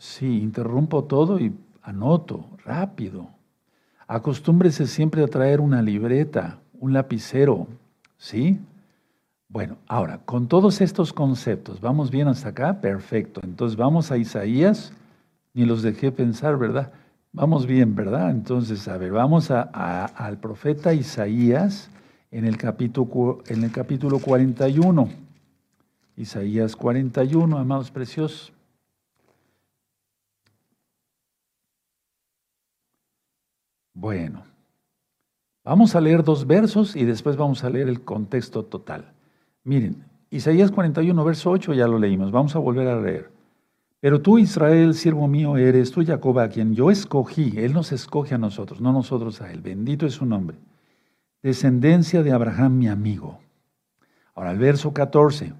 Sí, 0.00 0.40
interrumpo 0.40 1.04
todo 1.04 1.38
y 1.38 1.52
anoto 1.82 2.46
rápido. 2.64 3.28
Acostúmbrese 4.06 4.86
siempre 4.86 5.22
a 5.22 5.26
traer 5.26 5.60
una 5.60 5.82
libreta, 5.82 6.58
un 6.78 6.94
lapicero. 6.94 7.66
¿Sí? 8.16 8.58
Bueno, 9.46 9.76
ahora, 9.86 10.22
con 10.24 10.48
todos 10.48 10.80
estos 10.80 11.12
conceptos, 11.12 11.82
¿vamos 11.82 12.10
bien 12.10 12.28
hasta 12.28 12.48
acá? 12.48 12.80
Perfecto. 12.80 13.42
Entonces 13.44 13.76
vamos 13.76 14.10
a 14.10 14.16
Isaías. 14.16 14.94
Ni 15.52 15.66
los 15.66 15.82
dejé 15.82 16.10
pensar, 16.10 16.56
¿verdad? 16.56 16.92
Vamos 17.32 17.66
bien, 17.66 17.94
¿verdad? 17.94 18.30
Entonces, 18.30 18.88
a 18.88 18.96
ver, 18.96 19.12
vamos 19.12 19.50
a, 19.50 19.60
al 20.06 20.38
profeta 20.38 20.94
Isaías 20.94 21.90
en 22.30 22.46
el, 22.46 22.56
capítulo, 22.56 23.42
en 23.48 23.64
el 23.64 23.70
capítulo 23.70 24.18
41. 24.18 25.10
Isaías 26.16 26.74
41, 26.74 27.58
amados 27.58 27.90
preciosos. 27.90 28.54
Bueno, 33.92 34.44
vamos 35.64 35.94
a 35.94 36.00
leer 36.00 36.22
dos 36.22 36.46
versos 36.46 36.96
y 36.96 37.04
después 37.04 37.36
vamos 37.36 37.64
a 37.64 37.70
leer 37.70 37.88
el 37.88 38.02
contexto 38.02 38.64
total. 38.64 39.12
Miren, 39.64 40.04
Isaías 40.30 40.70
41, 40.70 41.24
verso 41.24 41.50
8 41.50 41.74
ya 41.74 41.88
lo 41.88 41.98
leímos, 41.98 42.30
vamos 42.30 42.54
a 42.54 42.60
volver 42.60 42.88
a 42.88 43.00
leer. 43.00 43.30
Pero 44.00 44.22
tú, 44.22 44.38
Israel, 44.38 44.94
siervo 44.94 45.28
mío 45.28 45.58
eres, 45.58 45.90
tú, 45.90 46.02
Jacob, 46.04 46.38
a 46.38 46.48
quien 46.48 46.74
yo 46.74 46.90
escogí. 46.90 47.52
Él 47.58 47.74
nos 47.74 47.92
escoge 47.92 48.34
a 48.34 48.38
nosotros, 48.38 48.80
no 48.80 48.92
nosotros 48.92 49.42
a 49.42 49.52
Él. 49.52 49.60
Bendito 49.60 50.06
es 50.06 50.14
su 50.14 50.24
nombre. 50.24 50.56
Descendencia 51.42 52.22
de 52.22 52.32
Abraham, 52.32 52.78
mi 52.78 52.88
amigo. 52.88 53.40
Ahora, 54.34 54.52
el 54.52 54.58
verso 54.58 54.94
14. 54.94 55.52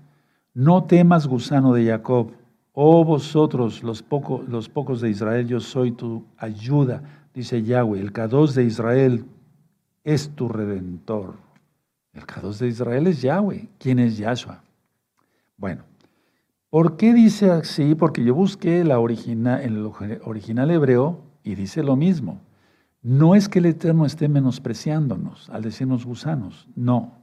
No 0.54 0.84
temas, 0.84 1.26
gusano 1.26 1.74
de 1.74 1.86
Jacob. 1.86 2.32
Oh 2.72 3.04
vosotros, 3.04 3.82
los, 3.82 4.02
los 4.48 4.68
pocos 4.70 5.00
de 5.02 5.10
Israel, 5.10 5.46
yo 5.46 5.60
soy 5.60 5.92
tu 5.92 6.24
ayuda, 6.38 7.02
dice 7.34 7.62
Yahweh. 7.62 8.00
El 8.00 8.12
K2 8.12 8.52
de 8.52 8.64
Israel 8.64 9.24
es 10.04 10.30
tu 10.30 10.48
redentor. 10.48 11.34
El 12.12 12.26
K2 12.26 12.58
de 12.58 12.68
Israel 12.68 13.06
es 13.06 13.22
Yahweh. 13.22 13.68
¿Quién 13.78 13.98
es 13.98 14.16
Yahshua? 14.18 14.62
Bueno, 15.56 15.84
¿Por 16.70 16.96
qué 16.96 17.12
dice 17.12 17.50
así? 17.50 17.96
Porque 17.96 18.24
yo 18.24 18.32
busqué 18.32 18.84
la 18.84 18.94
el 18.94 19.90
original 20.24 20.70
hebreo 20.70 21.20
y 21.42 21.56
dice 21.56 21.82
lo 21.82 21.96
mismo. 21.96 22.40
No 23.02 23.34
es 23.34 23.48
que 23.48 23.58
el 23.58 23.66
Eterno 23.66 24.06
esté 24.06 24.28
menospreciándonos 24.28 25.50
al 25.50 25.62
decirnos 25.62 26.06
gusanos, 26.06 26.68
no, 26.76 27.14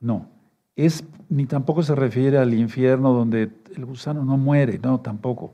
no. 0.00 0.30
Es, 0.76 1.04
ni 1.28 1.44
tampoco 1.44 1.82
se 1.82 1.94
refiere 1.94 2.38
al 2.38 2.54
infierno 2.54 3.12
donde 3.12 3.50
el 3.76 3.84
gusano 3.84 4.24
no 4.24 4.38
muere, 4.38 4.78
no, 4.78 5.00
tampoco. 5.00 5.52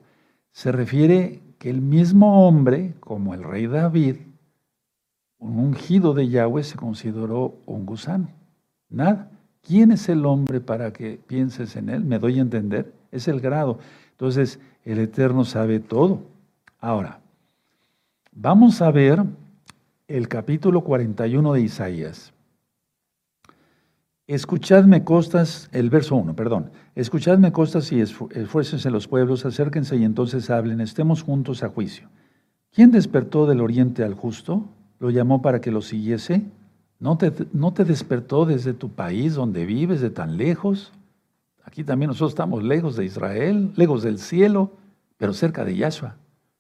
Se 0.52 0.70
refiere 0.70 1.42
el 1.64 1.80
mismo 1.80 2.46
hombre, 2.46 2.94
como 3.00 3.32
el 3.32 3.42
rey 3.42 3.66
David, 3.66 4.16
un 5.38 5.58
ungido 5.58 6.12
de 6.12 6.28
Yahweh 6.28 6.62
se 6.62 6.76
consideró 6.76 7.56
un 7.64 7.86
gusano. 7.86 8.28
Nada. 8.90 9.30
¿Quién 9.62 9.92
es 9.92 10.10
el 10.10 10.26
hombre 10.26 10.60
para 10.60 10.92
que 10.92 11.18
pienses 11.26 11.74
en 11.76 11.88
él? 11.88 12.04
¿Me 12.04 12.18
doy 12.18 12.38
a 12.38 12.42
entender? 12.42 12.92
Es 13.10 13.28
el 13.28 13.40
grado. 13.40 13.78
Entonces, 14.10 14.60
el 14.84 14.98
Eterno 14.98 15.46
sabe 15.46 15.80
todo. 15.80 16.20
Ahora, 16.80 17.20
vamos 18.30 18.82
a 18.82 18.90
ver 18.90 19.24
el 20.06 20.28
capítulo 20.28 20.82
41 20.82 21.54
de 21.54 21.62
Isaías. 21.62 22.33
Escuchadme 24.26 25.04
costas, 25.04 25.68
el 25.72 25.90
verso 25.90 26.16
1, 26.16 26.34
perdón. 26.34 26.70
Escuchadme 26.94 27.52
costas 27.52 27.92
y 27.92 28.00
esfuércense 28.00 28.90
los 28.90 29.06
pueblos, 29.06 29.44
acérquense 29.44 29.96
y 29.96 30.04
entonces 30.04 30.48
hablen, 30.48 30.80
estemos 30.80 31.22
juntos 31.22 31.62
a 31.62 31.68
juicio. 31.68 32.08
¿Quién 32.72 32.90
despertó 32.90 33.46
del 33.46 33.60
oriente 33.60 34.02
al 34.02 34.14
justo? 34.14 34.64
¿Lo 34.98 35.10
llamó 35.10 35.42
para 35.42 35.60
que 35.60 35.70
lo 35.70 35.82
siguiese? 35.82 36.42
¿No 36.98 37.18
te, 37.18 37.34
¿No 37.52 37.74
te 37.74 37.84
despertó 37.84 38.46
desde 38.46 38.72
tu 38.72 38.88
país 38.88 39.34
donde 39.34 39.66
vives, 39.66 40.00
de 40.00 40.08
tan 40.08 40.38
lejos? 40.38 40.92
Aquí 41.62 41.84
también 41.84 42.08
nosotros 42.08 42.30
estamos 42.30 42.62
lejos 42.62 42.96
de 42.96 43.04
Israel, 43.04 43.72
lejos 43.76 44.02
del 44.02 44.18
cielo, 44.18 44.72
pero 45.18 45.34
cerca 45.34 45.66
de 45.66 45.76
Yahshua. 45.76 46.16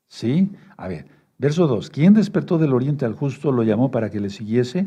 ¿Sí? 0.06 0.50
A 0.76 0.86
ver, 0.86 1.06
verso 1.38 1.66
2. 1.66 1.88
¿Quién 1.88 2.12
despertó 2.12 2.58
del 2.58 2.74
oriente 2.74 3.06
al 3.06 3.14
justo? 3.14 3.52
¿Lo 3.52 3.62
llamó 3.62 3.90
para 3.90 4.10
que 4.10 4.20
le 4.20 4.28
siguiese? 4.28 4.86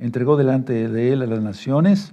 Entregó 0.00 0.36
delante 0.36 0.88
de 0.88 1.12
él 1.12 1.22
a 1.22 1.26
las 1.26 1.42
naciones 1.42 2.12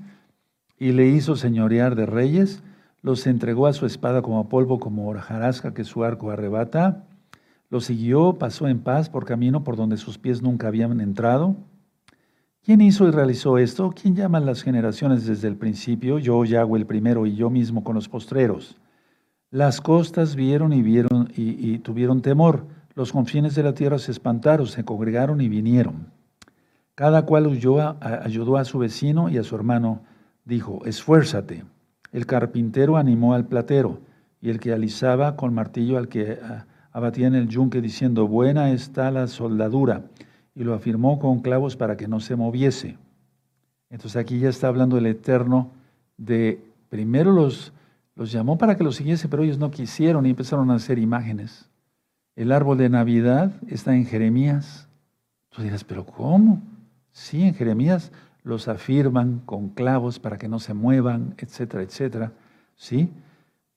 y 0.77 0.91
le 0.91 1.07
hizo 1.07 1.35
señorear 1.35 1.95
de 1.95 2.05
reyes, 2.05 2.61
los 3.01 3.25
entregó 3.25 3.65
a 3.65 3.73
su 3.73 3.85
espada 3.85 4.21
como 4.21 4.49
polvo, 4.49 4.79
como 4.79 5.09
hojarasca 5.09 5.73
que 5.73 5.83
su 5.83 6.03
arco 6.03 6.29
arrebata, 6.29 7.05
lo 7.69 7.81
siguió, 7.81 8.33
pasó 8.33 8.67
en 8.67 8.79
paz 8.79 9.09
por 9.09 9.25
camino 9.25 9.63
por 9.63 9.75
donde 9.75 9.97
sus 9.97 10.17
pies 10.17 10.41
nunca 10.41 10.67
habían 10.67 11.01
entrado. 11.01 11.55
¿Quién 12.63 12.81
hizo 12.81 13.07
y 13.07 13.11
realizó 13.11 13.57
esto? 13.57 13.91
¿Quién 13.91 14.15
llama 14.15 14.39
las 14.39 14.61
generaciones 14.61 15.25
desde 15.25 15.47
el 15.47 15.55
principio? 15.55 16.19
Yo, 16.19 16.43
Yahweh 16.43 16.79
el 16.79 16.85
primero, 16.85 17.25
y 17.25 17.35
yo 17.35 17.49
mismo 17.49 17.83
con 17.83 17.95
los 17.95 18.07
postreros. 18.07 18.77
Las 19.49 19.81
costas 19.81 20.35
vieron 20.35 20.73
y 20.73 20.81
vieron 20.81 21.29
y, 21.35 21.73
y 21.73 21.79
tuvieron 21.79 22.21
temor. 22.21 22.65
Los 22.95 23.11
confines 23.11 23.55
de 23.55 23.63
la 23.63 23.73
tierra 23.73 23.99
se 23.99 24.11
espantaron, 24.11 24.67
se 24.67 24.83
congregaron 24.83 25.39
y 25.39 25.47
vinieron. 25.47 26.16
Cada 26.97 27.27
cual 27.27 27.45
huyó 27.45 27.95
ayudó 28.01 28.57
a 28.57 28.65
su 28.65 28.79
vecino 28.79 29.29
y 29.29 29.37
a 29.37 29.43
su 29.43 29.55
hermano. 29.55 30.01
Dijo, 30.45 30.83
esfuérzate. 30.83 31.63
El 32.11 32.25
carpintero 32.25 32.97
animó 32.97 33.35
al 33.35 33.45
platero 33.45 33.99
y 34.41 34.49
el 34.49 34.59
que 34.59 34.73
alisaba 34.73 35.35
con 35.35 35.53
martillo 35.53 35.99
al 35.99 36.07
que 36.07 36.39
abatía 36.91 37.27
en 37.27 37.35
el 37.35 37.49
yunque 37.49 37.81
diciendo, 37.81 38.27
buena 38.27 38.71
está 38.71 39.11
la 39.11 39.27
soldadura. 39.27 40.05
Y 40.55 40.63
lo 40.63 40.73
afirmó 40.73 41.19
con 41.19 41.41
clavos 41.41 41.75
para 41.75 41.97
que 41.97 42.07
no 42.07 42.19
se 42.19 42.35
moviese. 42.35 42.97
Entonces 43.91 44.19
aquí 44.19 44.39
ya 44.39 44.49
está 44.49 44.67
hablando 44.67 44.97
el 44.97 45.05
Eterno 45.05 45.69
de, 46.17 46.59
primero 46.89 47.31
los, 47.31 47.73
los 48.15 48.31
llamó 48.31 48.57
para 48.57 48.75
que 48.75 48.83
los 48.83 48.95
siguiese, 48.95 49.29
pero 49.29 49.43
ellos 49.43 49.59
no 49.59 49.69
quisieron 49.69 50.25
y 50.25 50.31
empezaron 50.31 50.71
a 50.71 50.73
hacer 50.73 50.97
imágenes. 50.97 51.69
El 52.35 52.51
árbol 52.51 52.79
de 52.79 52.89
Navidad 52.89 53.51
está 53.67 53.95
en 53.95 54.07
Jeremías. 54.07 54.89
Tú 55.51 55.61
dirás, 55.61 55.83
pero 55.83 56.03
¿cómo? 56.03 56.63
Sí, 57.17 57.41
en 57.41 57.55
Jeremías 57.55 58.11
los 58.43 58.67
afirman 58.67 59.41
con 59.43 59.69
clavos 59.69 60.19
para 60.19 60.37
que 60.37 60.47
no 60.47 60.59
se 60.59 60.75
muevan, 60.75 61.33
etcétera, 61.39 61.81
etcétera. 61.81 62.31
¿Sí? 62.75 63.09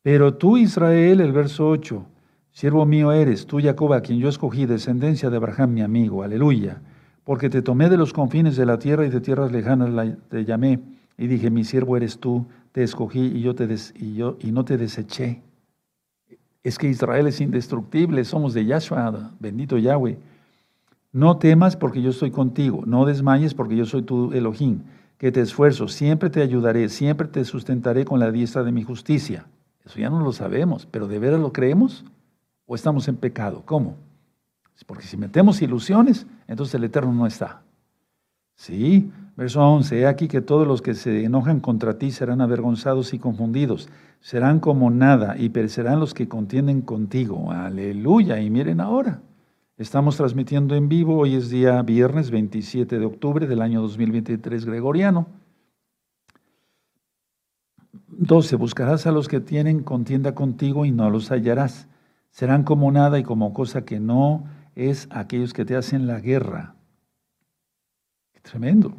Pero 0.03 0.35
tú, 0.35 0.59
Israel, 0.59 1.23
el 1.23 1.33
verso 1.33 1.67
8, 1.71 2.05
siervo 2.53 2.85
mío 2.85 3.13
eres, 3.13 3.47
tú, 3.47 3.59
Jacob, 3.59 3.95
a 3.95 4.03
quien 4.03 4.19
yo 4.19 4.29
escogí, 4.29 4.67
descendencia 4.67 5.31
de 5.31 5.39
Abraham, 5.39 5.73
mi 5.73 5.81
amigo, 5.81 6.23
aleluya, 6.23 6.83
porque 7.25 7.49
te 7.49 7.63
tomé 7.63 7.89
de 7.89 7.97
los 7.97 8.13
confines 8.13 8.57
de 8.57 8.67
la 8.67 8.79
tierra 8.79 9.07
y 9.07 9.09
de 9.09 9.23
tierras 9.23 9.51
lejanas 9.51 10.19
te 10.29 10.45
llamé, 10.45 10.79
y 11.17 11.27
dije, 11.27 11.51
mi 11.51 11.65
siervo 11.65 11.97
eres 11.97 12.19
tú, 12.19 12.47
te 12.73 12.83
escogí 12.83 13.21
y 13.21 13.41
yo, 13.41 13.55
te 13.55 13.67
y 13.95 14.21
y 14.21 14.53
no 14.53 14.67
te 14.67 14.77
deseché. 14.77 15.41
Es 16.63 16.77
que 16.77 16.89
Israel 16.89 17.27
es 17.27 17.41
indestructible, 17.41 18.23
somos 18.27 18.53
de 18.53 18.67
Yahshua, 18.67 19.31
bendito 19.41 19.79
Yahweh. 19.79 20.19
No 21.13 21.39
temas 21.39 21.77
porque 21.77 22.03
yo 22.03 22.11
estoy 22.11 22.31
contigo, 22.31 22.85
no 22.87 23.05
desmayes 23.05 23.55
porque 23.55 23.77
yo 23.77 23.85
soy 23.85 24.03
tu 24.03 24.33
Elohim, 24.33 24.83
que 25.19 25.33
te 25.33 25.41
esfuerzo, 25.41 25.89
siempre 25.89 26.31
te 26.31 26.41
ayudaré, 26.41 26.89
siempre 26.89 27.27
te 27.27 27.45
sustentaré 27.45 28.05
con 28.05 28.21
la 28.21 28.31
diestra 28.31 28.63
de 28.63 28.71
mi 28.71 28.85
justicia. 28.85 29.47
Eso 29.85 29.99
ya 29.99 30.09
no 30.09 30.21
lo 30.21 30.33
sabemos, 30.33 30.87
pero 30.87 31.09
¿de 31.09 31.19
veras 31.19 31.41
lo 31.41 31.53
creemos? 31.53 32.05
¿O 32.65 32.77
estamos 32.77 33.09
en 33.09 33.17
pecado? 33.17 33.63
¿Cómo? 33.65 33.97
Porque 34.87 35.05
si 35.05 35.17
metemos 35.17 35.61
ilusiones, 35.63 36.27
entonces 36.47 36.75
el 36.77 36.85
Eterno 36.85 37.13
no 37.13 37.27
está. 37.27 37.63
Sí, 38.55 39.11
verso 39.37 39.61
11, 39.63 40.01
he 40.01 40.07
aquí 40.07 40.29
que 40.29 40.41
todos 40.41 40.67
los 40.67 40.81
que 40.81 40.95
se 40.95 41.25
enojan 41.25 41.61
contra 41.61 41.99
ti 41.99 42.13
serán 42.13 42.41
avergonzados 42.41 43.13
y 43.15 43.19
confundidos, 43.19 43.89
serán 44.21 44.61
como 44.61 44.91
nada 44.91 45.37
y 45.39 45.49
perecerán 45.49 45.99
los 45.99 46.15
que 46.15 46.29
contienden 46.29 46.83
contigo. 46.83 47.51
Aleluya, 47.51 48.41
y 48.41 48.49
miren 48.49 48.81
ahora. 48.81 49.21
Estamos 49.81 50.19
transmitiendo 50.19 50.75
en 50.75 50.91
vivo, 50.91 51.17
hoy 51.17 51.37
es 51.37 51.49
día 51.49 51.81
viernes 51.81 52.31
27 52.31 52.99
de 52.99 53.07
octubre 53.07 53.47
del 53.47 53.63
año 53.63 53.81
2023 53.81 54.67
gregoriano. 54.67 55.27
12. 58.09 58.57
Buscarás 58.57 59.07
a 59.07 59.11
los 59.11 59.27
que 59.27 59.41
tienen 59.41 59.83
contienda 59.83 60.35
contigo 60.35 60.85
y 60.85 60.91
no 60.91 61.09
los 61.09 61.31
hallarás. 61.31 61.89
Serán 62.31 62.63
como 62.63 62.93
nada 62.93 63.19
y 63.19 63.23
como 63.23 63.55
cosa 63.55 63.87
que 63.87 64.01
no 64.01 64.45
es 64.75 65.09
aquellos 65.11 65.55
que 65.55 65.65
te 65.65 65.77
hacen 65.77 66.07
la 66.07 66.21
guerra. 66.21 66.75
Qué 68.35 68.41
tremendo. 68.41 68.93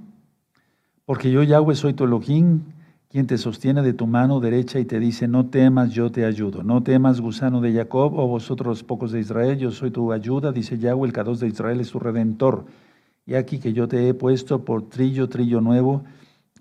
Porque 1.05 1.32
yo, 1.32 1.43
Yahweh, 1.43 1.75
soy 1.75 1.93
tu 1.93 2.05
Elohim, 2.05 2.63
quien 3.12 3.28
te 3.28 3.38
sostiene 3.38 3.82
de 3.82 3.91
tu 3.91 4.07
mano 4.07 4.39
derecha 4.39 4.80
y 4.80 4.86
te 4.86 4.97
dice, 4.97 5.28
no 5.28 5.47
temas, 5.47 5.91
yo 5.91 6.14
te 6.14 6.24
ayudo. 6.24 6.64
No 6.64 6.82
temas, 6.82 7.20
gusano 7.20 7.59
de 7.59 7.74
Jacob, 7.74 8.18
o 8.18 8.26
vosotros 8.26 8.84
pocos 8.84 9.12
de 9.12 9.20
Israel, 9.20 9.57
yo 9.57 9.70
soy 9.72 9.91
tu 9.91 10.14
ayuda, 10.14 10.53
dice 10.53 10.78
Yahweh, 10.78 11.07
el 11.07 11.14
Cados 11.14 11.41
de 11.41 11.49
Israel 11.49 11.82
es 11.82 11.91
tu 11.91 11.99
redentor. 11.99 12.64
Y 13.26 13.34
aquí 13.34 13.59
que 13.59 13.74
yo 13.74 13.89
te 13.89 14.07
he 14.07 14.14
puesto 14.14 14.64
por 14.64 14.88
trillo, 14.88 15.28
trillo 15.28 15.59
nuevo, 15.59 16.03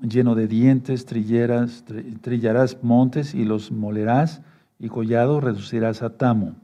lleno 0.03 0.35
de 0.35 0.49
dientes, 0.49 1.07
trilleras, 1.07 1.85
trillarás 2.21 2.83
montes 2.83 3.33
y 3.33 3.45
los 3.45 3.71
molerás, 3.71 4.43
y 4.81 4.89
collado 4.89 5.41
reducirás 5.41 6.03
a 6.03 6.17
tamo. 6.17 6.57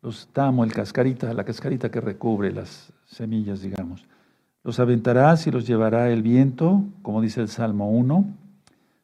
Los 0.00 0.28
tamo, 0.32 0.64
el 0.64 0.72
cascarita, 0.72 1.34
la 1.34 1.44
cascarita 1.44 1.90
que 1.90 2.00
recubre 2.00 2.50
las 2.50 2.90
semillas, 3.04 3.60
digamos. 3.60 4.06
Los 4.64 4.80
aventarás 4.80 5.46
y 5.46 5.50
los 5.50 5.66
llevará 5.66 6.10
el 6.10 6.22
viento, 6.22 6.82
como 7.02 7.20
dice 7.20 7.42
el 7.42 7.48
Salmo 7.48 7.90
1 7.90 8.41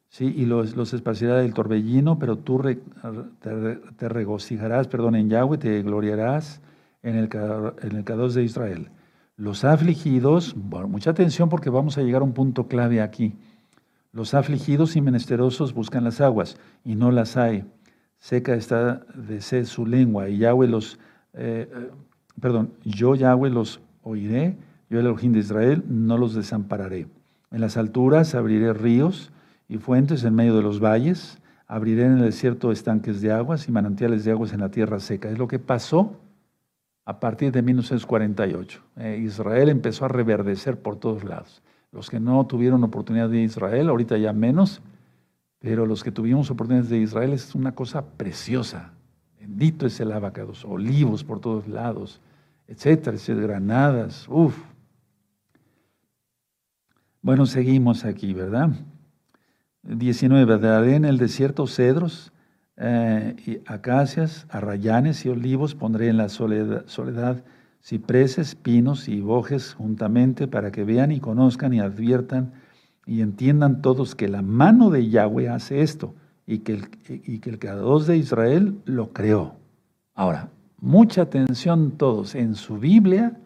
¿sí? 0.09 0.33
y 0.35 0.45
los, 0.45 0.75
los 0.75 0.93
esparcirá 0.93 1.37
del 1.37 1.53
torbellino, 1.53 2.19
pero 2.19 2.37
tú 2.37 2.61
te, 2.61 4.09
regocijarás, 4.09 4.87
perdón, 4.87 5.15
en 5.15 5.29
Yahweh, 5.29 5.57
te 5.57 5.81
gloriarás 5.81 6.61
en 7.03 7.15
el, 7.15 7.29
en 7.81 7.95
el 7.95 8.33
de 8.33 8.43
Israel. 8.43 8.89
Los 9.37 9.63
afligidos, 9.63 10.55
mucha 10.55 11.11
atención 11.11 11.47
porque 11.47 11.69
vamos 11.69 11.97
a 11.97 12.01
llegar 12.01 12.21
a 12.21 12.25
un 12.25 12.33
punto 12.33 12.67
clave 12.67 13.01
aquí. 13.01 13.35
Los 14.11 14.33
afligidos 14.33 14.95
y 14.95 15.01
menesterosos 15.01 15.73
buscan 15.73 16.03
las 16.03 16.19
aguas 16.19 16.57
y 16.83 16.95
no 16.95 17.11
las 17.11 17.37
hay. 17.37 17.63
Seca 18.17 18.55
está 18.55 19.05
de 19.15 19.39
sed 19.39 19.63
su 19.65 19.85
lengua 19.85 20.27
y 20.27 20.39
Yahweh 20.39 20.67
los, 20.67 20.99
eh, 21.33 21.69
eh, 21.73 21.91
perdón, 22.41 22.73
yo 22.83 23.15
Yahweh 23.15 23.49
los 23.49 23.79
oiré, 24.03 24.57
yo 24.89 24.99
el 24.99 25.05
Elohim 25.05 25.31
de 25.31 25.39
Israel 25.39 25.83
no 25.87 26.17
los 26.17 26.33
desampararé. 26.33 27.07
En 27.51 27.61
las 27.61 27.77
alturas 27.77 28.35
abriré 28.35 28.73
ríos 28.73 29.31
y 29.69 29.77
fuentes 29.77 30.23
en 30.23 30.33
medio 30.35 30.55
de 30.55 30.63
los 30.63 30.83
valles, 30.83 31.37
abriré 31.67 32.05
en 32.05 32.17
el 32.17 32.23
desierto 32.23 32.71
estanques 32.71 33.21
de 33.21 33.31
aguas 33.31 33.67
y 33.69 33.71
manantiales 33.71 34.25
de 34.25 34.31
aguas 34.31 34.51
en 34.51 34.59
la 34.59 34.71
tierra 34.71 34.99
seca. 34.99 35.29
Es 35.29 35.37
lo 35.37 35.47
que 35.47 35.59
pasó 35.59 36.17
a 37.05 37.19
partir 37.19 37.51
de 37.51 37.61
1948. 37.61 38.81
Eh, 38.97 39.21
Israel 39.23 39.69
empezó 39.69 40.05
a 40.05 40.07
reverdecer 40.07 40.81
por 40.81 40.97
todos 40.97 41.23
lados. 41.23 41.61
Los 41.91 42.09
que 42.09 42.19
no 42.19 42.45
tuvieron 42.47 42.83
oportunidad 42.83 43.29
de 43.29 43.41
Israel, 43.41 43.89
ahorita 43.89 44.17
ya 44.17 44.33
menos, 44.33 44.81
pero 45.59 45.85
los 45.85 46.03
que 46.03 46.11
tuvimos 46.11 46.49
oportunidades 46.49 46.89
de 46.89 46.97
Israel 46.97 47.33
es 47.33 47.53
una 47.53 47.73
cosa 47.73 48.03
preciosa. 48.03 48.93
Bendito 49.39 49.85
es 49.85 49.99
el 49.99 50.11
abacados, 50.11 50.65
olivos 50.65 51.23
por 51.23 51.39
todos 51.39 51.67
lados, 51.67 52.21
etcétera, 52.67 53.15
etcétera, 53.15 53.47
granadas, 53.47 54.27
uff. 54.29 54.57
Bueno, 57.21 57.45
seguimos 57.45 58.05
aquí, 58.05 58.33
¿verdad? 58.33 58.71
19. 59.83 60.57
Daré 60.59 60.95
en 60.95 61.05
el 61.05 61.17
desierto 61.17 61.67
cedros, 61.67 62.31
eh, 62.77 63.35
y 63.45 63.59
acacias, 63.65 64.45
arrayanes 64.49 65.25
y 65.25 65.29
olivos. 65.29 65.75
Pondré 65.75 66.07
en 66.07 66.17
la 66.17 66.29
soledad, 66.29 67.43
cipreses, 67.83 68.55
pinos 68.55 69.07
y 69.07 69.21
bojes 69.21 69.73
juntamente 69.73 70.47
para 70.47 70.71
que 70.71 70.83
vean 70.83 71.11
y 71.11 71.19
conozcan 71.19 71.73
y 71.73 71.79
adviertan 71.79 72.53
y 73.05 73.21
entiendan 73.21 73.81
todos 73.81 74.15
que 74.15 74.27
la 74.27 74.41
mano 74.41 74.89
de 74.91 75.09
Yahweh 75.09 75.49
hace 75.49 75.81
esto 75.81 76.13
y 76.45 76.59
que 76.59 76.73
el, 76.73 76.89
y 77.07 77.39
de 77.39 78.17
Israel 78.17 78.79
lo 78.85 79.11
creó. 79.13 79.55
Ahora, 80.13 80.49
mucha 80.79 81.23
atención 81.23 81.91
todos. 81.97 82.35
En 82.35 82.55
su 82.55 82.77
Biblia 82.77 83.39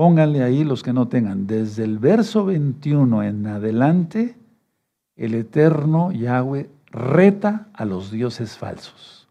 Pónganle 0.00 0.42
ahí 0.42 0.64
los 0.64 0.82
que 0.82 0.94
no 0.94 1.08
tengan. 1.08 1.46
Desde 1.46 1.84
el 1.84 1.98
verso 1.98 2.46
21 2.46 3.22
en 3.22 3.46
adelante, 3.46 4.34
el 5.20 5.34
eterno 5.34 6.12
Yahweh 6.12 6.70
reta 6.90 7.68
a 7.74 7.84
los 7.84 8.10
dioses 8.10 8.56
falsos. 8.56 9.28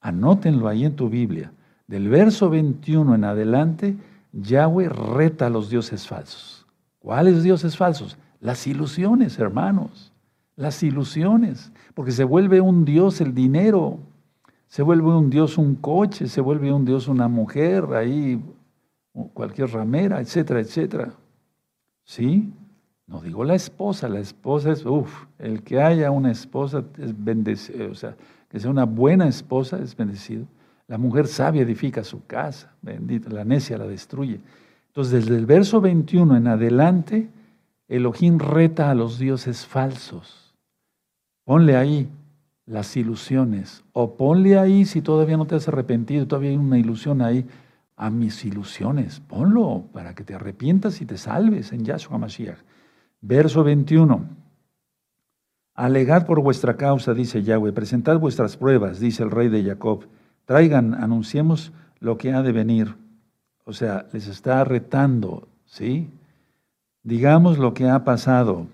Anótenlo 0.00 0.66
ahí 0.66 0.86
en 0.86 0.96
tu 0.96 1.10
Biblia. 1.10 1.52
Del 1.86 2.08
verso 2.08 2.48
21 2.48 3.14
en 3.16 3.24
adelante, 3.24 3.96
Yahweh 4.32 4.88
reta 4.88 5.46
a 5.46 5.50
los 5.50 5.68
dioses 5.68 6.08
falsos. 6.08 6.66
¿Cuáles 7.00 7.42
dioses 7.42 7.76
falsos? 7.76 8.16
Las 8.40 8.66
ilusiones, 8.66 9.38
hermanos. 9.38 10.10
Las 10.56 10.82
ilusiones. 10.82 11.70
Porque 11.92 12.12
se 12.12 12.24
vuelve 12.24 12.62
un 12.62 12.86
dios 12.86 13.20
el 13.20 13.34
dinero. 13.34 13.98
Se 14.68 14.82
vuelve 14.82 15.08
un 15.08 15.28
dios 15.28 15.58
un 15.58 15.74
coche. 15.74 16.28
Se 16.28 16.40
vuelve 16.40 16.72
un 16.72 16.86
dios 16.86 17.08
una 17.08 17.28
mujer 17.28 17.92
ahí 17.92 18.42
cualquier 19.34 19.68
ramera, 19.70 20.18
etcétera, 20.18 20.60
etcétera. 20.60 21.12
¿Sí? 22.04 22.50
No 23.10 23.20
digo 23.20 23.42
la 23.42 23.56
esposa, 23.56 24.08
la 24.08 24.20
esposa 24.20 24.70
es, 24.70 24.86
uff, 24.86 25.26
el 25.40 25.64
que 25.64 25.82
haya 25.82 26.12
una 26.12 26.30
esposa 26.30 26.84
es 26.96 27.12
bendecido, 27.24 27.90
o 27.90 27.94
sea, 27.96 28.14
que 28.48 28.60
sea 28.60 28.70
una 28.70 28.84
buena 28.84 29.26
esposa 29.26 29.80
es 29.82 29.96
bendecido. 29.96 30.46
La 30.86 30.96
mujer 30.96 31.26
sabia 31.26 31.62
edifica 31.62 32.04
su 32.04 32.24
casa, 32.24 32.72
bendita, 32.82 33.28
la 33.28 33.44
necia 33.44 33.76
la 33.78 33.88
destruye. 33.88 34.40
Entonces, 34.86 35.24
desde 35.24 35.36
el 35.36 35.46
verso 35.46 35.80
21 35.80 36.36
en 36.36 36.46
adelante, 36.46 37.28
Elohim 37.88 38.38
reta 38.38 38.90
a 38.90 38.94
los 38.94 39.18
dioses 39.18 39.66
falsos. 39.66 40.54
Ponle 41.44 41.76
ahí 41.76 42.08
las 42.64 42.96
ilusiones, 42.96 43.82
o 43.92 44.14
ponle 44.14 44.56
ahí, 44.56 44.84
si 44.84 45.02
todavía 45.02 45.36
no 45.36 45.46
te 45.46 45.56
has 45.56 45.66
arrepentido, 45.66 46.28
todavía 46.28 46.50
hay 46.50 46.56
una 46.56 46.78
ilusión 46.78 47.22
ahí, 47.22 47.44
a 47.96 48.08
mis 48.08 48.44
ilusiones. 48.44 49.18
Ponlo 49.18 49.86
para 49.92 50.14
que 50.14 50.22
te 50.22 50.34
arrepientas 50.34 51.00
y 51.00 51.06
te 51.06 51.18
salves 51.18 51.72
en 51.72 51.84
Yahshua 51.84 52.16
Mashiach. 52.16 52.69
Verso 53.20 53.64
21. 53.64 54.28
Alegad 55.74 56.26
por 56.26 56.40
vuestra 56.40 56.76
causa, 56.76 57.14
dice 57.14 57.42
Yahweh, 57.42 57.72
presentad 57.72 58.18
vuestras 58.18 58.56
pruebas, 58.56 59.00
dice 59.00 59.22
el 59.22 59.30
rey 59.30 59.48
de 59.48 59.64
Jacob. 59.64 60.04
Traigan, 60.44 60.94
anunciemos 60.94 61.72
lo 62.00 62.18
que 62.18 62.32
ha 62.32 62.42
de 62.42 62.52
venir. 62.52 62.96
O 63.64 63.72
sea, 63.72 64.06
les 64.12 64.26
está 64.26 64.64
retando, 64.64 65.48
¿sí? 65.64 66.10
Digamos 67.02 67.58
lo 67.58 67.72
que 67.72 67.88
ha 67.88 68.04
pasado 68.04 68.66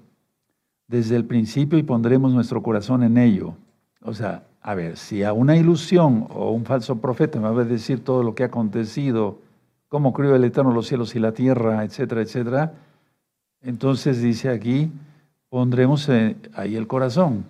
desde 0.89 1.17
el 1.17 1.25
principio 1.25 1.79
y 1.79 1.83
pondremos 1.83 2.33
nuestro 2.33 2.63
corazón 2.63 3.03
en 3.03 3.19
ello. 3.19 3.55
O 4.01 4.15
sea, 4.15 4.45
a 4.63 4.75
ver, 4.75 4.97
si 4.97 5.23
a 5.23 5.33
una 5.33 5.57
ilusión 5.57 6.27
o 6.31 6.51
un 6.51 6.65
falso 6.65 7.01
profeta 7.01 7.41
me 7.41 7.51
va 7.51 7.63
a 7.63 7.65
decir 7.65 8.03
todo 8.03 8.23
lo 8.23 8.35
que 8.35 8.43
ha 8.43 8.47
acontecido, 8.47 9.39
cómo 9.89 10.13
crió 10.13 10.35
el 10.35 10.45
Eterno 10.45 10.73
los 10.73 10.87
cielos 10.87 11.15
y 11.15 11.21
la 11.21 11.33
tierra, 11.33 11.85
etcétera, 11.85 12.23
etcétera, 12.23 12.73
entonces 13.63 14.21
dice 14.21 14.49
aquí, 14.49 14.91
pondremos 15.49 16.09
eh, 16.09 16.37
ahí 16.55 16.77
el 16.77 16.87
corazón. 16.87 17.45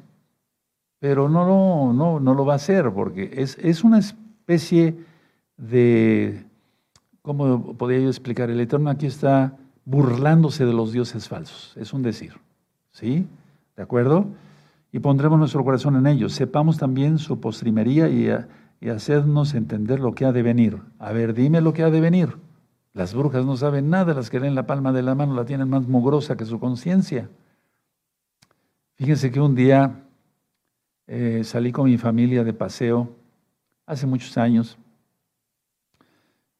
Pero 0.98 1.28
no, 1.28 1.46
no, 1.46 1.92
no, 1.92 2.20
no 2.20 2.34
lo 2.34 2.46
va 2.46 2.54
a 2.54 2.56
hacer 2.56 2.90
porque 2.92 3.30
es, 3.34 3.58
es 3.58 3.84
una 3.84 3.98
especie 3.98 4.96
de, 5.56 6.44
¿cómo 7.22 7.74
podría 7.74 8.00
yo 8.00 8.08
explicar? 8.08 8.50
El 8.50 8.60
Eterno 8.60 8.90
aquí 8.90 9.06
está 9.06 9.56
burlándose 9.84 10.64
de 10.64 10.72
los 10.72 10.92
dioses 10.92 11.28
falsos, 11.28 11.76
es 11.76 11.92
un 11.92 12.02
decir. 12.02 12.34
¿Sí? 12.92 13.26
¿De 13.76 13.82
acuerdo? 13.82 14.26
y 14.96 14.98
pondremos 14.98 15.38
nuestro 15.38 15.62
corazón 15.62 15.96
en 15.96 16.06
ellos. 16.06 16.32
Sepamos 16.32 16.78
también 16.78 17.18
su 17.18 17.38
postrimería 17.38 18.08
y, 18.08 18.30
y 18.80 18.88
hacernos 18.88 19.52
entender 19.52 20.00
lo 20.00 20.14
que 20.14 20.24
ha 20.24 20.32
de 20.32 20.42
venir. 20.42 20.78
A 20.98 21.12
ver, 21.12 21.34
dime 21.34 21.60
lo 21.60 21.74
que 21.74 21.82
ha 21.82 21.90
de 21.90 22.00
venir. 22.00 22.38
Las 22.96 23.12
brujas 23.12 23.44
no 23.44 23.58
saben 23.58 23.90
nada, 23.90 24.14
las 24.14 24.30
que 24.30 24.40
leen 24.40 24.54
la 24.54 24.66
palma 24.66 24.90
de 24.90 25.02
la 25.02 25.14
mano 25.14 25.34
la 25.34 25.44
tienen 25.44 25.68
más 25.68 25.86
mugrosa 25.86 26.34
que 26.34 26.46
su 26.46 26.58
conciencia. 26.58 27.28
Fíjense 28.94 29.30
que 29.30 29.38
un 29.38 29.54
día 29.54 30.02
eh, 31.06 31.42
salí 31.44 31.72
con 31.72 31.90
mi 31.90 31.98
familia 31.98 32.42
de 32.42 32.54
paseo, 32.54 33.14
hace 33.84 34.06
muchos 34.06 34.38
años, 34.38 34.78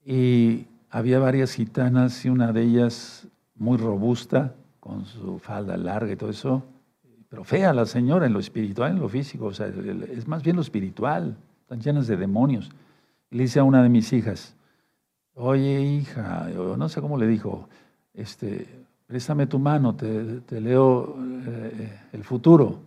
y 0.05 0.67
había 0.91 1.19
varias 1.21 1.55
gitanas 1.55 2.23
y 2.27 2.29
una 2.29 2.53
de 2.53 2.65
ellas 2.65 3.27
muy 3.55 3.79
robusta, 3.79 4.55
con 4.79 5.07
su 5.07 5.39
falda 5.39 5.79
larga 5.79 6.13
y 6.13 6.17
todo 6.17 6.29
eso, 6.29 6.63
pero 7.31 7.45
fea 7.45 7.73
la 7.73 7.87
señora 7.87 8.27
en 8.27 8.35
lo 8.35 8.41
espiritual, 8.41 8.93
en 8.93 8.99
lo 8.99 9.09
físico, 9.09 9.47
o 9.47 9.55
sea, 9.55 9.69
es 9.69 10.29
más 10.29 10.43
bien 10.43 10.57
lo 10.57 10.63
espiritual, 10.63 11.35
están 11.63 11.81
llenas 11.81 12.07
de 12.07 12.19
demonios. 12.19 12.71
le 13.31 13.45
dice 13.45 13.59
a 13.59 13.65
una 13.65 13.83
de 13.83 13.89
mis 13.89 14.13
hijas, 14.13 14.56
oye 15.37 15.81
hija, 15.81 16.49
no 16.77 16.89
sé 16.89 17.01
cómo 17.01 17.17
le 17.17 17.27
dijo, 17.27 17.69
este, 18.13 18.67
préstame 19.07 19.47
tu 19.47 19.59
mano, 19.59 19.95
te, 19.95 20.61
leo 20.61 21.17
eh, 21.47 22.01
el 22.13 22.25
futuro. 22.25 22.81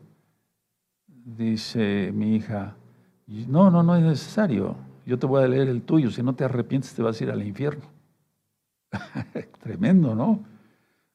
Dice 1.07 2.11
mi 2.13 2.35
hija, 2.35 2.75
no, 3.47 3.71
no, 3.71 3.81
no 3.83 3.95
es 3.95 4.03
necesario, 4.03 4.75
yo 5.05 5.17
te 5.17 5.25
voy 5.25 5.43
a 5.43 5.47
leer 5.47 5.69
el 5.69 5.81
tuyo, 5.81 6.11
si 6.11 6.21
no 6.21 6.35
te 6.35 6.43
arrepientes 6.43 6.93
te 6.93 7.01
vas 7.01 7.19
a 7.19 7.23
ir 7.23 7.31
al 7.31 7.41
infierno. 7.41 7.85
Tremendo, 9.61 10.15
¿no? 10.15 10.43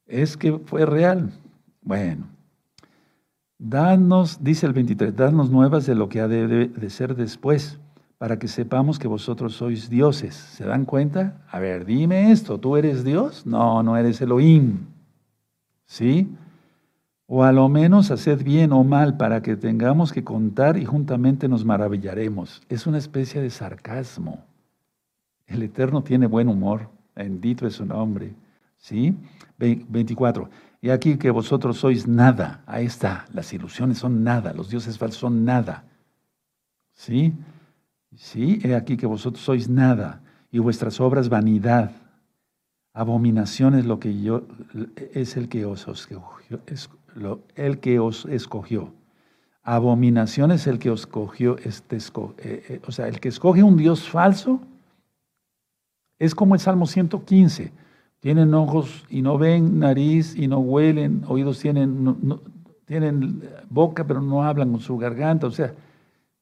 Es 0.05 0.37
que 0.37 0.57
fue 0.59 0.85
real. 0.85 1.31
Bueno, 1.81 2.27
Danos, 3.57 4.43
dice 4.43 4.65
el 4.65 4.73
23, 4.73 5.15
danos 5.15 5.49
nuevas 5.49 5.85
de 5.85 5.95
lo 5.95 6.09
que 6.09 6.19
ha 6.19 6.27
de, 6.27 6.89
ser 6.89 7.15
después, 7.15 7.79
para 8.17 8.39
que 8.39 8.47
sepamos 8.47 8.97
que 8.97 9.07
vosotros 9.07 9.55
sois 9.55 9.89
dioses. 9.89 10.35
¿Se 10.35 10.65
dan 10.65 10.85
cuenta? 10.85 11.45
A 11.51 11.59
ver, 11.59 11.85
dime 11.85 12.31
esto, 12.31 12.59
¿tú 12.59 12.77
eres 12.77 13.03
Dios? 13.03 13.45
No, 13.45 13.83
no 13.83 13.97
eres 13.97 14.21
Elohim. 14.21 14.87
¿Sí? 15.85 16.29
O 17.27 17.43
a 17.43 17.51
lo 17.51 17.69
menos 17.69 18.11
haced 18.11 18.43
bien 18.43 18.71
o 18.71 18.83
mal 18.83 19.17
para 19.17 19.41
que 19.41 19.55
tengamos 19.55 20.13
que 20.13 20.23
contar 20.23 20.77
y 20.77 20.85
juntamente 20.85 21.47
nos 21.47 21.65
maravillaremos. 21.65 22.61
Es 22.69 22.87
una 22.87 22.99
especie 22.99 23.41
de 23.41 23.49
sarcasmo. 23.49 24.45
El 25.47 25.63
Eterno 25.63 26.03
tiene 26.03 26.27
buen 26.27 26.47
humor, 26.47 26.89
bendito 27.15 27.67
es 27.67 27.73
su 27.73 27.85
nombre. 27.85 28.33
¿Sí? 28.77 29.15
24. 29.57 30.49
Y 30.81 30.91
aquí 30.91 31.17
que 31.17 31.31
vosotros 31.31 31.77
sois 31.77 32.07
nada. 32.07 32.61
Ahí 32.67 32.85
está. 32.85 33.25
Las 33.33 33.51
ilusiones 33.53 33.97
son 33.97 34.23
nada. 34.23 34.53
Los 34.53 34.69
dioses 34.69 34.99
falsos 34.99 35.21
son 35.21 35.43
nada. 35.43 35.85
¿Sí? 36.93 37.33
Sí, 38.15 38.59
he 38.63 38.75
aquí 38.75 38.97
que 38.97 39.05
vosotros 39.05 39.43
sois 39.43 39.69
nada. 39.69 40.21
Y 40.51 40.59
vuestras 40.59 40.99
obras 40.99 41.29
vanidad. 41.29 41.91
Abominación 42.93 43.75
es 43.75 43.85
lo 43.85 43.99
que 43.99 44.21
yo 44.21 44.43
es 45.13 45.35
el 45.35 45.49
que 45.49 45.65
os 45.65 45.85
escogió, 45.87 46.61
el 47.55 47.79
que 47.79 47.99
os 47.99 48.25
escogió. 48.25 48.93
Abominación 49.63 50.51
es 50.51 50.65
el 50.67 50.79
que 50.79 50.91
os 50.91 51.01
escogió, 51.01 51.57
este, 51.57 51.97
eh, 51.97 52.01
eh, 52.69 52.81
o 52.87 52.91
sea, 52.91 53.07
el 53.09 53.19
que 53.19 53.27
escoge 53.29 53.63
un 53.63 53.75
Dios 53.75 54.07
falso 54.07 54.61
es 56.19 56.33
como 56.33 56.55
el 56.55 56.61
Salmo 56.61 56.85
115 56.85 57.73
tienen 58.25 58.55
ojos 58.55 59.05
y 59.07 59.21
no 59.21 59.37
ven, 59.37 59.77
nariz 59.77 60.35
y 60.35 60.47
no 60.47 60.57
huelen, 60.57 61.23
oídos 61.27 61.59
tienen, 61.59 62.15
tienen 62.85 63.43
boca 63.69 64.03
pero 64.07 64.19
no 64.19 64.43
hablan 64.43 64.71
con 64.71 64.79
su 64.79 64.97
garganta. 64.97 65.45
O 65.45 65.51
sea, 65.51 65.73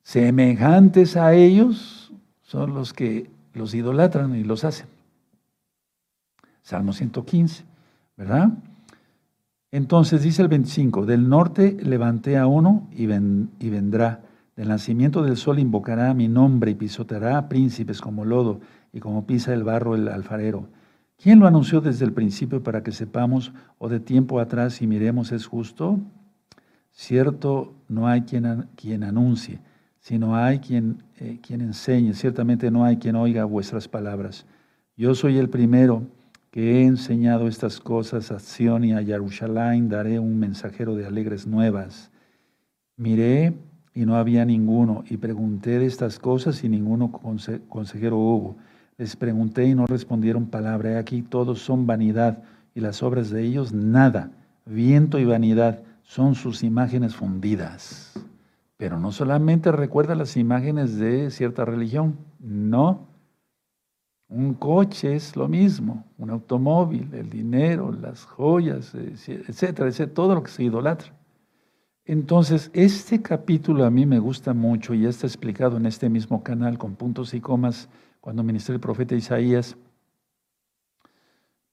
semejantes 0.03 1.17
a 1.17 1.33
ellos 1.33 2.13
son 2.43 2.73
los 2.73 2.93
que 2.93 3.29
los 3.53 3.73
idolatran 3.73 4.35
y 4.35 4.43
los 4.43 4.63
hacen. 4.63 4.87
Salmo 6.61 6.93
115, 6.93 7.65
¿verdad? 8.15 8.49
Entonces 9.71 10.21
dice 10.21 10.41
el 10.41 10.49
25, 10.49 11.05
del 11.05 11.27
norte 11.27 11.77
levanté 11.81 12.37
a 12.37 12.45
uno 12.45 12.87
y, 12.91 13.07
vendrá. 13.07 14.21
Del 14.55 14.67
nacimiento 14.67 15.23
del 15.23 15.35
sol 15.35 15.57
invocará 15.57 16.13
mi 16.13 16.27
nombre 16.27 16.69
y 16.71 16.75
pisoteará 16.75 17.39
a 17.39 17.49
príncipes 17.49 17.99
como 17.99 18.23
lodo 18.23 18.61
y 18.93 18.99
como 18.99 19.25
pisa 19.25 19.51
el 19.51 19.63
barro 19.63 19.95
el 19.95 20.09
alfarero. 20.09 20.67
¿Quién 21.17 21.39
lo 21.39 21.47
anunció 21.47 21.81
desde 21.81 22.05
el 22.05 22.13
principio 22.13 22.61
para 22.61 22.83
que 22.83 22.91
sepamos 22.91 23.51
o 23.79 23.89
de 23.89 23.99
tiempo 23.99 24.39
atrás 24.39 24.79
y 24.81 24.85
miremos 24.85 25.31
es 25.31 25.47
justo? 25.47 25.99
Cierto, 26.91 27.73
no 27.89 28.07
hay 28.07 28.21
quien, 28.21 28.67
quien 28.75 29.03
anuncie, 29.03 29.59
sino 30.03 30.35
hay 30.35 30.59
quien, 30.59 31.01
eh, 31.17 31.39
quien 31.41 31.61
enseñe. 31.61 32.13
Ciertamente 32.13 32.69
no 32.69 32.83
hay 32.83 32.97
quien 32.97 33.15
oiga 33.15 33.45
vuestras 33.45 33.87
palabras. 33.87 34.45
Yo 34.97 35.15
soy 35.15 35.37
el 35.37 35.49
primero 35.49 36.03
que 36.51 36.81
he 36.81 36.83
enseñado 36.83 37.47
estas 37.47 37.79
cosas 37.79 38.29
a 38.29 38.39
Sion 38.39 38.83
y 38.83 38.91
a 38.91 39.01
Jerusalén, 39.01 39.87
daré 39.87 40.19
un 40.19 40.37
mensajero 40.37 40.95
de 40.95 41.05
alegres 41.05 41.47
nuevas. 41.47 42.11
Miré 42.97 43.53
y 43.95 44.05
no 44.05 44.17
había 44.17 44.43
ninguno, 44.43 45.05
y 45.09 45.17
pregunté 45.17 45.79
de 45.79 45.85
estas 45.85 46.19
cosas 46.19 46.63
y 46.63 46.69
ninguno 46.69 47.11
consejero 47.69 48.17
hubo. 48.17 48.57
Les 48.97 49.15
pregunté 49.15 49.65
y 49.65 49.73
no 49.73 49.87
respondieron 49.87 50.47
palabra. 50.47 50.99
Aquí 50.99 51.21
todos 51.21 51.59
son 51.59 51.87
vanidad 51.87 52.43
y 52.75 52.81
las 52.81 53.01
obras 53.03 53.29
de 53.29 53.41
ellos 53.41 53.71
nada. 53.71 54.31
Viento 54.65 55.17
y 55.17 55.25
vanidad 55.25 55.79
son 56.03 56.35
sus 56.35 56.61
imágenes 56.61 57.15
fundidas. 57.15 58.13
Pero 58.84 58.99
no 58.99 59.13
solamente 59.13 59.71
recuerda 59.71 60.13
las 60.13 60.36
imágenes 60.36 60.97
de 60.97 61.31
cierta 61.31 61.63
religión, 61.63 62.17
no. 62.41 63.07
Un 64.27 64.55
coche 64.55 65.15
es 65.15 65.38
lo 65.38 65.47
mismo, 65.47 66.03
un 66.17 66.31
automóvil, 66.31 67.13
el 67.13 67.29
dinero, 67.29 67.93
las 67.93 68.25
joyas, 68.25 68.93
etcétera, 68.93 69.88
etcétera, 69.88 70.13
todo 70.13 70.36
lo 70.36 70.43
que 70.43 70.51
se 70.51 70.63
idolatra. 70.63 71.13
Entonces, 72.03 72.69
este 72.73 73.21
capítulo 73.21 73.86
a 73.86 73.89
mí 73.89 74.05
me 74.05 74.19
gusta 74.19 74.53
mucho 74.53 74.93
y 74.93 75.05
está 75.05 75.27
explicado 75.27 75.77
en 75.77 75.86
este 75.86 76.09
mismo 76.09 76.43
canal 76.43 76.77
con 76.77 76.97
puntos 76.97 77.34
y 77.34 77.39
comas 77.39 77.88
cuando 78.19 78.43
ministré 78.43 78.75
el 78.75 78.81
profeta 78.81 79.15
Isaías, 79.15 79.77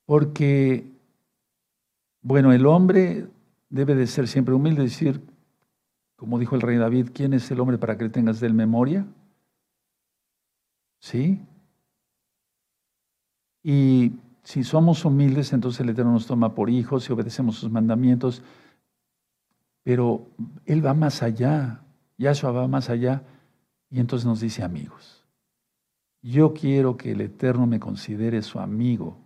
porque, 0.06 0.86
bueno, 2.22 2.52
el 2.52 2.66
hombre 2.66 3.26
debe 3.68 3.96
de 3.96 4.06
ser 4.06 4.28
siempre 4.28 4.54
humilde, 4.54 4.82
decir, 4.82 5.20
como 6.20 6.38
dijo 6.38 6.54
el 6.54 6.60
rey 6.60 6.76
David, 6.76 7.12
¿quién 7.14 7.32
es 7.32 7.50
el 7.50 7.60
hombre 7.60 7.78
para 7.78 7.96
que 7.96 8.04
le 8.04 8.10
tengas 8.10 8.40
de 8.40 8.46
él 8.46 8.52
memoria? 8.52 9.06
¿Sí? 10.98 11.40
Y 13.62 14.12
si 14.42 14.62
somos 14.62 15.06
humildes, 15.06 15.54
entonces 15.54 15.80
el 15.80 15.88
Eterno 15.88 16.12
nos 16.12 16.26
toma 16.26 16.54
por 16.54 16.68
hijos 16.68 17.08
y 17.08 17.12
obedecemos 17.14 17.56
sus 17.56 17.70
mandamientos. 17.70 18.42
Pero 19.82 20.26
Él 20.66 20.84
va 20.84 20.92
más 20.92 21.22
allá, 21.22 21.80
Yahshua 22.18 22.50
va 22.50 22.68
más 22.68 22.90
allá 22.90 23.22
y 23.88 23.98
entonces 23.98 24.26
nos 24.26 24.40
dice 24.40 24.62
amigos. 24.62 25.24
Yo 26.20 26.52
quiero 26.52 26.98
que 26.98 27.12
el 27.12 27.22
Eterno 27.22 27.66
me 27.66 27.80
considere 27.80 28.42
su 28.42 28.60
amigo, 28.60 29.16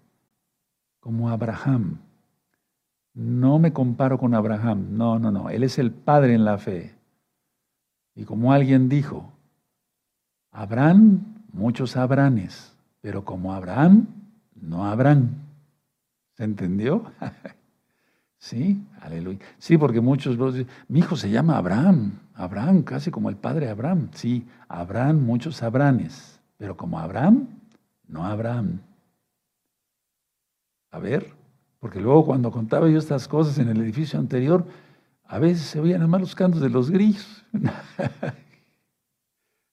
como 1.01 1.29
Abraham. 1.29 1.99
No 3.15 3.59
me 3.61 3.73
comparo 3.73 4.19
con 4.19 4.35
Abraham, 4.35 4.89
no, 4.91 5.19
no, 5.19 5.31
no, 5.31 5.49
Él 5.49 5.63
es 5.63 5.79
el 5.79 5.93
Padre 5.93 6.35
en 6.35 6.45
la 6.45 6.59
fe. 6.59 6.95
Y 8.17 8.25
como 8.25 8.53
alguien 8.53 8.89
dijo, 8.89 9.33
habrán 10.51 11.45
muchos 11.53 11.97
Abranes, 11.97 12.77
pero 13.01 13.25
como 13.25 13.53
Abraham, 13.55 14.07
no 14.61 14.85
habrán. 14.85 15.37
¿Se 16.35 16.45
entendió? 16.45 17.13
Sí, 18.37 18.87
aleluya. 19.01 19.39
Sí, 19.57 19.79
porque 19.79 20.03
muchos 20.03 20.37
dicen, 20.37 20.69
mi 20.89 20.99
hijo 20.99 21.17
se 21.17 21.31
llama 21.31 21.57
Abraham, 21.57 22.21
Abraham, 22.35 22.83
casi 22.83 23.11
como 23.11 23.31
el 23.31 23.37
padre 23.37 23.71
Abraham. 23.71 24.11
Sí, 24.13 24.47
Abraham, 24.69 25.25
muchos 25.25 25.63
Abranes, 25.63 26.39
pero 26.59 26.77
como 26.77 26.99
Abraham, 26.99 27.49
no 28.07 28.27
Abraham. 28.27 28.81
A 30.91 30.99
ver, 30.99 31.33
porque 31.85 32.01
luego 32.01 32.25
cuando 32.25 32.51
contaba 32.51 32.89
yo 32.89 32.99
estas 32.99 33.29
cosas 33.29 33.59
en 33.59 33.69
el 33.69 33.79
edificio 33.79 34.19
anterior, 34.19 34.65
a 35.23 35.39
veces 35.39 35.67
se 35.67 35.79
oían 35.79 35.99
nada 35.99 36.09
más 36.09 36.23
los 36.23 36.35
cantos 36.35 36.63
de 36.63 36.71
los 36.71 36.91
grillos. 36.91 37.45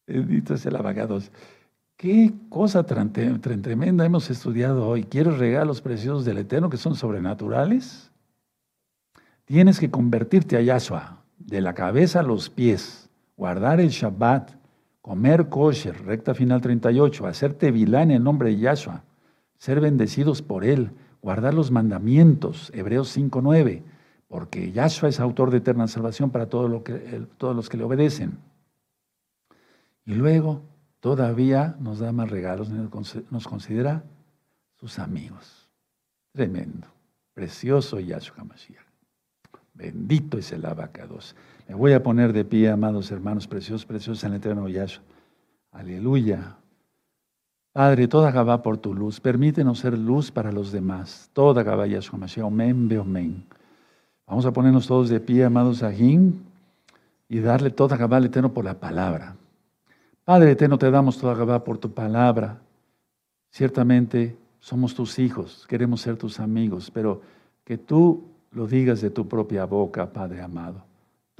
Bendito 0.07 0.57
sea 0.57 0.71
el 0.71 0.75
abogado. 0.75 1.21
Qué 1.95 2.33
cosa 2.49 2.85
tan 2.85 3.13
tremenda 3.13 4.03
hemos 4.03 4.29
estudiado 4.29 4.89
hoy. 4.89 5.05
¿Quieres 5.05 5.37
regalos 5.37 5.79
preciosos 5.79 6.25
del 6.25 6.39
Eterno 6.39 6.69
que 6.69 6.75
son 6.75 6.95
sobrenaturales? 6.95 8.11
Tienes 9.45 9.79
que 9.79 9.89
convertirte 9.89 10.57
a 10.57 10.61
Yahshua, 10.61 11.23
de 11.37 11.61
la 11.61 11.73
cabeza 11.73 12.19
a 12.19 12.23
los 12.23 12.49
pies, 12.49 13.09
guardar 13.37 13.79
el 13.79 13.87
Shabbat, 13.87 14.51
comer 15.01 15.47
kosher, 15.47 16.05
recta 16.05 16.33
final 16.33 16.59
38, 16.59 17.25
hacerte 17.25 17.71
vilá 17.71 18.03
en 18.03 18.11
el 18.11 18.21
nombre 18.21 18.49
de 18.49 18.57
Yahshua, 18.57 19.05
ser 19.57 19.79
bendecidos 19.79 20.41
por 20.41 20.65
Él, 20.65 20.91
guardar 21.21 21.53
los 21.53 21.71
mandamientos, 21.71 22.71
Hebreos 22.73 23.15
5.9, 23.15 23.83
porque 24.27 24.71
Yahshua 24.71 25.09
es 25.09 25.19
autor 25.19 25.51
de 25.51 25.57
eterna 25.57 25.87
salvación 25.87 26.29
para 26.31 26.45
que, 26.45 27.27
todos 27.37 27.55
los 27.55 27.69
que 27.69 27.77
le 27.77 27.83
obedecen. 27.83 28.39
Y 30.05 30.13
luego 30.13 30.61
todavía 30.99 31.75
nos 31.79 31.99
da 31.99 32.11
más 32.11 32.29
regalos, 32.29 32.69
nos 32.69 33.47
considera 33.47 34.03
sus 34.79 34.99
amigos. 34.99 35.69
Tremendo, 36.31 36.87
precioso 37.33 37.99
Yahshua 37.99 38.43
Mashiach. 38.43 38.85
Bendito 39.73 40.37
es 40.37 40.51
el 40.51 40.65
abacados. 40.65 41.35
Me 41.67 41.75
voy 41.75 41.93
a 41.93 42.03
poner 42.03 42.33
de 42.33 42.45
pie, 42.45 42.69
amados 42.69 43.11
hermanos 43.11 43.47
preciosos, 43.47 43.85
preciosos 43.85 44.23
en 44.23 44.31
el 44.31 44.37
eterno 44.37 44.67
Yahshua. 44.67 45.03
Aleluya. 45.71 46.57
Padre, 47.73 48.09
toda 48.09 48.31
Gabá 48.31 48.61
por 48.61 48.77
tu 48.77 48.93
luz, 48.93 49.21
permítenos 49.21 49.79
ser 49.79 49.97
luz 49.97 50.29
para 50.29 50.51
los 50.51 50.73
demás. 50.73 51.29
Toda 51.31 51.63
Gabá 51.63 51.87
Yahshua 51.87 52.19
Mashiach, 52.19 52.45
omen, 52.45 52.97
omen. 52.97 53.45
Vamos 54.27 54.45
a 54.45 54.51
ponernos 54.51 54.87
todos 54.87 55.07
de 55.07 55.21
pie, 55.21 55.45
amados 55.45 55.81
Ajín, 55.81 56.43
y 57.29 57.39
darle 57.39 57.69
toda 57.69 57.95
Gabá 57.95 58.17
al 58.17 58.25
eterno 58.25 58.51
por 58.51 58.65
la 58.65 58.73
palabra. 58.73 59.37
Padre 60.25 60.51
eterno, 60.51 60.77
te 60.77 60.91
damos 60.91 61.17
toda 61.17 61.33
Gabá 61.33 61.63
por 61.63 61.77
tu 61.77 61.93
palabra. 61.93 62.59
Ciertamente 63.51 64.35
somos 64.59 64.93
tus 64.93 65.17
hijos, 65.17 65.65
queremos 65.67 66.01
ser 66.01 66.17
tus 66.17 66.41
amigos, 66.41 66.91
pero 66.91 67.21
que 67.63 67.77
tú 67.77 68.25
lo 68.51 68.67
digas 68.67 68.99
de 68.99 69.11
tu 69.11 69.29
propia 69.29 69.63
boca, 69.63 70.11
Padre 70.11 70.41
amado. 70.41 70.90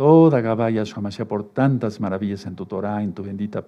Toda 0.01 0.41
Gabaya 0.41 0.83
Shamasha 0.83 1.25
por 1.25 1.53
tantas 1.53 1.99
maravillas 1.99 2.47
en 2.47 2.55
tu 2.55 2.65
Torah, 2.65 3.03
en 3.03 3.13
tu 3.13 3.21
bendita, 3.21 3.63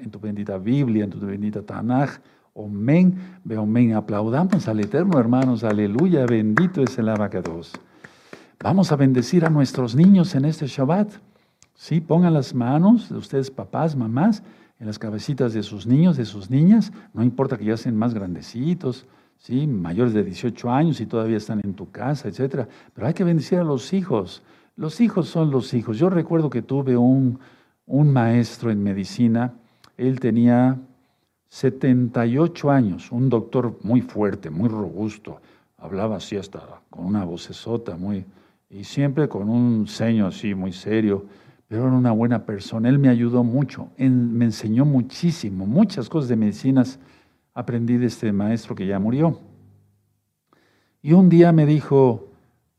en 0.00 0.10
tu 0.12 0.20
bendita 0.20 0.56
Biblia, 0.56 1.02
en 1.02 1.10
tu 1.10 1.18
bendita 1.18 1.60
Tanaj. 1.60 2.20
Omen, 2.54 3.40
omen. 3.58 3.94
Aplaudamos 3.94 4.68
al 4.68 4.78
Eterno, 4.78 5.18
hermanos. 5.18 5.64
Aleluya. 5.64 6.24
Bendito 6.24 6.84
es 6.84 6.96
el 6.98 7.08
abacados. 7.08 7.72
Vamos 8.62 8.92
a 8.92 8.96
bendecir 8.96 9.44
a 9.44 9.50
nuestros 9.50 9.96
niños 9.96 10.36
en 10.36 10.44
este 10.44 10.68
Shabbat. 10.68 11.14
Sí, 11.74 12.00
pongan 12.00 12.34
las 12.34 12.54
manos 12.54 13.08
de 13.08 13.16
ustedes, 13.16 13.50
papás, 13.50 13.96
mamás, 13.96 14.44
en 14.78 14.86
las 14.86 15.00
cabecitas 15.00 15.52
de 15.52 15.64
sus 15.64 15.84
niños, 15.84 16.16
de 16.16 16.26
sus 16.26 16.48
niñas. 16.48 16.92
No 17.12 17.24
importa 17.24 17.58
que 17.58 17.64
ya 17.64 17.76
sean 17.76 17.96
más 17.96 18.14
grandecitos 18.14 19.04
¿sí? 19.38 19.66
mayores 19.66 20.14
de 20.14 20.22
18 20.22 20.70
años 20.70 21.00
y 21.00 21.06
todavía 21.06 21.38
están 21.38 21.60
en 21.64 21.74
tu 21.74 21.90
casa, 21.90 22.28
etc. 22.28 22.68
Pero 22.94 23.04
hay 23.04 23.14
que 23.14 23.24
bendecir 23.24 23.58
a 23.58 23.64
los 23.64 23.92
hijos. 23.92 24.44
Los 24.76 25.00
hijos 25.00 25.28
son 25.28 25.50
los 25.50 25.74
hijos. 25.74 25.98
Yo 25.98 26.08
recuerdo 26.10 26.50
que 26.50 26.62
tuve 26.62 26.96
un, 26.96 27.38
un 27.86 28.12
maestro 28.12 28.70
en 28.70 28.82
medicina, 28.82 29.54
él 29.96 30.20
tenía 30.20 30.78
78 31.48 32.70
años, 32.70 33.12
un 33.12 33.28
doctor 33.28 33.78
muy 33.82 34.00
fuerte, 34.00 34.48
muy 34.48 34.68
robusto, 34.68 35.40
hablaba 35.76 36.16
así 36.16 36.36
hasta 36.36 36.80
con 36.88 37.04
una 37.04 37.24
vocesota 37.24 37.96
muy, 37.96 38.24
y 38.70 38.84
siempre 38.84 39.28
con 39.28 39.50
un 39.50 39.86
ceño 39.86 40.26
así 40.26 40.54
muy 40.54 40.72
serio, 40.72 41.26
pero 41.68 41.86
era 41.86 41.92
una 41.92 42.12
buena 42.12 42.46
persona. 42.46 42.88
Él 42.88 42.98
me 42.98 43.08
ayudó 43.08 43.44
mucho, 43.44 43.88
me 43.98 44.46
enseñó 44.46 44.86
muchísimo, 44.86 45.66
muchas 45.66 46.08
cosas 46.08 46.30
de 46.30 46.36
medicinas 46.36 46.98
aprendí 47.52 47.98
de 47.98 48.06
este 48.06 48.32
maestro 48.32 48.74
que 48.74 48.86
ya 48.86 48.98
murió. 48.98 49.38
Y 51.02 51.12
un 51.12 51.28
día 51.28 51.52
me 51.52 51.66
dijo, 51.66 52.28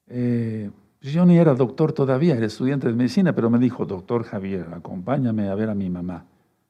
eh, 0.08 0.72
yo 1.12 1.26
ni 1.26 1.38
era 1.38 1.54
doctor 1.54 1.92
todavía, 1.92 2.36
era 2.36 2.46
estudiante 2.46 2.88
de 2.88 2.94
medicina, 2.94 3.34
pero 3.34 3.50
me 3.50 3.60
dijo, 3.60 3.86
doctor 3.86 4.24
Javier, 4.24 4.68
acompáñame 4.74 5.50
a 5.50 5.56
ver 5.56 5.70
a 5.70 5.76
mi 5.76 5.90
mamá. 5.90 6.26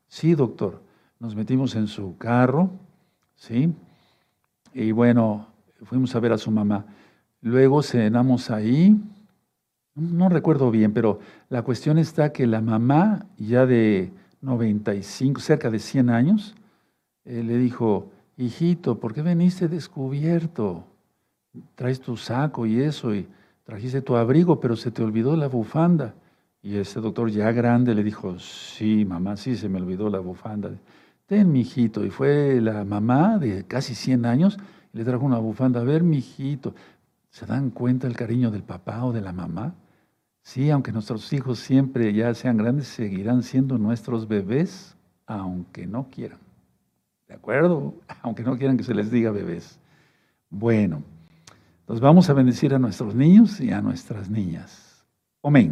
Sí, 0.07 0.33
doctor. 0.33 0.81
Nos 1.19 1.35
metimos 1.35 1.75
en 1.75 1.87
su 1.87 2.17
carro, 2.17 2.71
¿sí? 3.35 3.71
Y 4.73 4.91
bueno, 4.91 5.47
fuimos 5.83 6.15
a 6.15 6.19
ver 6.19 6.33
a 6.33 6.37
su 6.37 6.51
mamá. 6.51 6.85
Luego 7.41 7.83
cenamos 7.83 8.49
ahí, 8.49 8.99
no 9.95 10.29
recuerdo 10.29 10.71
bien, 10.71 10.93
pero 10.93 11.19
la 11.49 11.61
cuestión 11.61 11.97
está 11.97 12.33
que 12.33 12.47
la 12.47 12.61
mamá, 12.61 13.27
ya 13.37 13.65
de 13.65 14.11
95, 14.41 15.39
cerca 15.41 15.69
de 15.69 15.79
100 15.79 16.09
años, 16.09 16.55
eh, 17.25 17.43
le 17.43 17.57
dijo, 17.57 18.11
hijito, 18.37 18.99
¿por 18.99 19.13
qué 19.13 19.21
veniste 19.21 19.67
descubierto? 19.67 20.85
Traes 21.75 22.01
tu 22.01 22.17
saco 22.17 22.65
y 22.65 22.81
eso, 22.81 23.11
trajiste 23.73 24.03
tu 24.03 24.15
abrigo, 24.15 24.59
pero 24.59 24.75
se 24.75 24.91
te 24.91 25.01
olvidó 25.01 25.35
la 25.35 25.47
bufanda. 25.47 26.13
Y 26.61 26.77
ese 26.77 27.01
doctor 27.01 27.31
ya 27.31 27.51
grande 27.51 27.95
le 27.95 28.03
dijo, 28.03 28.37
sí, 28.37 29.03
mamá, 29.03 29.35
sí, 29.35 29.55
se 29.55 29.67
me 29.67 29.81
olvidó 29.81 30.11
la 30.11 30.19
bufanda. 30.19 30.69
Ten, 31.25 31.51
mi 31.51 31.61
hijito. 31.61 32.05
Y 32.05 32.11
fue 32.11 32.61
la 32.61 32.85
mamá 32.85 33.39
de 33.39 33.65
casi 33.65 33.95
100 33.95 34.27
años 34.27 34.59
y 34.93 34.97
le 34.99 35.03
trajo 35.03 35.25
una 35.25 35.39
bufanda. 35.39 35.81
A 35.81 35.83
ver, 35.83 36.03
mi 36.03 36.17
hijito, 36.17 36.75
¿se 37.31 37.47
dan 37.47 37.71
cuenta 37.71 38.05
el 38.05 38.15
cariño 38.15 38.51
del 38.51 38.61
papá 38.61 39.03
o 39.05 39.11
de 39.11 39.21
la 39.21 39.33
mamá? 39.33 39.73
Sí, 40.43 40.69
aunque 40.69 40.91
nuestros 40.91 41.33
hijos 41.33 41.57
siempre 41.57 42.13
ya 42.13 42.31
sean 42.35 42.57
grandes, 42.57 42.85
seguirán 42.89 43.41
siendo 43.41 43.79
nuestros 43.79 44.27
bebés, 44.27 44.95
aunque 45.25 45.87
no 45.87 46.09
quieran. 46.11 46.37
¿De 47.27 47.33
acuerdo? 47.33 47.95
Aunque 48.21 48.43
no 48.43 48.55
quieran 48.55 48.77
que 48.77 48.83
se 48.83 48.93
les 48.93 49.09
diga 49.09 49.31
bebés. 49.31 49.79
Bueno, 50.51 51.01
nos 51.87 51.99
vamos 51.99 52.29
a 52.29 52.33
bendecir 52.33 52.73
a 52.73 52.79
nuestros 52.79 53.15
niños 53.15 53.59
y 53.59 53.71
a 53.71 53.81
nuestras 53.81 54.29
niñas. 54.29 55.05
Amén. 55.43 55.71